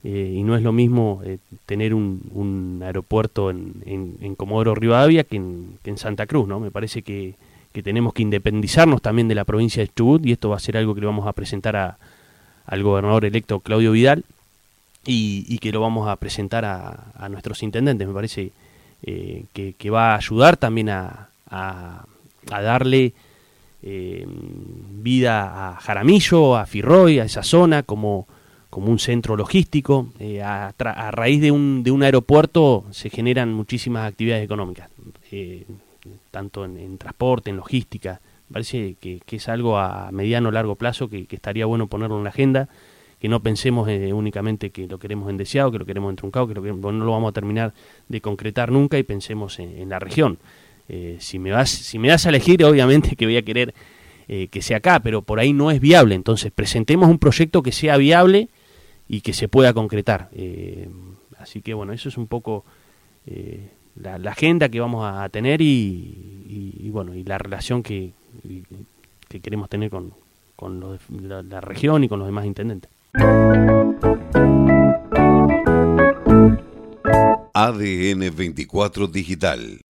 y 0.04 0.44
no 0.44 0.56
es 0.56 0.62
lo 0.62 0.74
mismo 0.74 1.24
tener 1.66 1.96
un, 1.96 2.22
un 2.36 2.82
aeropuerto 2.84 3.50
en, 3.50 3.82
en, 3.88 4.18
en, 4.22 4.36
Comodoro 4.36 4.76
Rivadavia 4.76 5.24
que 5.24 5.38
en, 5.38 5.80
que 5.82 5.90
en 5.90 5.98
Santa 5.98 6.28
Cruz, 6.28 6.48
¿no? 6.48 6.60
Me 6.60 6.70
parece 6.70 7.02
que, 7.02 7.34
que 7.72 7.84
tenemos 7.84 8.14
que 8.14 8.22
independizarnos 8.22 9.02
también 9.02 9.28
de 9.28 9.36
la 9.36 9.46
provincia 9.46 9.82
de 9.82 9.90
Chubut 9.90 10.26
y 10.26 10.32
esto 10.32 10.50
va 10.50 10.58
a 10.58 10.60
ser 10.60 10.78
algo 10.78 10.94
que 10.94 11.02
le 11.02 11.08
vamos 11.08 11.28
a 11.28 11.34
presentar 11.34 11.76
a, 11.76 11.98
al 12.66 12.84
gobernador 12.84 13.26
electo 13.26 13.60
Claudio 13.60 13.92
Vidal 13.92 14.26
y, 15.06 15.58
que 15.60 15.72
lo 15.72 15.82
vamos 15.82 16.08
a 16.08 16.16
presentar 16.18 16.64
a, 16.66 17.28
nuestros 17.30 17.64
intendentes. 17.64 18.08
Me 18.08 18.14
parece 18.14 18.52
eh, 19.04 19.46
que, 19.54 19.90
va 19.90 20.14
a 20.14 20.18
ayudar 20.18 20.58
también 20.58 20.90
a, 20.90 21.28
a 21.50 22.62
darle 22.62 23.14
eh, 23.84 24.28
vida 24.28 25.70
a 25.70 25.76
Jaramillo, 25.78 26.56
a 26.56 26.66
Firroy, 26.66 27.20
a 27.20 27.26
esa 27.26 27.42
zona 27.42 27.82
como, 27.82 28.28
como 28.70 28.92
un 28.92 29.00
centro 29.00 29.36
logístico. 29.36 30.10
Eh, 30.20 30.42
a, 30.42 30.74
raíz 31.12 31.42
de 31.42 31.52
un, 31.52 31.84
de 31.84 31.92
un 31.92 32.04
aeropuerto 32.04 32.86
se 32.92 33.10
generan 33.10 33.54
muchísimas 33.54 34.08
actividades 34.08 34.46
económicas, 34.46 34.90
eh, 35.32 35.66
tanto 36.32 36.66
en, 36.66 36.98
transporte, 36.98 37.50
en 37.50 37.58
logística. 37.58 38.22
Parece 38.52 38.96
que, 39.00 39.22
es 39.30 39.50
algo 39.50 39.78
a 39.78 40.12
mediano 40.12 40.50
o 40.50 40.52
largo 40.52 40.76
plazo 40.76 41.10
que, 41.10 41.28
estaría 41.30 41.66
bueno 41.66 41.88
ponerlo 41.88 42.18
en 42.18 42.24
la 42.24 42.30
agenda, 42.30 42.70
que 43.20 43.30
no 43.30 43.42
pensemos 43.42 43.88
únicamente 43.88 44.72
que 44.72 44.88
lo 44.88 45.00
queremos 45.00 45.30
en 45.30 45.38
deseado, 45.38 45.72
que 45.72 45.80
lo 45.80 45.86
queremos 45.86 46.10
en 46.10 46.16
truncado, 46.16 46.48
que, 46.48 46.56
no 46.56 46.92
lo 46.92 47.12
vamos 47.12 47.30
a 47.30 47.34
terminar 47.34 47.74
de 48.10 48.20
concretar 48.22 48.72
nunca 48.72 48.98
y 48.98 49.04
pensemos 49.04 49.60
en 49.60 49.90
la 49.90 50.00
región. 50.00 50.40
Eh, 50.94 51.16
si, 51.20 51.40
me 51.40 51.52
vas, 51.52 51.70
si 51.70 52.00
me 52.00 52.10
das 52.10 52.26
a 52.26 52.30
elegir, 52.30 52.64
obviamente 52.66 53.16
que 53.16 53.26
voy 53.26 53.38
a 53.38 53.42
querer 53.44 53.74
eh, 54.28 54.50
que 54.50 54.62
sea 54.62 54.78
acá, 54.78 55.00
pero 55.00 55.22
por 55.22 55.40
ahí 55.40 55.54
no 55.54 55.72
es 55.72 55.80
viable. 55.80 56.16
Entonces, 56.16 56.52
presentemos 56.52 57.10
un 57.10 57.18
proyecto 57.18 57.64
que 57.64 57.72
sea 57.72 57.96
viable 57.96 58.50
y 59.08 59.22
que 59.22 59.32
se 59.32 59.48
pueda 59.48 59.74
concretar. 59.74 60.30
Eh, 60.34 60.90
así 61.38 61.62
que, 61.62 61.74
bueno, 61.74 61.94
eso 61.94 62.10
es 62.10 62.18
un 62.18 62.28
poco 62.28 62.66
la, 63.96 64.16
agenda 64.32 64.70
que 64.70 64.80
vamos 64.80 65.06
a 65.06 65.28
tener 65.30 65.62
y, 65.62 66.90
bueno, 66.92 67.16
y 67.16 67.24
la 67.24 67.38
relación 67.38 67.84
que, 67.84 68.12
que 69.28 69.40
queremos 69.40 69.70
tener 69.70 69.90
con, 69.90 70.14
con 70.56 71.00
la, 71.22 71.42
la 71.42 71.62
región 71.62 72.04
y 72.04 72.10
con 72.10 72.20
los 72.20 72.28
demás 72.28 72.46
intendentes. 72.46 72.92
ADN 77.54 78.36
24 78.36 79.08
Digital 79.08 79.82